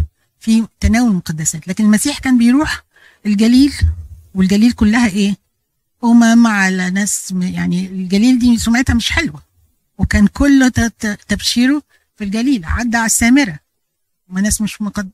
في 0.41 0.67
تناول 0.81 1.11
المقدسات 1.11 1.69
لكن 1.69 1.85
المسيح 1.85 2.19
كان 2.19 2.39
بيروح 2.39 2.85
الجليل 3.27 3.75
والجليل 4.35 4.73
كلها 4.73 5.09
إيه؟ 5.09 5.37
امم 6.05 6.47
على 6.47 6.91
ناس 6.91 7.35
يعني 7.41 7.87
الجليل 7.87 8.39
دي 8.39 8.59
سمعتها 8.59 8.95
مش 8.95 9.11
حلوة. 9.11 9.43
وكان 9.99 10.27
كله 10.27 10.69
تبشيره 11.29 11.83
في 12.17 12.25
الجليل 12.25 12.65
عدى 12.65 12.97
على 12.97 13.07
السامرة. 13.07 13.59
وما 14.29 14.41
ناس 14.41 14.61
مش 14.61 14.83
مقد... 14.83 15.11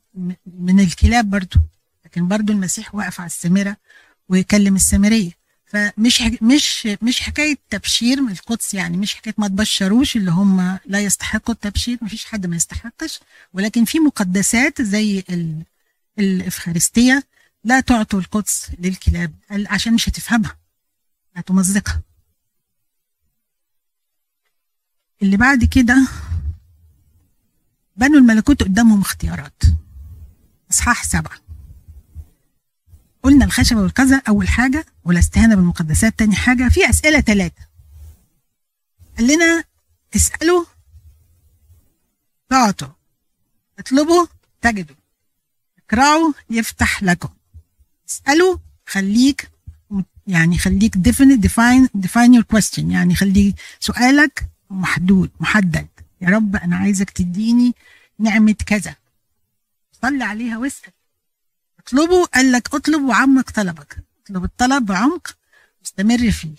من 0.47 0.81
الكلاب 0.81 1.31
برضو. 1.31 1.59
لكن 2.05 2.29
برضو 2.29 2.53
المسيح 2.53 2.95
وقف 2.95 3.21
على 3.21 3.27
السامرة 3.27 3.77
ويكلم 4.29 4.77
السامرية. 4.77 5.31
فمش 5.67 6.23
حك... 6.23 6.43
مش 6.43 6.89
مش 7.03 7.21
حكاية 7.21 7.59
تبشير 7.71 8.21
من 8.21 8.33
القدس 8.33 8.75
يعني 8.75 8.97
مش 8.97 9.15
حكاية 9.15 9.35
ما 9.39 9.49
تبشروش 9.49 10.17
اللي 10.17 10.31
هم 10.31 10.79
لا 10.87 11.01
يستحقوا 11.01 11.55
التبشير 11.55 11.99
ما 12.03 12.09
فيش 12.09 12.25
حد 12.25 12.47
ما 12.47 12.57
يستحقش. 12.57 13.21
ولكن 13.55 13.85
في 13.85 13.99
مقدسات 13.99 14.83
زي 14.83 15.25
ال... 15.31 15.63
الإفخارستية 16.19 17.25
لا 17.65 17.81
تعطوا 17.81 18.21
القدس 18.21 18.71
للكلاب 18.79 19.35
عشان 19.51 19.95
مش 19.95 20.09
هتفهمها 20.09 20.57
هتمزقها 21.35 22.03
اللي 25.23 25.37
بعد 25.37 25.65
كده 25.65 26.09
بنوا 27.97 28.19
الملكوت 28.21 28.63
قدامهم 28.63 29.01
اختيارات. 29.01 29.63
إصحاح 30.71 31.05
سبعة. 31.05 31.39
قلنا 33.23 33.45
الخشبة 33.45 33.81
والكذا 33.81 34.23
أول 34.29 34.49
حاجة 34.49 34.87
والاستهانه 35.05 35.55
بالمقدسات 35.55 36.19
تاني 36.19 36.37
حاجة 36.37 36.69
في 36.69 36.91
أسئلة 36.91 37.21
ثلاثة 37.21 37.69
قال 39.19 39.27
لنا 39.27 39.65
اسألوا 40.17 40.65
تعطوا 42.49 42.89
اطلبوا 43.79 44.27
تجدوا. 44.61 44.97
اقرأوا 45.79 46.33
يفتح 46.51 47.03
لكم. 47.03 47.29
اسألوا 48.11 48.57
خليك 48.87 49.51
يعني 50.27 50.59
خليك 50.59 50.97
definite 50.97 51.41
define 51.49 51.89
define 52.07 52.33
your 52.39 52.57
question. 52.57 52.79
يعني 52.79 53.15
خليك 53.15 53.55
سؤالك 53.81 54.49
محدود 54.71 55.31
محدد. 55.41 55.87
يا 56.21 56.29
رب 56.29 56.57
أنا 56.57 56.77
عايزك 56.77 57.11
تديني 57.11 57.75
نعمة 58.19 58.57
كذا. 58.67 58.95
صلي 60.03 60.25
عليها 60.25 60.59
واسأل. 60.59 60.93
اطلبه 61.79 62.25
قال 62.25 62.53
لك 62.53 62.75
اطلب 62.75 63.03
وعمق 63.03 63.51
طلبك. 63.51 64.05
اطلب 64.25 64.45
الطلب 64.45 64.87
بعمق 64.87 65.37
واستمر 65.81 66.31
فيه. 66.31 66.57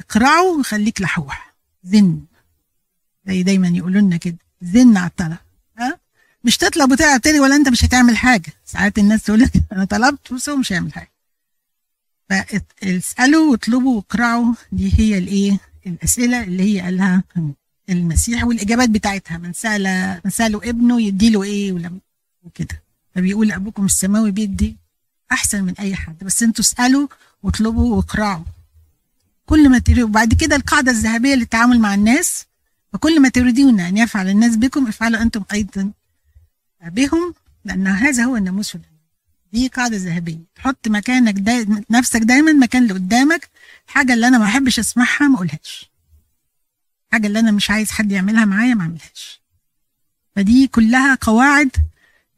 اقرعه 0.00 0.58
وخليك 0.58 1.00
لحوح. 1.00 1.54
زن. 1.84 2.20
زي 3.26 3.42
دايما 3.42 3.68
يقولوا 3.68 4.00
لنا 4.00 4.16
كده. 4.16 4.38
زن 4.62 4.96
على 4.96 5.06
الطلب. 5.06 5.38
ها؟ 5.78 5.98
مش 6.44 6.56
تطلب 6.56 6.92
وتعب 6.92 7.20
تاني 7.20 7.40
ولا 7.40 7.56
انت 7.56 7.68
مش 7.68 7.84
هتعمل 7.84 8.16
حاجة. 8.16 8.52
ساعات 8.64 8.98
الناس 8.98 9.22
تقول 9.22 9.40
لك 9.40 9.52
أنا 9.72 9.84
طلبت 9.84 10.32
بس 10.32 10.48
هو 10.48 10.56
مش 10.56 10.72
هيعمل 10.72 10.92
حاجة. 10.92 11.12
فاسألوا 12.30 13.50
واطلبوا 13.50 13.96
واقرعوا 13.96 14.54
دي 14.72 14.92
هي 14.98 15.18
الإيه؟ 15.18 15.58
الأسئلة 15.86 16.42
اللي 16.42 16.62
هي 16.62 16.80
قالها 16.80 17.22
المسيح 17.88 18.44
والإجابات 18.44 18.88
بتاعتها. 18.88 19.38
من 19.38 19.52
سأل 19.52 20.20
من 20.24 20.30
سأله 20.30 20.58
ابنه 20.64 21.00
يديله 21.02 21.42
إيه 21.42 21.72
ولم 21.72 22.00
وكده. 22.42 22.82
فبيقول 23.14 23.52
أبوكم 23.52 23.84
السماوي 23.84 24.30
بيدي 24.30 24.76
أحسن 25.32 25.64
من 25.64 25.74
أي 25.80 25.94
حد. 25.96 26.24
بس 26.24 26.42
أنتوا 26.42 26.64
اسألوا 26.64 27.08
واطلبوا 27.42 27.96
واقرعوا 27.96 28.44
كل 29.46 29.68
ما 29.68 29.78
تريدوا 29.78 30.08
وبعد 30.08 30.34
كده 30.34 30.56
القاعدة 30.56 30.92
الذهبية 30.92 31.34
للتعامل 31.34 31.80
مع 31.80 31.94
الناس. 31.94 32.44
وكل 32.94 33.20
ما 33.20 33.28
تريدون 33.28 33.80
أن 33.80 33.96
يفعل 33.96 34.28
الناس 34.28 34.56
بكم 34.56 34.86
افعلوا 34.86 35.22
أنتم 35.22 35.44
أيضا 35.52 35.90
بهم 36.82 37.34
لأن 37.64 37.86
هذا 37.86 38.24
هو 38.24 38.36
الناموس 38.36 38.76
دي 39.52 39.68
قاعدة 39.68 39.96
ذهبية. 39.96 40.38
تحط 40.54 40.88
مكانك 40.88 41.34
دا 41.34 41.82
نفسك 41.90 42.20
دايما 42.20 42.52
مكان 42.52 42.82
اللي 42.82 42.94
قدامك 42.94 43.48
الحاجة 43.88 44.14
اللي 44.14 44.28
أنا 44.28 44.38
ما 44.38 44.44
أحبش 44.44 44.78
أسمعها 44.78 45.28
ما 45.28 45.36
أقولهاش. 45.36 45.90
الحاجة 47.08 47.26
اللي 47.26 47.38
أنا 47.38 47.50
مش 47.50 47.70
عايز 47.70 47.90
حد 47.90 48.12
يعملها 48.12 48.44
معايا 48.44 48.74
ما 48.74 48.82
أعملهاش. 48.82 49.40
فدي 50.36 50.66
كلها 50.66 51.14
قواعد 51.14 51.70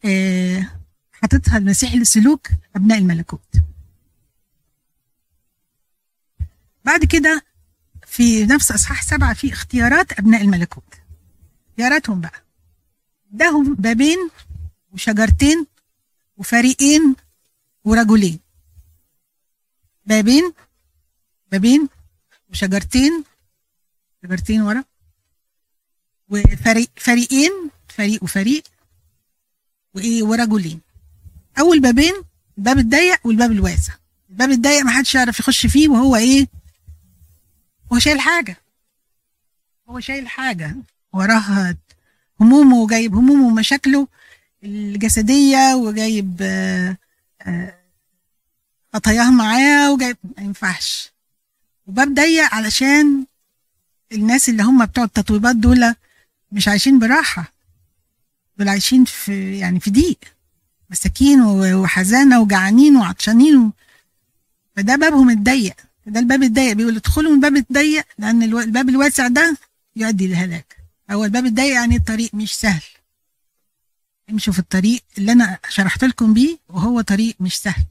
آه 0.04 0.66
حاططها 1.12 1.56
المسيح 1.58 1.94
لسلوك 1.94 2.48
أبناء 2.76 2.98
الملكوت. 2.98 3.56
بعد 6.84 7.04
كده 7.04 7.44
في 8.06 8.46
نفس 8.46 8.72
أصحاح 8.72 9.02
سبعة 9.02 9.34
في 9.34 9.52
اختيارات 9.52 10.18
أبناء 10.18 10.42
الملكوت. 10.42 10.94
اختياراتهم 11.70 12.20
بقى. 12.20 12.42
اداهم 13.34 13.74
بابين 13.74 14.30
وشجرتين 14.92 15.66
وفريقين 16.36 17.16
ورجلين. 17.84 18.40
بابين 20.06 20.52
بابين 21.52 21.88
وشجرتين 22.50 23.24
شجرتين 24.22 24.62
ورا 24.62 24.84
وفريق 26.28 26.90
فريقين 26.96 27.70
فريق 27.88 28.24
وفريق 28.24 28.62
وإيه 29.94 30.22
ورجلين. 30.22 30.80
أول 31.58 31.80
بابين 31.80 32.14
الباب 32.58 32.78
الضيق 32.78 33.26
والباب 33.26 33.52
الواسع. 33.52 33.94
الباب 34.30 34.50
الضيق 34.50 34.82
ما 34.82 34.90
حدش 34.90 35.14
يعرف 35.14 35.40
يخش 35.40 35.66
فيه 35.66 35.88
وهو 35.88 36.16
إيه؟ 36.16 36.46
هو 37.92 37.98
شايل 37.98 38.20
حاجة. 38.20 38.56
هو 39.88 40.00
شايل 40.00 40.28
حاجة. 40.28 40.76
وراها 41.12 41.76
همومه 42.40 42.76
وجايب 42.76 43.14
همومه 43.14 43.46
ومشاكله 43.46 44.06
الجسدية 44.64 45.74
وجايب 45.74 46.36
خطاياه 48.94 49.30
معاه 49.30 49.92
وجايب 49.92 50.16
ما 50.36 50.42
ينفعش. 50.42 51.12
وباب 51.86 52.14
ضيق 52.14 52.54
علشان 52.54 53.24
الناس 54.12 54.48
اللي 54.48 54.62
هم 54.62 54.84
بتوع 54.86 55.04
التطويبات 55.04 55.56
دول 55.56 55.94
مش 56.52 56.68
عايشين 56.68 56.98
براحة 56.98 57.52
دول 58.58 58.68
عايشين 58.68 59.04
في 59.04 59.58
يعني 59.58 59.80
في 59.80 59.90
ضيق 59.90 60.18
مساكين 60.90 61.40
وحزانة 61.42 62.40
وجعانين 62.40 62.96
وعطشانين. 62.96 63.72
فده 64.76 64.96
بابهم 64.96 65.30
الضيق 65.30 65.76
ده 66.06 66.20
الباب 66.20 66.42
الضيق. 66.42 66.72
بيقول 66.72 66.96
ادخلوا 66.96 67.30
من 67.30 67.36
الباب 67.36 67.56
الضيق 67.56 68.04
لأن 68.18 68.42
الباب 68.42 68.88
الواسع 68.88 69.28
ده 69.28 69.56
يؤدي 69.96 70.26
للهلاك. 70.26 70.79
هو 71.10 71.24
الباب 71.24 71.46
الضيق 71.46 71.74
يعني 71.74 71.96
الطريق 71.96 72.34
مش 72.34 72.54
سهل. 72.54 72.82
امشوا 74.30 74.52
في 74.52 74.58
الطريق 74.58 75.02
اللي 75.18 75.32
أنا 75.32 75.58
شرحت 75.68 76.04
لكم 76.04 76.34
بيه 76.34 76.58
وهو 76.68 77.00
طريق 77.00 77.36
مش 77.40 77.56
سهل. 77.58 77.84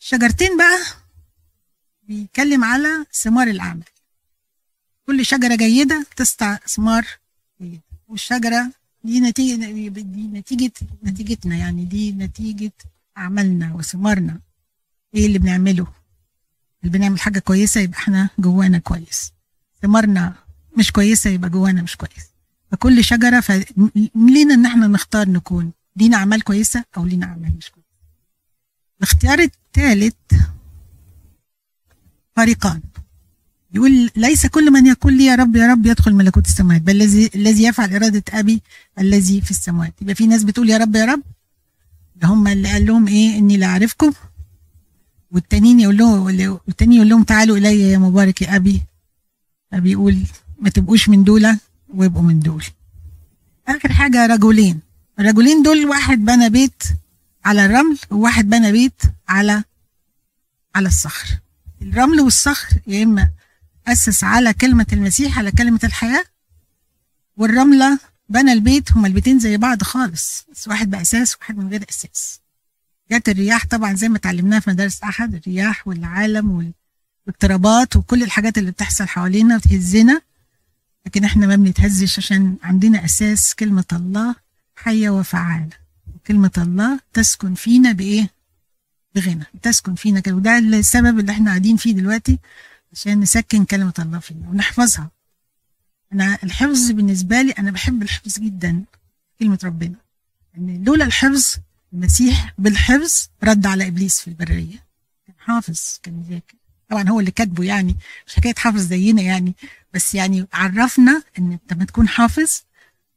الشجرتين 0.00 0.56
بقى 0.56 0.78
بيتكلم 2.02 2.64
على 2.64 3.06
ثمار 3.12 3.46
الأعمال. 3.48 3.84
كل 5.06 5.26
شجرة 5.26 5.54
جيدة 5.54 6.06
تسطع 6.16 6.56
ثمار 6.56 7.06
جيدة. 7.62 7.80
والشجرة 8.08 8.70
دي 9.04 9.20
نتيجه 9.20 9.70
دي 10.00 10.26
نتيجه 10.26 10.72
نتيجتنا 11.04 11.56
يعني 11.56 11.84
دي 11.84 12.12
نتيجة 12.12 12.72
أعمالنا 13.18 13.74
وثمارنا. 13.74 14.40
إيه 15.14 15.26
اللي 15.26 15.38
بنعمله؟ 15.38 15.86
اللي 16.84 16.98
بنعمل 16.98 17.20
حاجة 17.20 17.38
كويسة 17.38 17.80
يبقى 17.80 17.98
إحنا 17.98 18.30
جوانا 18.38 18.78
كويس. 18.78 19.32
ثمارنا 19.82 20.34
مش 20.78 20.92
كويسة 20.92 21.30
يبقى 21.30 21.50
جوانا 21.50 21.82
مش 21.82 21.96
كويس 21.96 22.30
فكل 22.72 23.04
شجرة 23.04 23.40
فلينا 23.40 24.54
إن 24.54 24.66
إحنا 24.66 24.86
نختار 24.86 25.28
نكون. 25.28 25.72
لينا 25.96 26.16
أعمال 26.16 26.42
كويسة 26.44 26.84
أو 26.96 27.04
لينا 27.04 27.26
أعمال 27.26 27.52
مش 27.58 27.70
كويسة. 27.70 27.88
الاختيار 28.98 29.38
الثالث 29.38 30.14
فريقان 32.36 32.80
يقول 33.74 34.10
ليس 34.16 34.46
كل 34.46 34.70
من 34.70 34.86
يقول 34.86 35.16
لي 35.16 35.24
يا 35.24 35.34
رب 35.34 35.56
يا 35.56 35.66
رب 35.66 35.86
يدخل 35.86 36.14
ملكوت 36.14 36.46
السماوات 36.46 36.82
بل 36.82 36.96
الذي 37.02 37.30
الذي 37.34 37.64
يفعل 37.64 37.94
إرادة 37.94 38.22
أبي 38.32 38.62
الذي 38.98 39.40
في 39.40 39.50
السماوات. 39.50 39.94
يبقى 40.02 40.14
في 40.14 40.26
ناس 40.26 40.44
بتقول 40.44 40.70
يا 40.70 40.78
رب 40.78 40.96
يا 40.96 41.04
رب. 41.04 41.22
هم 42.24 42.48
اللي 42.48 42.68
قال 42.72 42.86
لهم 42.86 43.08
إيه؟ 43.08 43.38
إني 43.38 43.56
لا 43.56 43.66
أعرفكم. 43.66 44.12
والتانيين 45.32 45.80
يقول 45.80 45.96
لهم 45.96 46.22
والتاني 46.66 46.96
يقول 46.96 47.08
لهم 47.08 47.22
تعالوا 47.22 47.56
إلي 47.56 47.80
يا 47.90 47.98
مبارك 47.98 48.42
يا 48.42 48.56
أبي 48.56 48.82
فبيقول 49.72 50.16
ما 50.60 50.70
تبقوش 50.70 51.08
من 51.08 51.24
دول 51.24 51.56
ويبقوا 51.94 52.22
من 52.22 52.40
دول. 52.40 52.64
آخر 53.68 53.92
حاجة 53.92 54.26
رجلين. 54.26 54.80
الرجلين 55.18 55.62
دول 55.62 55.86
واحد 55.86 56.18
بنى 56.18 56.50
بيت 56.50 56.82
على 57.44 57.66
الرمل 57.66 57.98
وواحد 58.10 58.48
بنى 58.50 58.72
بيت 58.72 59.02
على 59.28 59.64
على 60.74 60.88
الصخر. 60.88 61.28
الرمل 61.82 62.20
والصخر 62.20 62.68
يا 62.86 63.02
إما 63.02 63.30
أسس 63.88 64.24
على 64.24 64.52
كلمة 64.52 64.86
المسيح 64.92 65.38
على 65.38 65.52
كلمة 65.52 65.80
الحياة 65.84 66.24
والرملة 67.36 67.98
بنى 68.28 68.52
البيت 68.52 68.92
هما 68.92 69.08
البيتين 69.08 69.38
زي 69.38 69.56
بعض 69.56 69.82
خالص 69.82 70.46
بس 70.52 70.68
واحد 70.68 70.90
بأساس 70.90 71.36
وواحد 71.36 71.56
من 71.58 71.68
غير 71.68 71.84
أساس. 71.90 72.40
جت 73.12 73.28
الرياح 73.28 73.66
طبعا 73.66 73.94
زي 73.94 74.08
ما 74.08 74.16
اتعلمناها 74.16 74.60
في 74.60 74.70
مدارس 74.70 75.02
أحد 75.02 75.34
الرياح 75.34 75.88
والعالم 75.88 76.72
والاضطرابات 77.26 77.96
وكل 77.96 78.22
الحاجات 78.22 78.58
اللي 78.58 78.70
بتحصل 78.70 79.08
حوالينا 79.08 79.56
بتهزنا 79.56 80.20
لكن 81.06 81.24
إحنا 81.24 81.46
ما 81.46 81.56
بنتهزش 81.56 82.18
عشان 82.18 82.56
عندنا 82.62 83.04
أساس 83.04 83.54
كلمة 83.54 83.84
الله 83.92 84.34
حية 84.76 85.10
وفعالة. 85.10 85.70
وكلمه 86.14 86.50
الله 86.58 87.00
تسكن 87.12 87.54
فينا 87.54 87.92
بإيه؟ 87.92 88.30
بغنى. 89.14 89.44
تسكن 89.62 89.94
فينا 89.94 90.20
كده. 90.20 90.34
وده 90.34 90.58
السبب 90.58 91.18
اللي 91.18 91.32
إحنا 91.32 91.50
قاعدين 91.50 91.76
فيه 91.76 91.92
دلوقتي 91.92 92.38
عشان 92.92 93.20
نسكن 93.20 93.64
كلمة 93.64 93.94
الله 93.98 94.18
فينا 94.18 94.48
ونحفظها. 94.48 95.10
أنا 96.12 96.38
الحفظ 96.44 96.90
بالنسبة 96.90 97.42
لي 97.42 97.52
أنا 97.52 97.70
بحب 97.70 98.02
الحفظ 98.02 98.38
جدا 98.38 98.84
كلمة 99.38 99.58
ربنا. 99.64 99.94
ان 100.58 100.84
لولا 100.84 101.04
الحفظ 101.04 101.56
المسيح 101.92 102.54
بالحفظ 102.58 103.28
رد 103.44 103.66
على 103.66 103.88
إبليس 103.88 104.20
في 104.20 104.28
البرية. 104.28 104.76
كان 105.26 105.36
حافظ 105.38 105.80
كان 106.02 106.24
ذاكر. 106.30 106.54
طبعا 106.90 107.08
هو 107.08 107.20
اللي 107.20 107.30
كاتبه 107.30 107.64
يعني 107.64 107.96
مش 108.26 108.34
حكاية 108.34 108.54
حافظ 108.54 108.80
زينا 108.80 109.22
يعني 109.22 109.54
بس 109.94 110.14
يعني 110.14 110.46
عرفنا 110.52 111.22
إن 111.38 111.58
لما 111.72 111.84
تكون 111.84 112.08
حافظ 112.08 112.60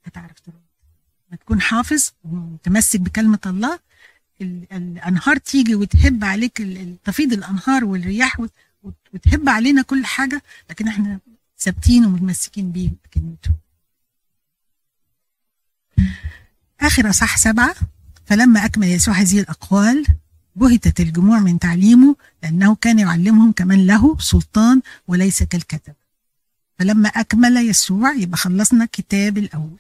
هتعرف 0.06 0.36
لما 0.48 1.38
تكون 1.38 1.62
حافظ 1.62 2.12
ومتمسك 2.24 3.00
بكلمة 3.00 3.40
الله 3.46 3.80
الأنهار 4.42 5.38
تيجي 5.38 5.76
وتهب 5.76 6.24
عليك 6.24 6.58
تفيض 7.04 7.34
الأنهار 7.34 7.86
والرياح 7.86 8.40
وتهب 9.14 9.50
علينا 9.50 9.82
كل 9.82 10.06
حاجة 10.06 10.42
لكن 10.70 10.88
إحنا 10.88 11.20
ثابتين 11.60 12.06
ومتمسكين 12.06 12.72
بيه 12.72 12.90
بكلمته. 13.06 13.52
آخر 16.82 17.10
اصح 17.10 17.38
سبعة 17.38 17.76
فلما 18.26 18.66
أكمل 18.66 18.88
يسوع 18.88 19.14
هذه 19.14 19.40
الأقوال 19.40 20.06
بهتت 20.56 21.00
الجموع 21.00 21.40
من 21.40 21.60
تعليمه 21.60 22.16
لأنه 22.44 22.76
كان 22.76 23.00
يعلمهم 23.00 23.52
كمان 23.52 23.88
له 23.88 24.18
سلطان 24.20 24.82
وليس 25.08 25.44
كالكتب. 25.44 25.94
فلما 26.80 27.10
أكمل 27.10 27.58
يسوع 27.58 28.14
يبقى 28.14 28.38
خلصنا 28.38 28.84
الكتاب 28.84 29.38
الأول. 29.38 29.80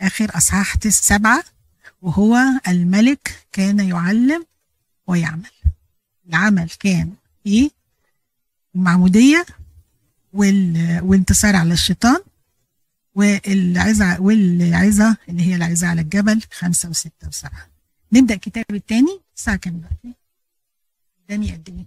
آخر 0.00 0.36
أصحاح 0.36 0.76
سبعة 0.88 1.44
وهو 2.02 2.38
الملك 2.68 3.46
كان 3.52 3.80
يعلم 3.80 4.46
ويعمل. 5.06 5.50
العمل 6.28 6.70
كان 6.80 7.12
إيه؟ 7.46 7.70
المعمودية 8.74 9.46
والانتصار 10.32 11.56
على 11.56 11.74
الشيطان 11.74 12.20
والعظة 13.14 14.20
والعظة 14.20 15.16
اللي 15.28 15.42
هي 15.46 15.56
العظة 15.56 15.86
على 15.86 16.00
الجبل 16.00 16.40
خمسة 16.52 16.88
وستة 16.88 17.28
وسبعة. 17.28 17.66
نبدأ 18.12 18.34
الكتاب 18.34 18.64
الثاني. 18.70 19.20
الساعة 19.40 19.56
كام 19.56 19.76
دلوقتي؟ 19.76 20.14
قدامي 21.28 21.52
قد 21.52 21.68
إيه؟ 21.68 21.86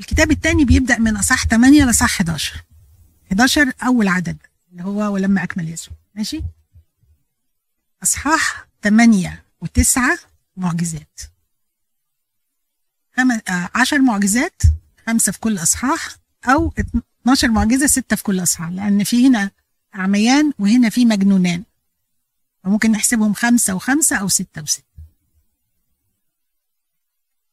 الكتاب 0.00 0.30
الثاني 0.30 0.64
بيبدأ 0.64 0.98
من 0.98 1.16
أصح 1.16 1.46
8 1.46 1.84
لأصح 1.84 2.14
11 2.14 2.64
11 3.26 3.72
أول 3.86 4.08
عدد 4.08 4.36
اللي 4.72 4.84
هو 4.84 5.12
ولما 5.14 5.42
أكمل 5.42 5.68
يسوع. 5.68 5.94
ماشي؟ 6.14 6.42
أصحاح 8.02 8.66
ثمانية 8.82 9.44
وتسعة 9.60 10.18
معجزات. 10.56 11.20
خم... 13.16 13.30
آه 13.30 13.70
عشر 13.74 13.98
معجزات 13.98 14.62
خمسة 15.06 15.32
في 15.32 15.40
كل 15.40 15.58
أصحاح 15.58 16.08
أو 16.44 16.72
12 17.22 17.48
معجزة 17.48 17.86
ستة 17.86 18.16
في 18.16 18.22
كل 18.22 18.42
أصحاح 18.42 18.68
لأن 18.68 19.04
في 19.04 19.26
هنا 19.26 19.50
أعميان 19.94 20.52
وهنا 20.58 20.88
في 20.90 21.04
مجنونان. 21.04 21.64
فممكن 22.64 22.90
نحسبهم 22.92 23.34
خمسة 23.34 23.74
وخمسة 23.74 24.16
أو 24.16 24.28
ستة 24.28 24.62
وستة. 24.62 24.84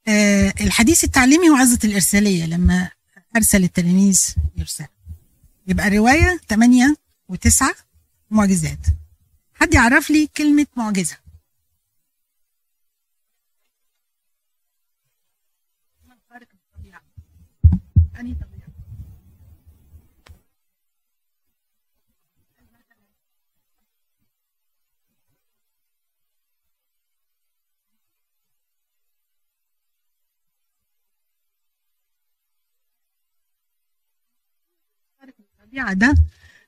آه 0.07 0.53
الحديث 0.61 1.03
التعليمي 1.03 1.49
وعظة 1.49 1.79
الإرسالية. 1.83 2.45
لما 2.45 2.89
أرسل 3.35 3.63
التلاميذ 3.63 4.21
يرسل. 4.55 4.85
يبقى 5.67 5.89
رواية 5.89 6.39
8 6.49 6.95
و9 7.31 7.65
معجزات. 8.31 8.79
حد 9.53 9.73
يعرف 9.73 10.09
لي 10.09 10.27
كلمة 10.27 10.67
معجزة؟ 10.75 11.17
أنهي 18.19 18.33
طبيعة؟ 35.77 35.93
الطبيعة 35.93 35.93
ده 35.93 36.23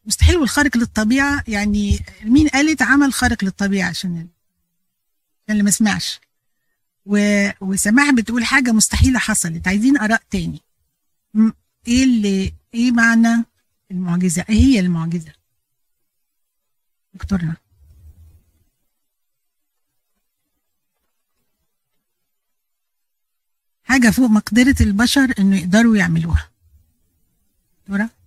مستحيل 0.06 0.38
والخارق 0.38 0.78
للطبيعة 0.78 1.44
يعني 1.48 2.00
مين 2.24 2.48
قالت 2.48 2.82
عمل 2.82 3.14
خارق 3.14 3.44
للطبيعة 3.44 3.90
عشان 3.90 4.28
اللي 5.50 5.64
ما 5.64 5.72
سمعش؟ 5.72 6.20
و... 7.06 7.18
وسماح 7.62 8.12
بتقول 8.12 8.46
حاجة 8.46 8.72
مستحيلة 8.72 9.20
حصلت 9.20 9.68
عايزين 9.68 9.98
آراء 9.98 10.22
تاني. 10.30 10.62
إيه 11.88 12.04
اللي 12.04 12.54
إيه 12.74 12.92
معنى 12.92 13.46
المعجزة؟ 13.92 14.46
إيه 14.50 14.56
هي 14.56 14.80
المعجزة؟ 14.80 15.32
دكتورنا. 17.14 17.56
حاجة 23.84 24.10
فوق 24.10 24.30
مقدرة 24.30 24.76
البشر 24.82 25.34
إنه 25.40 25.58
يقدروا 25.58 25.98
يعملوها. 25.98 26.50
دكتورة؟ 27.82 28.19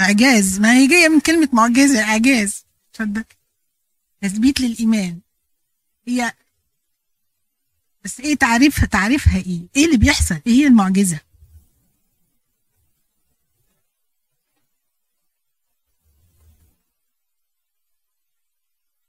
إعجاز. 0.00 0.60
ما 0.60 0.72
هي 0.72 0.86
جاية 0.86 1.08
من 1.08 1.20
كلمة 1.20 1.48
معجزة 1.52 2.02
إعجاز. 2.02 2.64
اتفضل. 2.90 3.24
تثبيت 4.22 4.60
للإيمان. 4.60 5.20
هي 6.08 6.32
بس 8.04 8.20
إيه 8.20 8.34
تعريفها؟ 8.34 8.86
تعريفها 8.86 9.36
إيه؟ 9.36 9.60
إيه 9.76 9.84
اللي 9.86 9.96
بيحصل؟ 9.96 10.40
إيه 10.46 10.52
هي 10.52 10.66
المعجزة؟ 10.66 11.20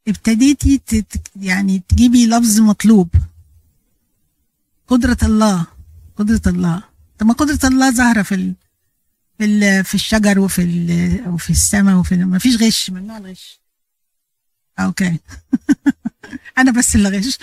ابتديتي 0.08 0.78
تت 0.78 1.22
يعني 1.36 1.82
تجيبي 1.90 2.28
لفظ 2.28 2.60
مطلوب. 2.60 3.10
قدرة 4.88 5.18
الله. 5.24 5.66
قدرة 6.16 6.42
الله. 6.48 6.84
طب 7.20 7.26
ما 7.28 7.34
قدرة 7.34 7.60
الله 7.64 7.92
ظاهرة 7.92 8.22
في. 8.22 8.54
في. 9.38 9.84
في 9.84 9.96
الشجر 9.96 10.40
وفي. 10.40 10.62
وفي 11.28 11.50
السماء 11.50 11.96
وفي. 11.96 12.16
ما 12.18 12.40
فيش 12.40 12.56
غش 12.64 12.90
ممنوع 12.90 13.18
الغش 13.18 13.60
أوكي 14.80 15.20
أنا 16.58 16.72
بس 16.72 16.96
اللي 16.96 17.10
غش 17.18 17.38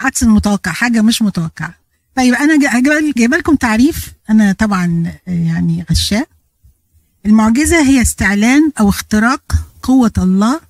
عكس 0.00 0.22
المتوقع 0.22 0.72
حاجة 0.72 1.02
مش 1.02 1.22
متوقعة 1.22 1.74
طيب 2.16 2.34
أنا 2.34 2.58
جا- 2.60 3.12
جايبة 3.16 3.36
لكم 3.36 3.54
تعريف 3.56 4.12
أنا 4.30 4.52
طبعا 4.52 5.12
يعني 5.26 5.84
غشاء 5.90 6.28
المعجزة 7.26 7.82
هي 7.82 8.02
استعلان 8.02 8.72
أو 8.80 8.88
اختراق 8.88 9.42
قوة 9.82 10.12
الله 10.18 10.60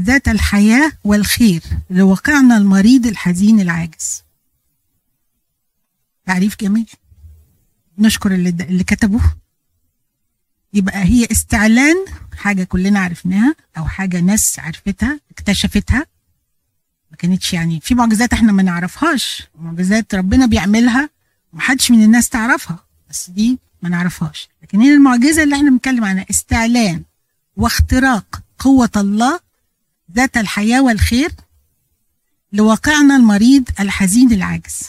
ذات 0.00 0.28
الحياة 0.28 0.92
والخير 1.04 1.62
لواقعنا 1.90 2.56
المريض 2.56 3.06
الحزين 3.06 3.60
العاجز 3.60 4.22
تعريف 6.26 6.56
جميل 6.60 6.90
نشكر 8.00 8.34
اللي, 8.34 8.48
اللي 8.48 8.84
كتبوه. 8.84 9.36
يبقى 10.72 11.04
هي 11.04 11.26
استعلان 11.32 11.96
حاجة 12.36 12.64
كلنا 12.64 13.00
عرفناها 13.00 13.54
أو 13.78 13.88
حاجة 13.88 14.20
ناس 14.20 14.58
عرفتها 14.58 15.20
اكتشفتها. 15.30 16.06
ما 17.10 17.16
كانتش 17.16 17.52
يعني 17.52 17.80
في 17.80 17.94
معجزات 17.94 18.32
إحنا 18.32 18.52
ما 18.52 18.62
نعرفهاش. 18.62 19.48
معجزات 19.58 20.14
ربنا 20.14 20.46
بيعملها 20.46 21.10
ومحدش 21.52 21.90
من 21.90 22.02
الناس 22.04 22.28
تعرفها 22.28 22.78
بس 23.10 23.30
دي 23.30 23.58
ما 23.82 23.88
نعرفهاش. 23.88 24.48
لكن 24.62 24.80
هي 24.80 24.94
المعجزة 24.94 25.42
اللي 25.42 25.56
إحنا 25.56 25.70
بنتكلم 25.70 26.04
عنها 26.04 26.26
استعلان 26.30 27.02
واختراق 27.56 28.42
قوة 28.58 28.90
الله 28.96 29.40
ذات 30.14 30.36
الحياة 30.36 30.82
والخير 30.82 31.30
لواقعنا 32.52 33.16
المريض 33.16 33.68
الحزين 33.80 34.32
العاجز. 34.32 34.80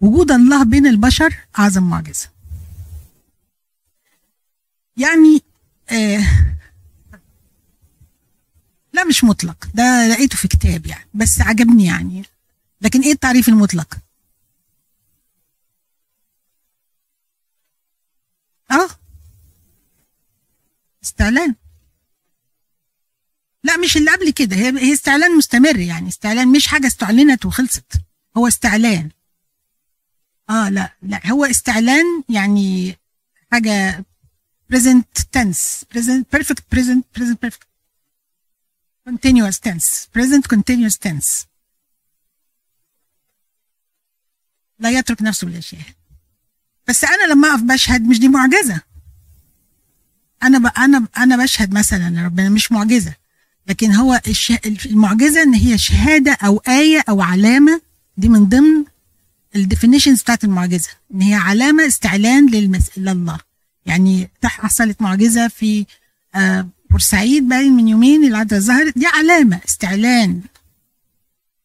وجود 0.00 0.30
الله 0.30 0.64
بين 0.64 0.86
البشر 0.86 1.36
اعظم 1.58 1.82
معجزة. 1.82 2.28
يعني 4.96 5.42
آه 5.90 6.24
لا 8.92 9.04
مش 9.04 9.24
مطلق 9.24 9.68
ده 9.74 10.08
لقيته 10.08 10.36
في 10.36 10.48
كتاب 10.48 10.86
يعني 10.86 11.08
بس 11.14 11.40
عجبني 11.40 11.86
يعني. 11.86 12.24
لكن 12.80 13.00
إيه 13.02 13.12
التعريف 13.12 13.48
المطلق؟ 13.48 13.98
آه 18.70 18.88
استعلان. 21.04 21.54
لا 23.64 23.76
مش 23.76 23.96
اللي 23.96 24.10
قبل 24.10 24.30
كده 24.30 24.56
هي 24.56 24.78
هي 24.78 24.92
استعلان 24.92 25.36
مستمر 25.36 25.78
يعني 25.78 26.08
استعلان 26.08 26.48
مش 26.48 26.66
حاجة 26.66 26.86
استعلنت 26.86 27.46
وخلصت 27.46 27.92
هو 28.36 28.48
استعلان. 28.48 29.10
آه 30.50 30.68
لا 30.68 30.94
لا. 31.02 31.26
هو 31.30 31.44
استعلان 31.44 32.04
يعني 32.28 32.96
حاجة 33.52 34.04
present 34.72 35.22
tense 35.36 35.84
present 35.94 36.24
perfect 36.36 36.62
present 36.74 37.02
present 37.18 37.38
perfect. 37.46 37.64
Continuous 39.08 39.58
tense 39.58 40.06
present 40.16 40.48
continuous 40.48 40.96
tense. 40.98 41.46
لا 44.78 44.90
يترك 44.90 45.22
نفسه 45.22 45.46
بالاشياء 45.46 45.82
بس 46.88 47.04
أنا 47.04 47.32
لما 47.32 47.48
أقف 47.48 47.62
بشهد 47.62 48.02
مش 48.02 48.18
دي 48.20 48.28
معجزة. 48.28 48.80
أنا 50.42 50.58
ب... 50.58 50.66
أنا 50.78 51.08
أنا 51.18 51.36
بشهد 51.44 51.74
مثلا 51.74 52.24
ربنا 52.26 52.48
مش 52.48 52.72
معجزة. 52.72 53.14
لكن 53.66 53.92
هو 53.94 54.20
الش... 54.26 54.52
المعجزة 54.86 55.42
إن 55.42 55.54
هي 55.54 55.78
شهادة 55.78 56.32
أو 56.32 56.56
آية 56.68 57.04
أو 57.08 57.20
علامة 57.22 57.80
دي 58.16 58.28
من 58.28 58.48
ضمن 58.48 58.84
الديفينيشنز 59.58 60.22
بتاعت 60.22 60.44
المعجزة 60.44 60.88
إن 61.14 61.22
هي 61.22 61.34
علامة 61.34 61.86
استعلان 61.86 62.50
للمس... 62.50 62.90
لله 62.96 63.38
يعني 63.86 64.30
حصلت 64.44 65.02
معجزة 65.02 65.48
في 65.48 65.86
آه 66.34 66.68
بورسعيد 66.90 67.48
باين 67.48 67.72
من 67.72 67.88
يومين 67.88 68.24
العذراء 68.24 68.60
ظهرت. 68.60 68.98
دي 68.98 69.06
علامة 69.06 69.60
استعلان 69.68 70.40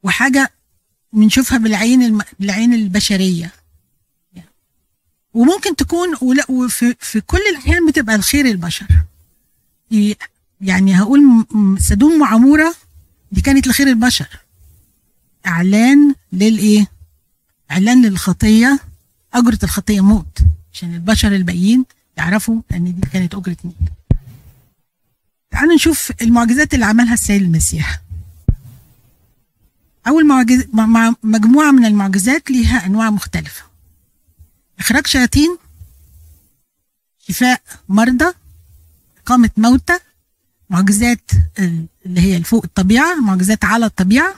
وحاجة 0.03 0.51
بنشوفها 1.13 1.57
بالعين 1.57 2.03
الم... 2.03 2.21
بالعين 2.39 2.73
البشرية. 2.73 3.51
وممكن 5.33 5.75
تكون 5.75 6.07
ولا 6.21 6.51
وفي 6.51 6.95
في 6.99 7.21
كل 7.21 7.39
الأحيان 7.51 7.87
بتبقى 7.87 8.15
الخير 8.15 8.45
البشر. 8.45 8.87
يعني 10.61 10.99
هقول 10.99 11.45
سدوم 11.79 12.21
وعمورة 12.21 12.75
دي 13.31 13.41
كانت 13.41 13.67
لخير 13.67 13.87
البشر. 13.87 14.27
إعلان 15.47 16.15
للإيه؟ 16.33 16.87
إعلان 17.71 18.05
للخطيه 18.05 18.79
أجرة 19.33 19.59
الخطية 19.63 20.01
موت 20.01 20.37
عشان 20.73 20.93
البشر 20.93 21.35
الباقيين 21.35 21.85
يعرفوا 22.17 22.61
إن 22.71 22.99
دي 22.99 23.07
كانت 23.13 23.35
أجرة 23.35 23.57
مين 23.63 23.75
تعالوا 25.51 25.75
نشوف 25.75 26.11
المعجزات 26.21 26.73
اللي 26.73 26.85
عملها 26.85 27.13
السيد 27.13 27.41
المسيح. 27.41 28.01
أول 30.07 30.27
معجزه 30.27 30.67
مع 30.73 31.13
مجموعة 31.23 31.71
من 31.71 31.85
المعجزات 31.85 32.51
ليها 32.51 32.85
أنواع 32.85 33.09
مختلفة. 33.09 33.63
إخراج 34.79 35.07
شياطين 35.07 35.57
شفاء 37.27 37.61
مرضى 37.89 38.33
إقامة 39.23 39.49
موتى 39.57 39.99
معجزات 40.69 41.31
اللي 41.59 42.21
هي 42.21 42.37
الفوق 42.37 42.63
الطبيعة 42.63 43.15
معجزات 43.15 43.65
على 43.65 43.85
الطبيعة. 43.85 44.35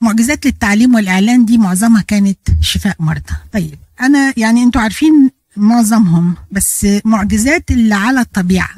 معجزات 0.00 0.46
للتعليم 0.46 0.94
والإعلان 0.94 1.44
دي 1.44 1.58
معظمها 1.58 2.02
كانت 2.02 2.38
شفاء 2.60 2.96
مرضى. 3.00 3.34
طيب 3.52 3.78
أنا 4.00 4.34
يعني 4.36 4.62
أنتوا 4.62 4.80
عارفين 4.80 5.30
معظمهم 5.56 6.36
بس 6.52 6.86
معجزات 7.04 7.70
اللي 7.70 7.94
على 7.94 8.20
الطبيعة. 8.20 8.70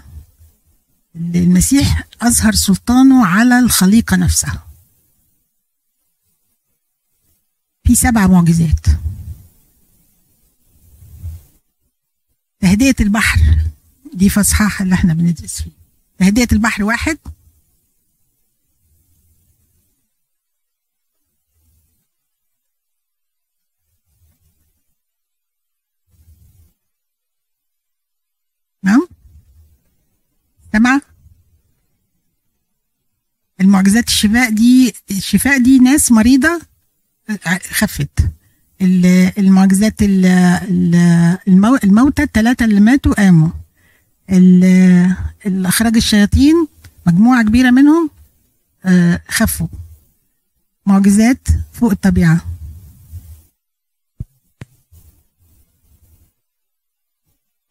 المسيح 1.16 2.04
أظهر 2.22 2.52
سلطانه 2.54 3.26
على 3.26 3.58
الخليقة 3.58 4.16
نفسها. 4.16 4.66
في 7.84 7.94
سبع 7.94 8.26
معجزات. 8.26 8.86
تهدئة 12.60 12.94
البحر 13.00 13.40
دي 14.14 14.28
في 14.28 14.40
اصحاح 14.40 14.80
اللي 14.80 14.94
إحنا 14.94 15.14
بندرس 15.14 15.62
فيه. 15.62 15.70
تهدئة 16.18 16.48
البحر 16.52 16.84
واحد 16.84 17.18
نعم؟ 28.82 29.08
سمع 30.72 31.00
المعجزات 33.60 34.08
الشفاء 34.08 34.50
دي 34.50 34.94
الشفاء 35.10 35.58
دي 35.58 35.78
ناس 35.78 36.12
مريضة؟ 36.12 36.60
خفت. 37.70 38.10
المعجزات 39.38 39.94
الموتى 41.84 42.22
الثلاثة 42.22 42.64
اللي 42.64 42.80
ماتوا 42.80 43.14
قاموا. 43.14 43.48
اللي 44.30 45.16
أخرج 45.46 45.96
الشياطين 45.96 46.66
مجموعة 47.06 47.42
كبيرة 47.42 47.70
منهم 47.70 48.10
خفوا. 49.28 49.68
معجزات 50.86 51.48
فوق 51.72 51.90
الطبيعة. 51.90 52.57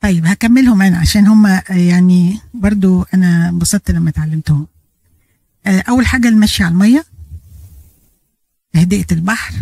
طيب 0.02 0.26
هكملهم 0.26 0.82
أنا 0.82 0.98
عشان 0.98 1.28
هم 1.28 1.62
يعني 1.70 2.40
برضو 2.54 3.04
أنا 3.14 3.50
انبسطت 3.50 3.92
لما 3.92 4.10
اتعلمتهم. 4.10 4.68
أول 5.68 6.06
حاجة 6.06 6.28
المشي 6.28 6.64
على 6.64 6.72
المية. 6.72 7.06
تهدئة 8.74 9.06
البحر. 9.12 9.54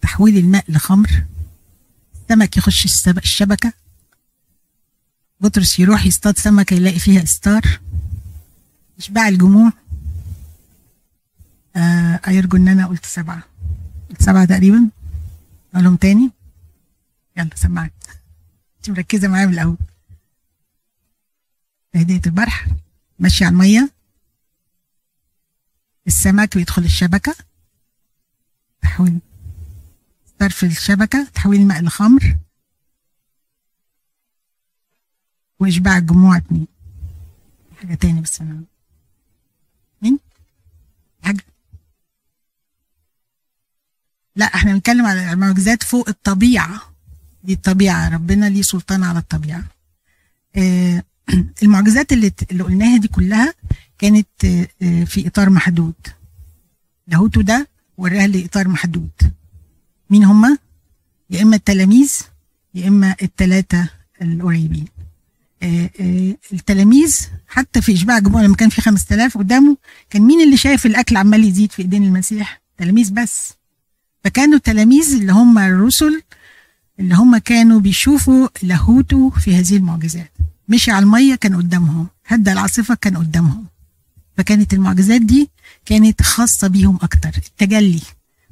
تحويل 0.00 0.36
الماء 0.38 0.64
لخمر. 0.68 1.24
السمك 2.14 2.56
يخش 2.56 2.84
الشبكة. 3.24 3.72
بطرس 5.40 5.78
يروح 5.78 6.06
يصطاد 6.06 6.38
سمكة 6.38 6.74
يلاقي 6.74 6.98
فيها 6.98 7.22
إستار. 7.22 7.80
إشباع 8.98 9.28
الجموع. 9.28 9.72
آه 11.76 12.20
أيرجو 12.28 12.56
إن 12.56 12.68
أنا 12.68 12.86
قلت 12.86 13.06
سبعة. 13.06 13.42
قلت 14.10 14.22
سبعة 14.22 14.44
تقريبا. 14.44 14.88
أقولهم 15.74 15.96
تاني؟ 15.96 16.30
يلا 17.36 17.50
سمعني 17.54 17.92
أنت 18.88 18.98
مركزة 18.98 19.28
معايا 19.28 19.46
من 19.46 19.52
الأول. 19.52 19.76
تهدئة 21.92 22.26
البحر 22.26 22.70
ماشي 23.18 23.44
على 23.44 23.52
المية. 23.52 23.90
السمك 26.06 26.56
بيدخل 26.56 26.82
الشبكة. 26.84 27.34
تحويل 28.82 29.18
طرف 30.38 30.64
الشبكة. 30.64 31.24
تحويل 31.34 31.60
الماء 31.60 31.82
لخمر 31.82 32.36
وإشباع 35.60 35.96
الجموع 35.96 36.36
اتنين. 36.36 36.66
حاجة 37.78 37.94
تاني 37.94 38.20
بس 38.20 38.40
أنا 38.40 38.62
مين؟ 40.02 40.18
حاجة. 41.22 41.44
لا 44.36 44.44
إحنا 44.44 44.72
بنتكلم 44.72 45.06
على 45.06 45.32
المعجزات 45.32 45.82
فوق 45.82 46.08
الطبيعة. 46.08 46.97
دي 47.44 47.52
الطبيعة 47.52 48.08
ربنا 48.08 48.48
ليه 48.48 48.62
سلطان 48.62 49.04
على 49.04 49.18
الطبيعة. 49.18 49.64
آه 50.56 51.02
المعجزات 51.62 52.12
اللي 52.12 52.32
اللي 52.50 52.62
قلناها 52.62 52.96
دي 52.96 53.08
كلها 53.08 53.54
كانت 53.98 54.44
آه 54.44 55.04
في 55.04 55.26
إطار 55.26 55.50
محدود. 55.50 55.94
لاهوتو 57.06 57.40
ده 57.40 57.68
وراها 57.98 58.26
لإطار 58.26 58.68
محدود. 58.68 59.10
مين 60.10 60.24
هما؟ 60.24 60.58
يا 61.30 61.42
إما 61.42 61.56
التلاميذ 61.56 62.12
يا 62.74 62.88
إما 62.88 63.16
التلاتة 63.22 63.88
القريبين. 64.22 64.86
آه 65.62 65.90
التلاميذ 66.52 67.18
حتى 67.48 67.80
في 67.80 67.94
إشباع 67.94 68.18
الجموع 68.18 68.42
لما 68.42 68.56
كان 68.56 68.68
في 68.68 68.80
5000 68.80 69.38
قدامه 69.38 69.76
كان 70.10 70.22
مين 70.22 70.40
اللي 70.40 70.56
شايف 70.56 70.86
الأكل 70.86 71.16
عمال 71.16 71.44
يزيد 71.44 71.72
في 71.72 71.82
إيدين 71.82 72.04
المسيح؟ 72.04 72.60
تلاميذ 72.78 73.12
بس. 73.12 73.52
فكانوا 74.24 74.56
التلاميذ 74.56 75.14
اللي 75.14 75.32
هم 75.32 75.58
الرسل 75.58 76.22
اللي 77.00 77.14
هم 77.14 77.38
كانوا 77.38 77.80
بيشوفوا 77.80 78.48
لاهوته 78.62 79.30
في 79.30 79.56
هذه 79.56 79.76
المعجزات. 79.76 80.32
مشي 80.68 80.90
على 80.90 81.02
المية 81.02 81.34
كان 81.34 81.56
قدامهم. 81.56 82.06
هدى 82.26 82.52
العاصفة 82.52 82.94
كان 82.94 83.16
قدامهم. 83.16 83.66
فكانت 84.36 84.74
المعجزات 84.74 85.20
دي 85.20 85.50
كانت 85.86 86.22
خاصة 86.22 86.68
بيهم 86.68 86.98
أكتر. 87.02 87.28
التجلي. 87.28 88.02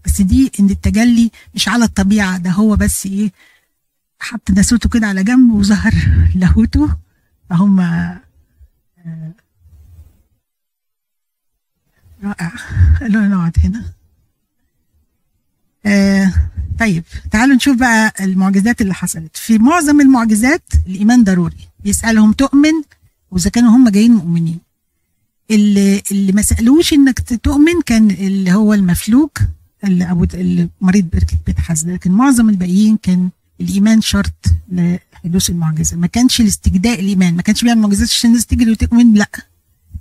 بس 0.04 0.20
دي 0.22 0.52
إن 0.60 0.70
التجلي 0.70 1.30
مش 1.54 1.68
على 1.68 1.84
الطبيعة. 1.84 2.38
ده 2.38 2.50
هو 2.50 2.76
بس 2.76 3.06
إيه 3.06 3.32
حط 4.20 4.50
ناسوته 4.50 4.88
كده 4.88 5.06
على 5.06 5.24
جنب 5.24 5.50
وظهر 5.50 5.94
لاهوته 6.34 6.96
فهم 7.50 7.80
رائع. 12.24 12.52
قالوا 13.00 13.22
نقعد 13.22 13.56
هنا. 13.64 13.84
آه 15.86 16.32
طيب 16.80 17.04
تعالوا 17.30 17.56
نشوف 17.56 17.76
بقى 17.76 18.12
المعجزات 18.20 18.80
اللي 18.80 18.94
حصلت. 18.94 19.36
في 19.36 19.58
معظم 19.58 20.00
المعجزات 20.00 20.62
الإيمان 20.86 21.24
ضروري. 21.24 21.56
يسألهم 21.84 22.32
تؤمن 22.32 22.72
وإذا 23.30 23.50
كانوا 23.50 23.70
هم 23.70 23.88
جايين 23.88 24.12
مؤمنين. 24.12 24.58
اللي 25.50 26.02
اللي 26.10 26.32
ما 26.32 26.42
سألوش 26.42 26.92
إنك 26.92 27.20
تؤمن 27.42 27.80
كان 27.86 28.10
اللي 28.10 28.52
هو 28.52 28.74
المفلوج 28.74 29.30
اللي 29.84 30.10
أبو 30.10 30.26
المريض 30.34 31.04
بركه 31.12 31.36
بيت 31.46 31.58
حزن 31.58 31.90
لكن 31.94 32.10
معظم 32.12 32.48
الباقيين 32.48 32.96
كان 33.02 33.28
الإيمان 33.60 34.00
شرط 34.00 34.44
لحدوث 34.72 35.50
المعجزة. 35.50 35.96
ما 35.96 36.06
كانش 36.06 36.40
لاستجداء 36.40 37.00
الإيمان. 37.00 37.36
ما 37.36 37.42
كانش 37.42 37.64
بيعمل 37.64 37.80
معجزات 37.80 38.08
عشان 38.08 38.30
الناس 38.30 38.46
تجري 38.46 38.70
وتؤمن 38.70 39.14
لأ. 39.14 39.28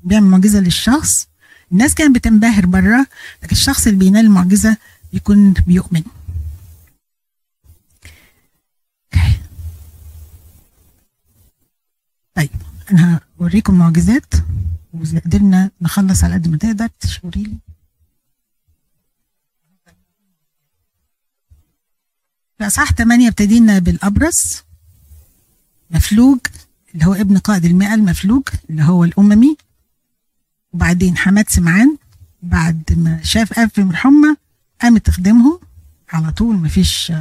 بيعمل 0.03 0.27
معجزة 0.27 0.59
للشخص. 0.59 1.27
الناس 1.71 1.93
كانت 1.93 2.15
بتنبهر 2.15 2.65
بره 2.65 3.07
لكن 3.43 3.51
الشخص 3.51 3.87
اللي 3.87 3.99
بينال 3.99 4.25
المعجزة 4.25 4.77
بيكون 5.13 5.53
بيؤمن. 5.67 6.03
طيب 12.35 12.49
أنا 12.91 13.19
هوريكم 13.41 13.73
معجزات 13.79 14.33
واذا 14.93 15.19
قدرنا 15.19 15.71
نخلص 15.81 16.23
على 16.23 16.33
قد 16.33 16.47
ما 16.47 16.57
تقدر. 16.57 16.87
تشوري 16.99 17.43
لي. 17.43 17.57
في 22.57 22.67
اصحاح 22.67 22.91
8 22.91 23.27
ابتدينا 23.27 23.79
بالابرص 23.79 24.63
مفلوج 25.91 26.39
اللي 26.93 27.05
هو 27.05 27.13
ابن 27.13 27.37
قائد 27.37 27.65
المئة 27.65 27.93
المفلوج 27.93 28.43
اللي 28.69 28.83
هو 28.83 29.03
الأممي. 29.03 29.57
وبعدين 30.73 31.17
حماد 31.17 31.49
سمعان 31.49 31.97
بعد 32.43 32.83
ما 32.97 33.23
شاف 33.23 33.59
افرم 33.59 33.89
الحمى 33.89 34.35
قامت 34.81 35.05
تخدمهم 35.05 35.59
على 36.09 36.31
طول 36.31 36.55
مفيش 36.55 37.13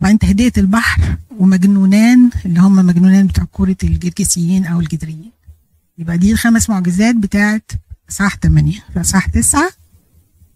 وبعدين 0.00 0.18
تهدئة 0.18 0.52
البحر 0.60 1.16
ومجنونان 1.38 2.30
اللي 2.44 2.60
هم 2.60 2.76
مجنونان 2.76 3.26
بتوع 3.26 3.44
كورة 3.44 3.76
الجرجسيين 3.84 4.66
أو 4.66 4.80
الجدريين. 4.80 5.30
يبقى 5.98 6.18
دي 6.18 6.32
الخمس 6.32 6.70
معجزات 6.70 7.16
بتاعت 7.16 7.72
إصحاح 8.10 8.36
8 8.36 8.72
في 8.92 9.00
إصحاح 9.00 9.26
9 9.26 9.70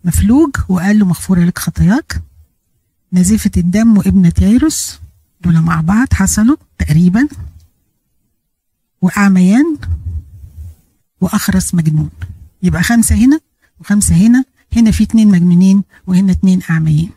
مفلوج 0.04 0.50
وقال 0.68 0.98
له 0.98 1.06
مغفورة 1.06 1.40
لك 1.40 1.58
خطاياك. 1.58 2.22
نزيفة 3.12 3.50
الدم 3.56 3.98
وابنة 3.98 4.32
ييروس 4.40 4.98
دول 5.40 5.60
مع 5.60 5.80
بعض 5.80 6.06
حصلوا 6.12 6.56
تقريبا. 6.78 7.28
وأعميان 9.02 9.76
وأخرس 11.20 11.74
مجنون. 11.74 12.10
يبقى 12.62 12.82
خمسة 12.82 13.14
هنا 13.14 13.40
وخمسة 13.80 14.14
هنا. 14.14 14.44
هنا 14.76 14.90
في 14.90 15.04
اتنين 15.04 15.28
مجنونين 15.28 15.82
وهنا 16.06 16.32
اتنين 16.32 16.60
أعميين. 16.70 17.10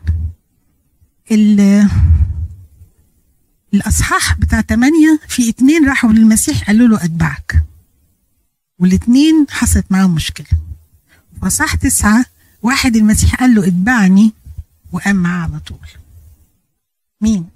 الأصحاح 3.74 4.38
بتاع 4.38 4.60
تمانية 4.60 5.20
في 5.28 5.48
اتنين 5.48 5.88
راحوا 5.88 6.12
للمسيح 6.12 6.66
قالوا 6.66 6.88
له 6.88 7.04
أتبعك. 7.04 7.62
والاتنين 8.78 9.46
حصلت 9.50 9.84
معاهم 9.90 10.14
مشكلة. 10.14 10.46
في 11.40 11.46
أصحاح 11.46 11.74
تسعة 11.74 12.24
واحد 12.62 12.96
المسيح 12.96 13.34
قال 13.34 13.54
له 13.54 13.66
أتبعني 13.66 14.32
وقام 14.92 15.16
معاه 15.16 15.42
على 15.42 15.60
طول. 15.60 15.88
مين؟ 17.20 17.46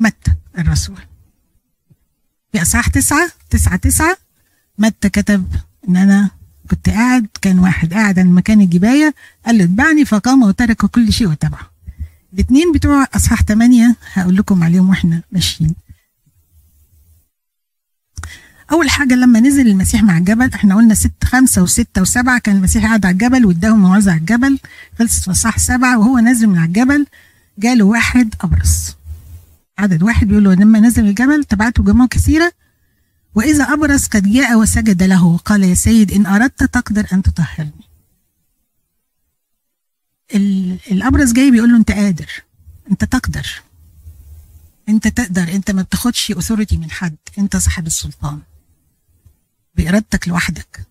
متى 0.00 0.32
الرسول. 0.58 1.00
في 2.52 2.62
أصحاح 2.62 2.88
تسعة 2.88 3.30
تسعة 3.50 3.76
تسعة 3.76 4.16
متى 4.78 5.08
كتب 5.08 5.54
إن 5.88 5.96
أنا 5.96 6.30
كنت 6.70 6.88
قاعد 6.88 7.26
كان 7.42 7.58
واحد 7.58 7.94
قاعد 7.94 8.18
عند 8.18 8.28
مكان 8.34 8.60
الجباية 8.60 9.14
قال 9.46 9.58
له 9.58 9.64
أتبعني 9.64 10.04
فقام 10.04 10.42
وترك 10.42 10.86
كل 10.86 11.12
شيء 11.12 11.28
وتبعه 11.28 11.69
الاثنين 12.34 12.72
بتوع 12.72 13.06
أصحاح 13.14 13.42
8 13.42 13.96
هقول 14.12 14.36
لكم 14.36 14.64
عليهم 14.64 14.88
وإحنا 14.88 15.22
ماشيين. 15.32 15.74
أول 18.72 18.90
حاجة 18.90 19.14
لما 19.14 19.40
نزل 19.40 19.68
المسيح 19.68 20.02
مع 20.02 20.18
الجبل 20.18 20.50
إحنا 20.54 20.74
قلنا 20.74 20.94
ست 20.94 21.24
خمسة 21.24 21.62
وستة 21.62 22.02
وسبعة 22.02 22.38
كان 22.38 22.56
المسيح 22.56 22.84
قاعد 22.84 23.06
على 23.06 23.12
الجبل 23.12 23.46
واداهم 23.46 23.78
موعظة 23.82 24.10
على 24.12 24.20
الجبل 24.20 24.58
خلصت 24.98 25.24
في 25.24 25.30
اصحاح 25.30 25.58
سبعة 25.58 25.98
وهو 25.98 26.18
نازل 26.18 26.46
من 26.46 26.58
على 26.58 26.66
الجبل 26.68 27.06
جاله 27.58 27.84
واحد 27.84 28.34
أبرص. 28.40 28.96
عدد 29.78 30.02
واحد 30.02 30.28
بيقول 30.28 30.44
له 30.44 30.54
لما 30.54 30.80
نزل 30.80 31.06
الجبل 31.06 31.44
تبعته 31.44 31.82
جماعة 31.82 32.08
كثيرة 32.08 32.52
وإذا 33.34 33.64
أبرص 33.64 34.06
قد 34.06 34.32
جاء 34.32 34.58
وسجد 34.58 35.02
له 35.02 35.24
وقال 35.24 35.62
يا 35.64 35.74
سيد 35.74 36.12
إن 36.12 36.26
أردت 36.26 36.64
تقدر 36.64 37.06
أن 37.12 37.22
تطهرني. 37.22 37.89
الابرص 40.34 41.32
جاي 41.32 41.50
بيقول 41.50 41.70
له 41.70 41.76
أنت 41.76 41.92
قادر 41.92 42.42
أنت 42.90 43.04
تقدر. 43.04 43.62
أنت 44.88 45.08
تقدر 45.08 45.54
أنت 45.54 45.70
ما 45.70 45.82
بتاخدش 45.82 46.30
اثوريتي 46.30 46.76
من 46.76 46.90
حد 46.90 47.16
أنت 47.38 47.56
صاحب 47.56 47.86
السلطان. 47.86 48.40
بإرادتك 49.74 50.28
لوحدك. 50.28 50.86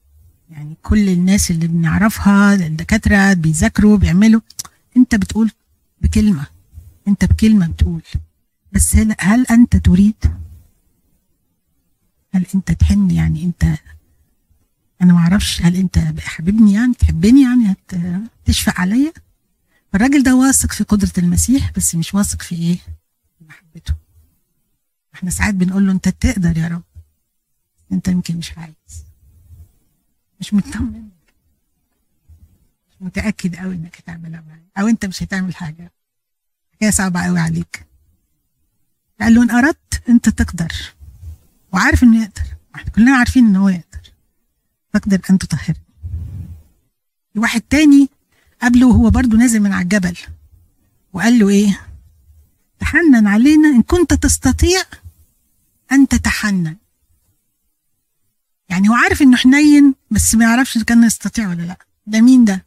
يعني 0.49 0.75
كل 0.83 1.09
الناس 1.09 1.51
اللي 1.51 1.67
بنعرفها 1.67 2.53
الدكاترة 2.53 3.33
بيذاكروا 3.33 3.97
بيعملوا 3.97 4.41
أنت 4.97 5.15
بتقول 5.15 5.51
بكلمة 6.01 6.45
أنت 7.07 7.25
بكلمة 7.25 7.67
بتقول. 7.67 8.01
بس 8.71 8.95
هل, 8.95 9.15
هل 9.19 9.45
أنت 9.51 9.75
تريد؟ 9.75 10.15
هل 12.33 12.45
أنت 12.55 12.71
تحن؟ 12.71 13.11
يعني 13.11 13.43
انت 13.43 13.63
أنا 15.01 15.13
ما 15.13 15.19
أعرفش 15.19 15.61
هل 15.61 15.75
أنت 15.75 15.99
حبيبني 16.19 16.73
يعني 16.73 16.93
تحبني 16.93 17.41
يعني 17.43 17.75
هتشفق 18.45 18.79
عليا؟ 18.79 19.13
الراجل 19.95 20.23
ده 20.23 20.35
واثق 20.35 20.71
في 20.71 20.83
قدرة 20.83 21.11
المسيح 21.17 21.71
بس 21.71 21.95
مش 21.95 22.13
واثق 22.13 22.41
في 22.41 22.55
إيه؟ 22.55 22.77
محبته. 23.41 23.93
إحنا 25.13 25.29
ساعات 25.29 25.53
بنقول 25.53 25.85
له 25.87 25.91
أنت 25.91 26.09
تقدر 26.09 26.57
يا 26.57 26.67
رب. 26.67 26.83
أنت 27.91 28.07
يمكن 28.07 28.37
مش 28.37 28.57
عايز. 28.57 29.05
مش 30.39 30.53
مطمن. 30.53 31.09
مش 32.89 32.95
متأكد 33.01 33.55
قوي 33.55 33.75
إنك 33.75 33.97
هتعملها 33.97 34.41
معايا 34.41 34.65
أو 34.79 34.87
أنت 34.87 35.05
مش 35.05 35.23
هتعمل 35.23 35.55
حاجة. 35.55 35.91
هي 36.81 36.91
صعبة 36.91 37.25
قوي 37.25 37.39
عليك. 37.39 37.85
قال 39.21 39.33
له 39.33 39.43
إن 39.43 39.49
أردت 39.49 40.09
أنت 40.09 40.29
تقدر. 40.29 40.73
وعارف 41.73 42.03
إنه 42.03 42.21
يقدر. 42.21 42.55
إحنا 42.75 42.91
كلنا 42.91 43.17
عارفين 43.17 43.45
ان 43.45 43.55
هو 43.55 43.69
يقدر. 43.69 44.11
تقدر 44.93 45.21
أن 45.29 45.37
تطهرني. 45.37 45.83
واحد 47.35 47.61
تاني 47.61 48.09
قبله 48.61 48.87
وهو 48.87 49.09
برضه 49.09 49.37
نازل 49.37 49.59
من 49.59 49.73
على 49.73 49.83
الجبل. 49.83 50.17
وقال 51.13 51.39
له 51.39 51.49
إيه؟ 51.49 51.81
تحنن 52.79 53.27
علينا 53.27 53.67
إن 53.67 53.81
كنت 53.81 54.13
تستطيع 54.13 54.81
أن 55.91 56.07
تتحنن. 56.07 56.75
يعني 58.69 58.89
هو 58.89 58.93
عارف 58.93 59.21
إنه 59.21 59.37
حنين 59.37 59.95
بس 60.11 60.35
ما 60.35 60.45
يعرفش 60.45 60.77
كان 60.77 61.03
يستطيع 61.03 61.49
ولا 61.49 61.61
لأ. 61.61 61.77
ده 62.07 62.21
مين 62.21 62.45
ده؟ 62.45 62.65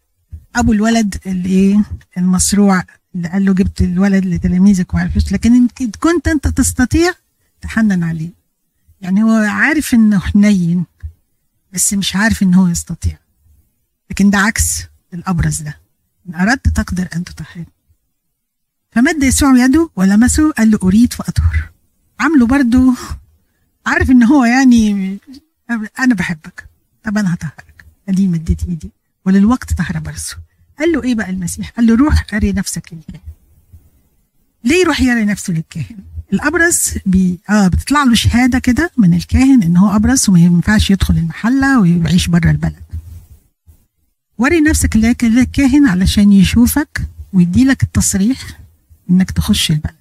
أبو 0.57 0.73
الولد 0.73 1.17
اللي 1.27 1.49
إيه؟ 1.49 1.85
المصروع 2.19 2.85
اللي 3.15 3.29
قال 3.29 3.45
له 3.45 3.55
جبت 3.55 3.81
الولد 3.81 4.25
لتلاميذك 4.25 4.95
وعرفش 4.95 5.33
لكن 5.33 5.55
إن 5.55 5.91
كنت 6.01 6.29
أنت 6.29 6.49
تستطيع 6.49 7.13
تحنن 7.61 8.03
عليه. 8.03 8.31
يعني 9.01 9.23
هو 9.23 9.31
عارف 9.31 9.95
إنه 9.95 10.19
حنين 10.19 10.85
بس 11.73 11.95
مش 11.95 12.17
عارف 12.17 12.43
إن 12.43 12.55
هو 12.55 12.67
يستطيع. 12.67 13.19
لكن 14.11 14.31
ده 14.31 14.39
عكس 14.39 14.83
الأبرز 15.15 15.63
ده. 15.63 15.82
إن 16.29 16.35
أردت 16.35 16.69
تقدر 16.69 17.09
أن 17.17 17.25
تطهر 17.25 17.65
فمد 18.93 19.23
يسوع 19.23 19.59
يده 19.59 19.91
ولمسه 19.97 20.53
قال 20.53 20.71
له 20.71 20.79
أريد 20.83 21.13
فاطهر 21.13 21.71
عامله 22.21 22.47
برضو 22.47 22.93
عارف 23.87 24.11
إن 24.11 24.23
هو 24.23 24.45
يعني 24.45 25.19
أنا 25.99 26.15
بحبك. 26.15 26.69
طب 27.05 27.19
أنا 27.19 27.35
هطهرك. 27.35 27.85
أدي 28.09 28.29
مديت 28.29 28.65
إيدي. 28.69 28.91
وللوقت 29.27 29.73
طهر 29.73 29.99
برسه 29.99 30.37
قال 30.79 30.93
له 30.93 31.03
إيه 31.03 31.15
بقى 31.15 31.31
المسيح؟ 31.31 31.71
قال 31.71 31.87
له 31.87 31.97
روح 31.97 32.27
أري 32.35 32.53
نفسك 32.53 32.93
للكاهن. 32.93 33.21
ليه 34.65 34.77
يروح 34.81 35.01
يري 35.01 35.25
نفسه 35.25 35.53
للكاهن؟ 35.53 35.99
الابرص 36.33 36.91
بي 37.07 37.41
آه 37.51 37.69
بتطلع 37.69 38.03
له 38.05 38.15
شهادة 38.15 38.59
كده 38.59 38.91
من 38.97 39.15
الكاهن 39.15 39.63
إن 39.63 39.77
هو 39.77 39.97
ابرص 39.97 40.29
وما 40.29 40.39
ينفعش 40.41 40.91
يدخل 40.91 41.15
المحلة 41.17 41.81
ويعيش 41.81 42.29
بره 42.29 42.51
البلد. 42.51 42.82
وري 44.43 44.61
نفسك 44.61 44.97
للكاهن 45.23 45.87
علشان 45.89 46.33
يشوفك 46.33 47.09
ويدي 47.33 47.65
لك 47.65 47.83
التصريح 47.83 48.61
إنك 49.11 49.31
تخش 49.31 49.71
البلد. 49.71 49.95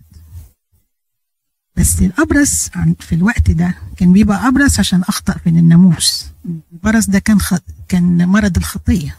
بس 1.75 2.01
الابرص 2.01 2.69
في 2.99 3.15
الوقت 3.15 3.51
ده 3.51 3.75
كان 3.97 4.13
بيبقى 4.13 4.47
ابرص 4.47 4.79
عشان 4.79 5.01
أخطأ 5.01 5.33
في 5.33 5.49
الناموس. 5.49 6.25
البرص 6.73 7.09
ده 7.09 7.19
كان 7.19 7.39
خ... 7.39 7.55
كان 7.87 8.27
مرض 8.27 8.57
الخطية. 8.57 9.17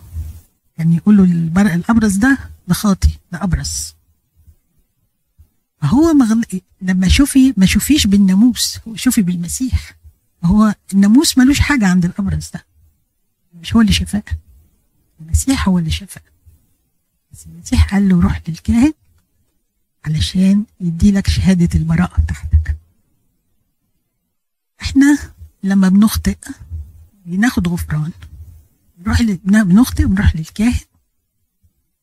كان 0.77 0.93
يقولوا 0.93 1.25
البر... 1.25 1.75
الابرص 1.75 2.17
ده 2.17 2.39
ده 2.69 2.75
خاطي 2.75 3.19
ده 3.33 3.43
ابرص 3.43 3.95
فهو 5.83 6.13
مغل... 6.15 6.45
لما 6.83 7.09
شوفي 7.09 7.55
ما 7.57 7.67
شوفيش 7.67 8.07
بالناموس 8.07 8.79
شوفي 8.95 9.23
بالمسيح. 9.23 9.97
هو 10.45 10.75
الناموس 10.93 11.39
ملوش 11.39 11.61
حاجة 11.61 11.87
عند 11.89 12.05
الابرص 12.05 12.51
ده. 12.51 12.65
مش 13.61 13.75
هو 13.75 13.81
اللي 13.81 13.93
شفاه 13.93 14.23
المسيح 15.23 15.69
هو 15.69 15.79
اللي 15.79 15.91
شفاه 15.91 16.23
بس 17.33 17.47
المسيح 17.47 17.95
قال 17.95 18.09
له 18.09 18.21
روح 18.21 18.43
للكاهن 18.49 18.93
علشان 20.05 20.65
يدي 20.81 21.13
لك 21.13 21.27
شهادة 21.29 21.79
البراءة 21.79 22.23
بتاعتك. 22.23 22.77
إحنا 24.83 25.19
لما 25.63 25.89
بنخطئ 25.89 26.37
بناخد 27.27 27.69
غفران. 27.69 28.13
بنروح. 28.99 29.23
بنخطئ 29.45 30.05
بنروح 30.05 30.37
للكاهن. 30.37 30.81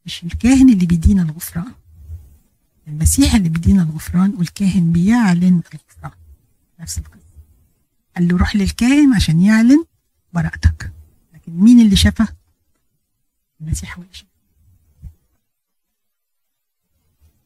مش 0.05 0.23
الكاهن 0.23 0.69
اللي 0.69 0.85
بيدينا 0.85 1.21
الغفران. 1.21 1.73
المسيح 2.87 3.33
اللي 3.35 3.49
بيدينا 3.49 3.83
الغفران 3.83 4.33
والكاهن 4.37 4.91
بيعلن 4.91 5.61
الغفران. 5.73 6.11
نفس 6.79 6.97
القصة. 6.97 7.19
قال 8.15 8.27
له 8.27 8.37
روح 8.37 8.55
للكاهن 8.55 9.13
عشان 9.13 9.41
يعلن 9.41 9.85
براءتك. 10.33 10.91
لكن 11.33 11.51
مين 11.51 11.79
اللي 11.79 11.95
شفى 11.95 12.25
اللي 13.61 13.75
شفى 13.75 14.25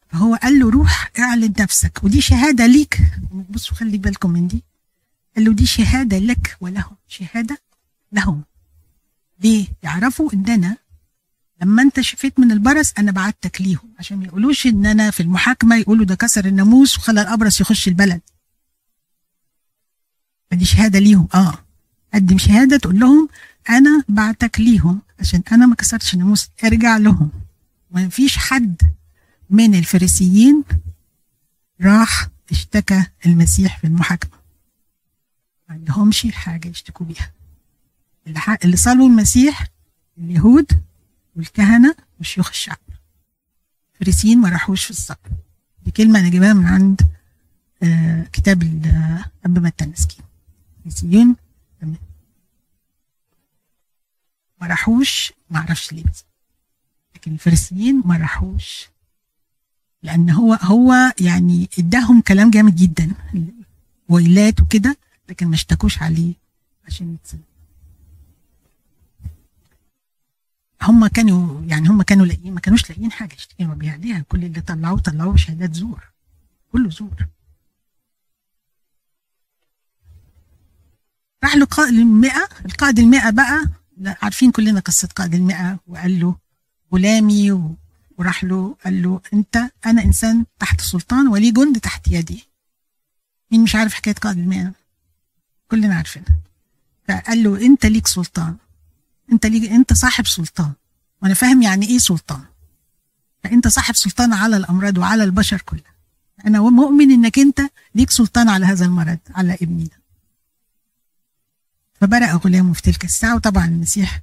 فهو 0.09 0.35
قال 0.35 0.59
له 0.59 0.69
روح 0.71 1.11
اعلن 1.19 1.53
نفسك 1.59 2.03
ودي 2.03 2.21
شهادة 2.21 2.65
ليك. 2.65 2.99
بصوا 3.49 3.75
خلي 3.75 3.97
بالكم 3.97 4.29
من 4.29 4.47
دي. 4.47 4.63
قال 5.35 5.45
له 5.45 5.53
دي 5.53 5.65
شهادة 5.65 6.17
لك 6.17 6.57
ولهم. 6.61 6.95
شهادة 7.07 7.57
لهم. 8.11 8.43
ليه؟ 9.39 9.67
يعرفوا 9.83 10.33
إن 10.33 10.49
أنا 10.49 10.77
لما 11.61 11.81
أنت 11.81 12.01
شفيت 12.01 12.39
من 12.39 12.51
البرص 12.51 12.93
أنا 12.97 13.11
بعتك 13.11 13.61
ليهم. 13.61 13.93
عشان 13.99 14.17
ما 14.17 14.25
يقولوش 14.25 14.67
إن 14.67 14.85
أنا 14.85 15.11
في 15.11 15.19
المحاكمة 15.23 15.75
يقولوا 15.75 16.05
ده 16.05 16.15
كسر 16.15 16.45
الناموس 16.45 16.97
وخلى 16.97 17.21
الأبرص 17.21 17.61
يخش 17.61 17.87
البلد. 17.87 18.21
فدي 20.51 20.65
شهادة 20.65 20.99
ليهم. 20.99 21.27
آه. 21.33 21.57
قدم 22.13 22.37
شهادة 22.37 22.77
تقول 22.77 22.99
لهم 22.99 23.29
أنا 23.69 24.03
بعتك 24.09 24.59
ليهم. 24.59 25.01
عشان 25.23 25.43
أنا 25.51 25.65
ما 25.65 25.75
كسرتش 25.75 26.13
الناموس. 26.13 26.49
ارجع 26.63 26.97
لهم. 26.97 27.31
ما 27.91 28.09
فيش 28.09 28.37
حد 28.37 28.81
من 29.49 29.75
الفريسيين 29.75 30.63
راح 31.81 32.27
اشتكى 32.51 33.05
المسيح 33.25 33.79
في 33.79 33.87
المحاكمة. 33.87 34.39
ما 35.69 35.75
عندهمش 35.75 36.27
حاجة 36.31 36.67
يشتكوا 36.67 37.05
بيها. 37.05 37.31
اللي 38.63 38.77
صلوا 38.77 39.07
المسيح 39.07 39.67
اليهود 40.17 40.71
والكهنة 41.35 41.95
وشيوخ 42.19 42.49
الشعب. 42.49 42.77
الفريسيين 43.93 44.41
ما 44.41 44.49
راحوش 44.49 44.83
في 44.83 44.91
الصبر 44.91 45.29
دي 45.85 45.91
كلمة 45.91 46.19
أنا 46.19 46.29
جايباها 46.29 46.53
من 46.53 46.65
عند 46.65 47.01
آه 47.83 48.23
كتاب 48.33 48.63
أب 49.45 49.59
متى 49.59 49.83
المسكين 49.85 50.25
الفريسيين 50.77 51.35
ما 54.63 54.69
راحوش 54.69 55.33
ما 55.49 55.57
أعرفش 55.57 55.93
ليه 55.93 56.03
لكن 57.15 57.31
الفريسيين 57.33 58.01
ما 58.05 58.17
راحوش 58.17 58.89
لأن 60.03 60.29
هو 60.29 60.53
هو 60.53 60.93
يعني 61.19 61.69
اداهم 61.79 62.21
كلام 62.21 62.49
جامد 62.49 62.75
جدا. 62.75 63.11
ويلات 64.09 64.61
وكده 64.61 64.97
لكن 65.29 65.47
ما 65.47 65.55
اشتكوش 65.55 66.01
عليه 66.01 66.33
عشان 66.87 67.13
يتصل 67.13 67.37
هم 70.81 71.07
كانوا 71.07 71.61
يعني 71.65 71.87
هم 71.89 72.01
كانوا 72.01 72.25
لاقيين 72.25 72.53
ما 72.53 72.59
كانوش 72.59 72.89
لاقيين 72.89 73.11
حاجة 73.11 73.33
يشتكوا 73.33 73.65
بيها. 73.65 73.91
عليها 73.93 74.19
كل 74.29 74.43
اللي 74.45 74.61
طلعوه 74.61 74.99
طلعوه 74.99 75.35
شهادات 75.35 75.73
زور. 75.73 76.03
كله 76.71 76.89
زور. 76.89 77.27
راح 81.43 81.55
له 81.55 81.65
قائد 81.65 81.93
المئة. 81.93 82.49
القائد 82.65 82.99
المئة 82.99 83.29
بقى 83.29 83.69
عارفين 84.21 84.51
كلنا 84.51 84.79
قصة 84.79 85.07
قائد 85.15 85.33
المئة 85.35 85.79
وقال 85.87 86.19
له 86.19 86.35
غلامي 86.93 87.51
وراح 88.17 88.43
له 88.43 88.75
قال 88.85 89.01
له 89.01 89.21
أنت 89.33 89.69
أنا 89.85 90.03
إنسان 90.03 90.45
تحت 90.59 90.81
سلطان 90.81 91.27
ولي 91.27 91.51
جند 91.51 91.79
تحت 91.79 92.07
يدي. 92.07 92.47
مين 93.51 93.63
مش 93.63 93.75
عارف 93.75 93.93
حكاية 93.93 94.13
قائد 94.13 94.37
المئة؟ 94.37 94.71
كلنا 95.67 95.95
عارفينها. 95.95 96.35
فقال 97.07 97.43
له 97.43 97.61
أنت 97.61 97.85
ليك 97.85 98.07
سلطان. 98.07 98.55
أنت 99.31 99.45
ليك 99.45 99.71
أنت 99.71 99.93
صاحب 99.93 100.27
سلطان. 100.27 100.71
وأنا 101.21 101.33
فاهم 101.33 101.61
يعني 101.61 101.87
إيه 101.87 101.97
سلطان. 101.97 102.43
فأنت 103.43 103.67
صاحب 103.67 103.95
سلطان 103.95 104.33
على 104.33 104.57
الأمراض 104.57 104.97
وعلى 104.97 105.23
البشر 105.23 105.61
كلها. 105.61 105.93
أنا 106.45 106.59
مؤمن 106.59 107.11
إنك 107.11 107.39
أنت 107.39 107.61
ليك 107.95 108.09
سلطان 108.09 108.49
على 108.49 108.65
هذا 108.65 108.85
المرض 108.85 109.19
على 109.35 109.53
ابني 109.53 109.83
ده 109.83 110.02
فبرأ 112.03 112.25
غلامه 112.31 112.73
في 112.73 112.81
تلك 112.81 113.03
الساعة 113.03 113.35
وطبعا 113.35 113.65
المسيح 113.65 114.21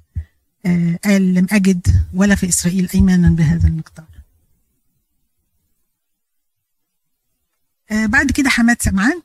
آه 0.65 0.99
قال 1.03 1.33
لم 1.33 1.47
أجد 1.51 1.87
ولا 2.13 2.35
في 2.35 2.49
إسرائيل 2.49 2.89
أيمانا 2.95 3.29
بهذا 3.29 3.67
المقدار. 3.67 4.05
آه 7.91 8.05
بعد 8.05 8.31
كده 8.31 8.49
حماد 8.49 8.81
سمعان 8.81 9.21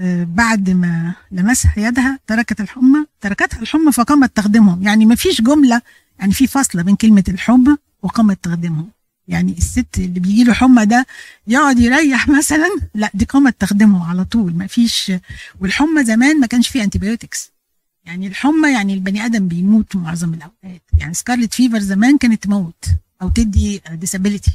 آه 0.00 0.24
بعد 0.24 0.70
ما 0.70 1.14
لمسها 1.32 1.74
يدها 1.76 2.18
تركت 2.26 2.60
الحمى 2.60 3.06
تركتها 3.20 3.60
الحمى 3.60 3.92
فقامت 3.92 4.36
تخدمهم. 4.36 4.82
يعني 4.82 5.06
ما 5.06 5.14
فيش 5.14 5.40
جملة 5.40 5.82
يعني 6.18 6.32
في 6.32 6.46
فاصلة 6.46 6.82
بين 6.82 6.96
كلمة 6.96 7.24
الحمى 7.28 7.76
وقامت 8.02 8.44
تخدمهم. 8.44 8.90
يعني 9.28 9.52
الست 9.58 9.98
اللي 9.98 10.20
بيجي 10.20 10.44
له 10.44 10.52
حمى 10.52 10.86
ده 10.86 11.06
يقعد 11.46 11.78
يريح 11.78 12.28
مثلا 12.28 12.68
لا 12.94 13.10
دي 13.14 13.24
قامت 13.24 13.60
تخدمه 13.60 14.08
على 14.10 14.24
طول. 14.24 14.54
ما 14.56 14.66
فيش 14.66 15.12
والحمى 15.60 16.04
زمان 16.04 16.40
ما 16.40 16.46
كانش 16.46 16.68
فيه 16.68 16.82
antibiotics 16.84 17.51
يعني 18.04 18.26
الحمى 18.26 18.72
يعني 18.72 18.94
البني 18.94 19.24
آدم 19.26 19.48
بيموت 19.48 19.96
معظم 19.96 20.34
الأوقات. 20.34 20.82
يعني 20.98 21.14
scarlet 21.14 21.54
fever 21.54 21.78
زمان 21.78 22.18
كانت 22.18 22.42
تموت 22.44 22.84
أو 23.22 23.28
تدي 23.28 23.82
disability 23.92 24.52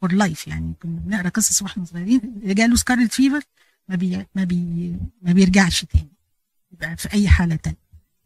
for 0.00 0.12
life 0.12 0.48
يعني. 0.48 0.72
كنا 0.82 1.00
بنقرأ 1.00 1.28
قصص 1.28 1.62
وإحنا 1.62 1.84
صغيرين 1.84 2.20
اللي 2.42 2.54
جاله 2.54 2.76
scarlet 2.76 3.12
fever 3.12 3.42
ما 3.88 3.96
بي 3.96 4.26
ما 4.34 4.44
بي 4.44 4.96
ما 5.22 5.32
بيرجعش 5.32 5.84
تاني 5.84 6.08
يبقى 6.72 6.96
في 6.96 7.12
أي 7.12 7.28
حالة 7.28 7.56
تانية. 7.56 7.76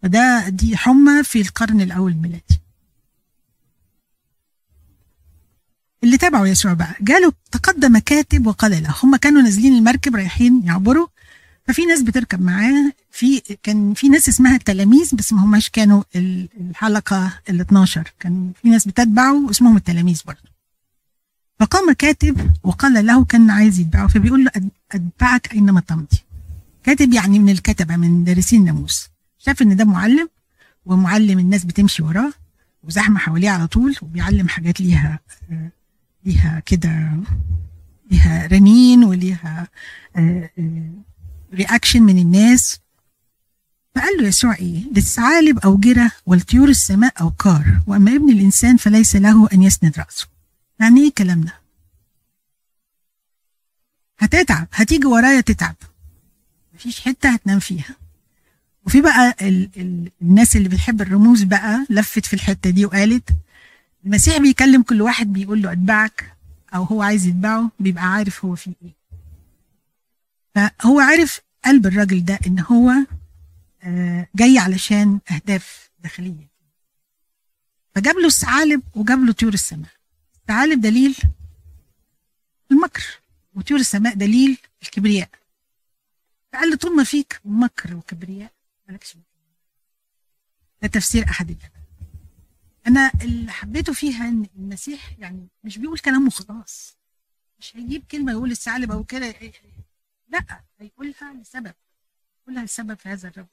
فده 0.02 0.48
دي 0.48 0.76
حمى 0.76 1.22
في 1.24 1.40
القرن 1.40 1.80
الأول 1.80 2.12
الميلادي. 2.12 2.60
اللي 6.04 6.16
تابعوا 6.16 6.46
يسوع 6.46 6.72
بقى 6.72 6.94
جاله 7.00 7.32
تقدم 7.50 7.98
كاتب 7.98 8.46
وقال 8.46 8.82
له 8.82 8.94
هم 9.02 9.16
كانوا 9.16 9.42
نازلين 9.42 9.74
المركب 9.74 10.16
رايحين 10.16 10.62
يعبروا 10.64 11.06
ففي 11.66 11.86
ناس 11.86 12.02
بتركب 12.02 12.40
معاه 12.42 12.92
في 13.10 13.40
كان 13.62 13.94
في 13.94 14.08
ناس 14.08 14.28
اسمها 14.28 14.56
التلاميذ 14.56 15.14
بس 15.14 15.32
ما 15.32 15.44
هماش 15.44 15.70
كانوا 15.70 16.02
الحلقة 16.16 17.32
ال 17.50 17.60
12 17.60 18.12
كان 18.20 18.52
في 18.62 18.68
ناس 18.68 18.88
بتتبعه 18.88 19.50
اسمهم 19.50 19.76
التلاميذ 19.76 20.22
برضه. 20.26 20.56
فقام 21.60 21.92
كاتب 21.92 22.50
وقال 22.62 23.06
له 23.06 23.24
كان 23.24 23.50
عايز 23.50 23.78
يتبعه 23.80 24.06
فبيقول 24.06 24.44
له 24.44 24.50
أتبعك 24.92 25.52
أينما 25.52 25.80
تمضي. 25.80 26.18
كاتب 26.84 27.12
يعني 27.12 27.38
من 27.38 27.48
الكتبة 27.48 27.96
من 27.96 28.24
دارسين 28.24 28.60
الناموس 28.60 29.08
شاف 29.38 29.62
إن 29.62 29.76
ده 29.76 29.84
معلم 29.84 30.28
ومعلم 30.86 31.38
الناس 31.38 31.64
بتمشي 31.64 32.02
وراه 32.02 32.32
وزحمة 32.82 33.18
حواليه 33.18 33.50
على 33.50 33.66
طول 33.66 33.96
وبيعلم 34.02 34.48
حاجات 34.48 34.80
ليها 34.80 35.20
ليها 36.24 36.62
كده 36.66 37.12
ليها 38.10 38.46
رنين 38.46 39.04
وليها 39.04 39.68
reaction 41.54 42.02
من 42.02 42.18
الناس 42.18 42.78
فقال 43.94 44.16
له 44.22 44.28
يسوع 44.28 44.54
إيه 44.56 44.82
للثعالب 44.92 45.58
أوجرة 45.58 46.10
ولطيور 46.26 46.68
السماء 46.68 47.12
أوكار 47.20 47.64
وأما 47.86 48.16
ابن 48.16 48.30
الإنسان 48.30 48.76
فليس 48.76 49.16
له 49.16 49.48
أن 49.52 49.62
يسند 49.62 49.98
رأسه. 49.98 50.26
يعني 50.80 51.00
إيه 51.00 51.08
الكلام 51.08 51.40
ده؟ 51.40 51.54
هتتعب 54.18 54.68
هتيجي 54.72 55.06
ورايا 55.06 55.40
تتعب. 55.40 55.76
مفيش 56.74 57.00
حتة 57.00 57.28
هتنام 57.28 57.58
فيها. 57.58 57.96
وفي 58.86 59.00
بقى 59.00 59.36
ال 59.42 59.70
ال 59.76 60.10
الناس 60.22 60.56
اللي 60.56 60.68
بتحب 60.68 61.02
الرموز 61.02 61.42
بقى 61.42 61.86
لفت 61.90 62.26
في 62.26 62.34
الحتة 62.34 62.70
دي 62.70 62.86
وقالت 62.86 63.30
المسيح 64.06 64.36
بيكلم 64.38 64.82
كل 64.82 65.02
واحد 65.02 65.32
بيقول 65.32 65.62
له 65.62 65.72
أتبعك 65.72 66.36
أو 66.74 66.82
هو 66.84 67.02
عايز 67.02 67.26
يتبعه 67.26 67.70
بيبقى 67.80 68.04
عارف 68.12 68.44
هو 68.44 68.54
فيه 68.54 68.72
إيه. 68.82 68.95
فهو 70.56 71.00
عارف 71.00 71.40
قلب 71.64 71.86
الراجل 71.86 72.24
ده 72.24 72.38
إن 72.46 72.58
هو 72.60 72.92
جاي 74.34 74.58
علشان 74.58 75.20
أهداف 75.30 75.90
داخلية. 75.98 76.48
فجاب 77.94 78.16
له 78.16 78.26
الثعالب 78.26 78.82
وجاب 78.94 79.18
له 79.24 79.32
طيور 79.32 79.54
السماء. 79.54 79.90
الثعالب 80.36 80.80
دليل 80.80 81.16
المكر 82.70 83.04
وطيور 83.54 83.80
السماء 83.80 84.14
دليل 84.14 84.58
الكبرياء. 84.82 85.28
فقال 86.52 86.70
له 86.70 86.76
طول 86.76 86.96
ما 86.96 87.04
فيك 87.04 87.40
مكر 87.44 87.94
وكبرياء 87.96 88.52
مالكش 88.88 89.16
ده 90.82 90.88
تفسير 90.88 91.24
أحد 91.24 91.50
الاباء 91.50 91.82
أنا 92.86 93.12
اللي 93.22 93.52
حبيته 93.52 93.92
فيها 93.92 94.28
إن 94.28 94.46
المسيح 94.56 95.12
يعني 95.18 95.48
مش 95.64 95.78
بيقول 95.78 95.98
كلام 95.98 96.26
وخلاص 96.26 96.96
مش 97.58 97.76
هيجيب 97.76 98.04
كلمة 98.10 98.32
يقول 98.32 98.50
الثعالب 98.50 98.92
أو 98.92 99.04
كده. 99.04 99.34
لا 100.28 100.60
هيقولها 100.80 101.34
لسبب 101.42 101.74
يقولها 102.42 102.64
لسبب 102.64 102.94
في 102.94 103.08
هذا 103.08 103.28
الرب. 103.28 103.46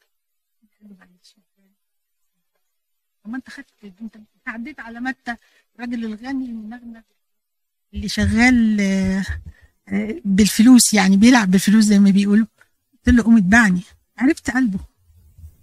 وما 3.26 3.38
انت 3.38 3.50
خدت 3.50 3.68
انت 4.02 4.18
عديت 4.48 4.80
على 4.80 5.00
متى 5.00 5.36
الراجل 5.76 6.06
الغني 6.06 6.46
المنغنى 6.46 7.04
اللي 7.94 8.10
شغال 8.10 8.78
بالفلوس 10.26 10.94
يعني 10.94 11.18
بيلعب 11.18 11.52
بالفلوس 11.52 11.84
زي 11.84 12.00
ما 12.00 12.10
بيقولوا. 12.10 12.48
قلت 12.94 13.16
له 13.16 13.24
قوم 13.24 13.38
اتبعني. 13.38 13.82
عرفت 14.18 14.52
قلبه. 14.52 14.80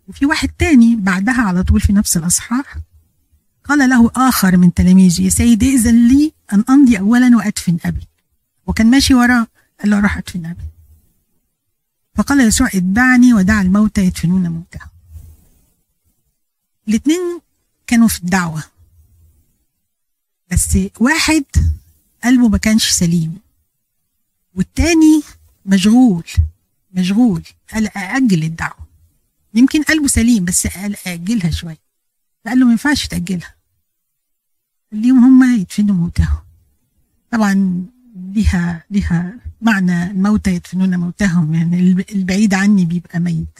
وفي 0.08 0.26
واحد 0.26 0.48
تاني 0.48 0.96
بعدها 0.96 1.42
على 1.42 1.62
طول 1.62 1.80
في 1.80 1.92
نفس 1.92 2.16
الأصحاح 2.16 2.76
قال 3.64 3.90
له 3.90 4.10
آخر 4.16 4.56
من 4.56 4.74
تلاميذه 4.74 5.22
يا 5.22 5.30
سيدي 5.30 5.74
إذن 5.74 6.08
لي 6.08 6.32
أن 6.52 6.64
أمضي 6.70 6.98
اولا 6.98 7.36
وأدفن 7.36 7.78
أبي. 7.84 8.06
وكان 8.66 8.90
ماشي 8.90 9.14
وراه 9.14 9.46
قال 9.80 9.90
له 9.90 10.00
روح 10.00 10.16
أدفن 10.16 10.46
أبي. 10.46 10.69
فقال 12.20 12.40
يسوع 12.40 12.66
اتبعني 12.66 13.34
ودع 13.34 13.60
الموتى 13.60 14.04
يدفنون 14.04 14.48
موتهم 14.48 14.88
الاثنين 16.88 17.40
كانوا 17.86 18.08
في 18.08 18.18
الدعوة. 18.18 18.64
بس 20.50 20.78
واحد 21.00 21.44
قلبه 22.24 22.48
ما 22.48 22.58
كانش 22.58 22.90
سليم. 22.90 23.38
والتاني 24.54 25.22
مشغول 25.66 26.24
مشغول 26.92 27.42
قال 27.72 27.96
أأجل 27.96 28.44
الدعوة. 28.44 28.86
يمكن 29.54 29.82
قلبه 29.82 30.06
سليم 30.06 30.44
بس 30.44 30.66
قال 30.66 30.96
أأجلها 31.06 31.50
شوية. 31.50 31.78
فقال 32.44 32.58
له 32.58 32.64
ما 32.66 32.70
ينفعش 32.70 33.06
تأجلها. 33.06 33.54
اليوم 34.92 35.24
هم 35.24 35.60
يدفنوا 35.60 35.96
موتهم 35.96 36.38
طبعا 37.30 37.84
ليها 38.16 38.84
ليها 38.90 39.38
معنى 39.62 40.10
الموتى 40.10 40.54
يدفنون 40.54 40.96
موتهم 40.98 41.54
يعني 41.54 42.04
البعيد 42.12 42.54
عني 42.54 42.84
بيبقى 42.84 43.20
ميت. 43.20 43.58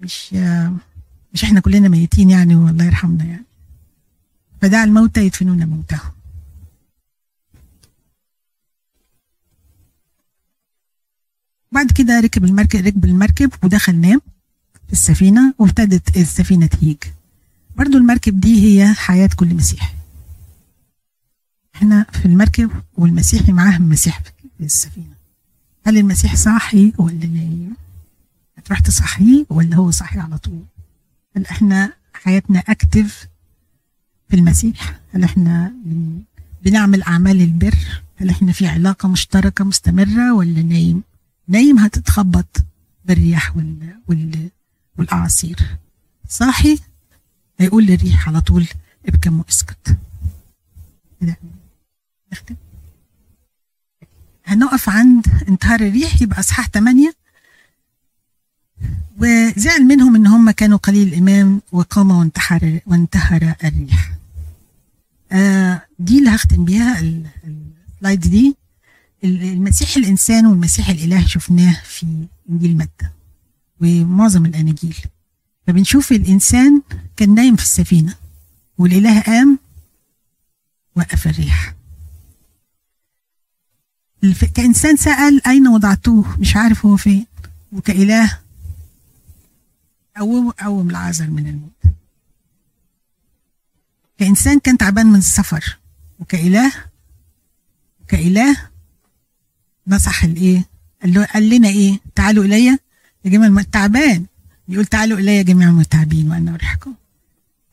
مش 0.00 0.32
مش 1.32 1.44
إحنا 1.44 1.60
كلنا 1.60 1.88
ميتين 1.88 2.30
يعني 2.30 2.56
والله 2.56 2.84
يرحمنا 2.84 3.24
يعني. 3.24 3.44
فدع 4.62 4.84
الموتى 4.84 5.26
يدفنون 5.26 5.66
موتهم 5.66 6.12
بعد 11.72 11.92
كده 11.92 12.20
ركب 12.20 12.44
المركب 12.44 12.86
ركب 12.86 13.04
المركب 13.04 13.50
ودخل 13.64 13.96
نام 13.96 14.20
في 14.86 14.92
السفينة 14.92 15.54
وابتدت 15.58 16.16
السفينة 16.16 16.66
تهيج. 16.66 16.96
برضو 17.76 17.98
المركب 17.98 18.40
دي 18.40 18.64
هي 18.82 18.94
حياة 18.94 19.30
كل 19.36 19.54
مسيحي. 19.54 19.94
إحنا 21.74 22.06
في 22.12 22.26
المركب 22.26 22.70
والمسيحي 22.94 23.52
معاه 23.52 23.76
المسيح 23.76 24.20
في 24.58 24.64
السفينة 24.64 25.14
هل 25.86 25.98
المسيح 25.98 26.34
صاحي 26.36 26.92
ولا 26.98 27.26
نايم 27.26 27.76
هتروح 28.58 28.80
تصحيه 28.80 29.46
ولا 29.50 29.76
هو 29.76 29.90
صاحي 29.90 30.18
على 30.18 30.38
طول؟ 30.38 30.62
هل 31.36 31.46
إحنا 31.46 31.92
حياتنا 32.12 32.58
اكتف 32.58 33.28
في 34.28 34.36
المسيح؟ 34.36 35.00
هل 35.12 35.24
إحنا 35.24 35.72
بنعمل 36.64 37.02
أعمال 37.02 37.40
البر؟ 37.42 38.02
هل 38.16 38.30
إحنا 38.30 38.52
في 38.52 38.66
علاقة 38.66 39.08
مشتركة 39.08 39.64
مستمرة 39.64 40.34
ولا 40.34 40.62
نايم؟ 40.62 41.02
نايم 41.48 41.78
هتتخبط 41.78 42.56
بالرياح 43.04 43.56
وال... 43.56 43.96
وال... 44.08 44.50
والأعاصير. 44.98 45.56
صاحي 46.28 46.78
هيقول 47.58 47.86
للريح 47.86 48.28
على 48.28 48.40
طول 48.40 48.66
ابكم 49.08 49.38
واسكت 49.38 49.96
نختم. 52.32 52.54
هنقف 54.46 54.88
عند 54.88 55.26
انتهار 55.48 55.80
الريح 55.80 56.22
يبقى 56.22 56.40
اصحاح 56.40 56.68
8 56.68 57.12
وزعل 59.18 59.84
منهم 59.84 60.14
إن 60.16 60.26
هم 60.26 60.50
كانوا 60.50 60.78
قليل 60.78 61.08
الايمان 61.08 61.60
وقام 61.72 62.10
وانتحر 62.10 62.80
وانتهر 62.86 63.54
الريح. 63.64 64.12
آه 65.32 65.82
دي 65.98 66.18
اللي 66.18 66.30
هختم 66.30 66.64
بيها 66.64 67.00
ال- 67.00 67.26
السلايد 67.94 68.20
دي. 68.20 68.56
ال- 69.24 69.42
المسيح 69.42 69.96
الإنسان 69.96 70.46
والمسيح 70.46 70.88
الإله 70.88 71.26
شفناه 71.26 71.80
في 71.84 72.06
إنجيل 72.50 72.76
متى 72.76 73.06
ومعظم 73.80 74.46
الاناجيل 74.46 74.96
فبنشوف 75.66 76.12
الإنسان 76.12 76.82
كان 77.16 77.34
نايم 77.34 77.56
في 77.56 77.62
السفينة 77.62 78.14
والإله 78.78 79.20
قام 79.20 79.58
وقف 80.96 81.26
الريح. 81.26 81.74
كإنسان 84.54 84.96
سأل 84.96 85.46
أين 85.46 85.68
وضعتوه 85.68 86.40
مش 86.40 86.56
عارف 86.56 86.86
هو 86.86 86.96
فين. 86.96 87.26
وكإله. 87.72 88.38
قوم 90.16 90.50
قوم 90.50 90.90
العازر 90.90 91.30
من 91.30 91.46
الموت. 91.46 91.96
كإنسان 94.18 94.58
كان 94.58 94.78
تعبان 94.78 95.06
من 95.06 95.18
السفر. 95.18 95.78
وكإله. 96.18 96.72
كإله 98.08 98.56
نصح 99.86 100.24
الإيه؟ 100.24 100.64
قال, 101.02 101.14
له 101.14 101.24
قال 101.24 101.50
لنا 101.50 101.68
إيه؟ 101.68 102.00
تعالوا 102.14 102.44
إلي 102.44 102.66
يا 102.66 102.78
جماعة 103.30 103.62
تعبان. 103.72 104.26
يقول 104.68 104.86
تعالوا 104.86 105.18
إلي 105.18 105.44
جميع 105.44 105.68
المتعبين 105.68 106.30
وأنا 106.30 106.54
أريحكم 106.54 106.94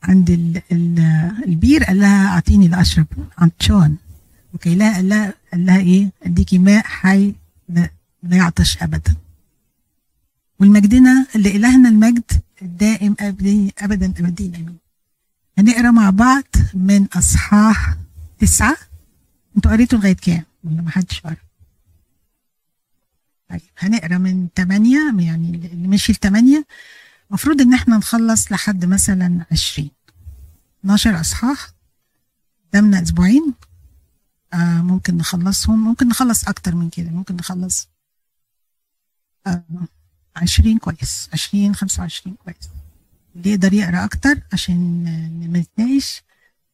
عند 0.02 0.30
ال 0.30 0.62
ال 0.72 0.98
البير 1.46 1.84
قال 1.84 1.98
لها 2.00 2.28
أعطيني 2.28 2.68
لأشرب 2.68 3.06
عطشان. 3.38 3.96
وكي 4.54 4.74
لا 4.74 4.94
قال 4.94 5.08
لها 5.08 5.34
قال 5.52 5.66
لها 5.66 5.78
إيه 5.78 6.10
اديكي 6.22 6.58
ماء 6.58 6.82
حي 6.84 7.34
لا, 7.68 7.90
لا 8.22 8.36
يعطش 8.36 8.82
ابدا. 8.82 9.14
والمجدنا 10.60 11.26
اللي 11.36 11.56
إلهنا 11.56 11.88
المجد 11.88 12.24
الدائم 12.62 13.16
أبدي 13.20 13.74
ابدا 13.78 14.06
ابدين 14.06 14.54
امين 14.54 14.78
هنقرأ 15.58 15.90
مع 15.90 16.10
بعض 16.10 16.44
من 16.74 17.06
أصحاح 17.06 17.96
تسعة. 18.38 18.76
أنتوا 19.56 19.70
قريتوا 19.70 19.98
لغاية 19.98 20.12
كام؟ 20.16 20.42
ولا 20.64 20.82
ما 20.82 20.90
حدش 20.90 21.20
قرأ؟ 21.20 21.36
طيب 23.50 23.60
هنقرأ 23.78 24.18
من 24.18 24.48
ثمانية 24.56 25.14
يعني 25.18 25.48
اللي 25.72 25.88
مشي 25.88 26.12
لثمانية 26.12 26.66
المفروض 27.30 27.60
إن 27.60 27.74
إحنا 27.74 27.96
نخلص 27.96 28.52
لحد 28.52 28.84
مثلا 28.84 29.44
20 29.52 29.90
12 30.84 31.20
أصحاح 31.20 31.68
قدامنا 32.72 33.02
أسبوعين. 33.02 33.54
آه 34.54 34.82
ممكن 34.82 35.16
نخلصهم. 35.16 35.84
ممكن 35.84 36.08
نخلص 36.08 36.48
أكتر 36.48 36.74
من 36.74 36.90
كده. 36.90 37.10
ممكن 37.10 37.36
نخلص 37.36 37.88
آه 39.46 39.64
20 40.36 40.78
كويس. 40.78 41.28
20 41.32 41.74
25 41.74 42.36
كويس. 42.44 42.68
اللي 43.36 43.50
يقدر 43.50 43.72
يقرأ 43.72 44.04
أكتر 44.04 44.40
عشان 44.52 45.04
لما 45.42 45.58
نتناقش 45.58 46.22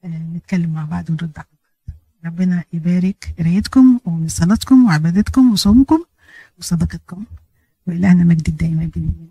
آه، 0.05 0.09
نتكلم 0.09 0.71
مع 0.75 0.85
بعض 0.85 1.11
ونرد 1.11 1.33
على 1.39 1.47
بعض. 1.47 1.97
ربنا 2.25 2.65
يبارك 2.73 3.35
قرايتكم 3.39 4.01
وصلاتكم 4.05 4.85
وعبادتكم 4.87 5.53
وصومكم 5.53 6.05
وصدقتكم. 6.59 7.25
وإلهنا 7.87 8.25
مجد 8.25 8.49
الدائم 8.49 8.87
بالله 8.89 9.31